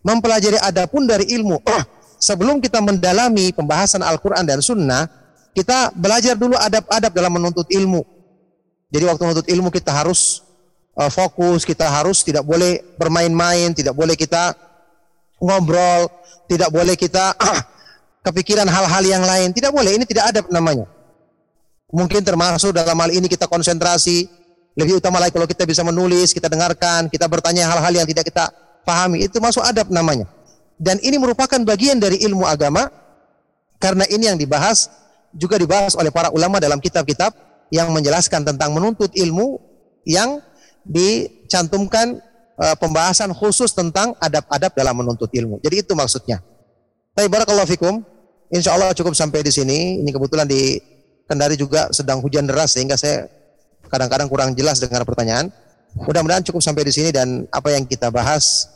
mempelajari 0.00 0.56
adab 0.56 0.88
pun 0.88 1.04
dari 1.04 1.28
ilmu. 1.36 1.60
Sebelum 2.32 2.64
kita 2.64 2.80
mendalami 2.80 3.52
pembahasan 3.52 4.00
Al-Quran 4.00 4.46
dan 4.48 4.64
Sunnah, 4.64 5.04
kita 5.52 5.92
belajar 5.92 6.32
dulu 6.32 6.56
adab-adab 6.56 7.12
dalam 7.12 7.32
menuntut 7.36 7.68
ilmu. 7.68 8.00
Jadi 8.88 9.04
waktu 9.04 9.22
menuntut 9.28 9.48
ilmu 9.52 9.68
kita 9.68 9.92
harus 9.92 10.40
uh, 10.96 11.12
fokus, 11.12 11.68
kita 11.68 11.88
harus 11.92 12.24
tidak 12.24 12.46
boleh 12.46 12.80
bermain-main, 12.96 13.76
tidak 13.76 13.92
boleh 13.92 14.16
kita 14.16 14.56
ngobrol, 15.42 16.08
tidak 16.48 16.72
boleh 16.72 16.96
kita 16.96 17.36
kepikiran 18.26 18.70
hal-hal 18.70 19.04
yang 19.04 19.24
lain, 19.24 19.52
tidak 19.52 19.74
boleh. 19.74 19.96
Ini 19.96 20.04
tidak 20.08 20.32
adab 20.32 20.46
namanya. 20.48 20.91
Mungkin 21.92 22.24
termasuk 22.24 22.72
dalam 22.72 22.96
hal 22.96 23.12
ini 23.12 23.28
kita 23.28 23.44
konsentrasi, 23.44 24.24
lebih 24.72 24.96
utama 24.96 25.20
lagi 25.20 25.36
kalau 25.36 25.44
kita 25.44 25.68
bisa 25.68 25.84
menulis, 25.84 26.32
kita 26.32 26.48
dengarkan, 26.48 27.12
kita 27.12 27.28
bertanya 27.28 27.68
hal-hal 27.68 27.92
yang 27.92 28.08
tidak 28.08 28.32
kita 28.32 28.48
pahami, 28.88 29.28
itu 29.28 29.36
masuk 29.36 29.60
adab 29.60 29.92
namanya. 29.92 30.24
Dan 30.80 30.96
ini 31.04 31.20
merupakan 31.20 31.60
bagian 31.62 32.00
dari 32.00 32.24
ilmu 32.24 32.48
agama 32.48 32.88
karena 33.76 34.08
ini 34.08 34.32
yang 34.32 34.40
dibahas 34.40 34.88
juga 35.36 35.60
dibahas 35.60 35.92
oleh 35.94 36.08
para 36.08 36.32
ulama 36.32 36.56
dalam 36.58 36.80
kitab-kitab 36.80 37.36
yang 37.68 37.92
menjelaskan 37.92 38.44
tentang 38.44 38.72
menuntut 38.72 39.12
ilmu 39.12 39.60
yang 40.08 40.40
dicantumkan 40.84 42.18
uh, 42.58 42.76
pembahasan 42.76 43.30
khusus 43.36 43.72
tentang 43.72 44.16
adab-adab 44.18 44.72
dalam 44.76 44.96
menuntut 44.96 45.28
ilmu. 45.32 45.60
Jadi 45.60 45.84
itu 45.84 45.92
maksudnya. 45.92 46.40
Tapi 47.12 47.28
barakallahu 47.28 47.68
fikum. 47.68 48.00
Insya 48.52 48.76
Allah 48.76 48.92
cukup 48.92 49.16
sampai 49.16 49.40
di 49.40 49.52
sini. 49.52 50.00
Ini 50.04 50.10
kebetulan 50.12 50.44
di 50.44 50.76
Kendari 51.26 51.56
juga 51.56 51.88
sedang 51.94 52.20
hujan 52.20 52.44
deras 52.44 52.74
sehingga 52.76 52.98
saya 52.98 53.30
kadang-kadang 53.88 54.28
kurang 54.28 54.50
jelas 54.56 54.80
dengan 54.80 55.04
pertanyaan. 55.04 55.52
Mudah-mudahan 55.92 56.40
cukup 56.40 56.64
sampai 56.64 56.88
di 56.88 56.92
sini 56.92 57.12
dan 57.12 57.44
apa 57.52 57.68
yang 57.76 57.84
kita 57.84 58.08
bahas, 58.08 58.68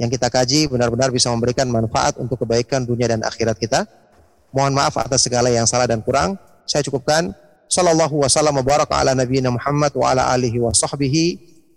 yang 0.00 0.08
kita 0.08 0.32
kaji 0.32 0.72
benar-benar 0.72 1.12
bisa 1.12 1.28
memberikan 1.28 1.68
manfaat 1.68 2.16
untuk 2.16 2.40
kebaikan 2.40 2.88
dunia 2.88 3.12
dan 3.12 3.20
akhirat 3.20 3.60
kita. 3.60 3.84
Mohon 4.52 4.80
maaf 4.80 4.96
atas 5.00 5.24
segala 5.24 5.52
yang 5.52 5.68
salah 5.68 5.84
dan 5.84 6.00
kurang. 6.00 6.36
Saya 6.64 6.84
cukupkan. 6.84 7.32
Sallallahu 7.72 8.20
wasallam 8.20 8.60
wa 8.60 8.64
baraka 8.64 9.00
ala 9.00 9.16
nabiyina 9.16 9.48
Muhammad 9.48 9.96
wa 9.96 10.12
ala 10.12 10.28
alihi 10.28 10.60
wa 10.60 10.76
sahbihi 10.76 11.24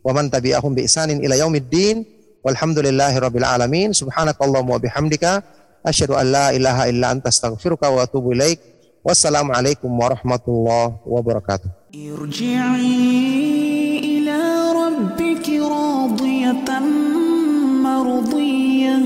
wa 0.04 0.12
man 0.12 0.28
tabi'ahum 0.28 0.76
bi 0.76 0.84
ihsanin 0.84 1.24
ila 1.24 1.40
yaumiddin. 1.40 2.04
Walhamdulillahi 2.44 3.16
rabbil 3.16 3.48
alamin. 3.48 3.96
Subhanakallahumma 3.96 4.76
wa 4.76 4.82
bihamdika 4.84 5.40
asyhadu 5.88 6.20
an 6.20 6.26
la 6.36 6.46
ilaha 6.52 6.92
illa 6.92 7.16
anta 7.16 7.32
astaghfiruka 7.32 7.88
wa 7.88 8.04
atubu 8.04 8.36
والسلام 9.06 9.52
عليكم 9.52 10.00
ورحمة 10.00 10.40
الله 10.48 10.96
وبركاته. 11.06 11.70
ارجعي 11.96 14.00
إلى 14.00 14.72
ربك 14.74 15.50
راضية 15.50 16.80
مرضية. 17.84 19.00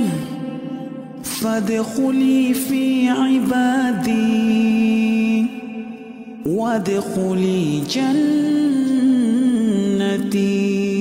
فادخلي 1.23 2.53
في 2.53 3.09
عبادي. 3.09 4.19
وادخلي 6.45 7.81
جنتي. 10.19 10.98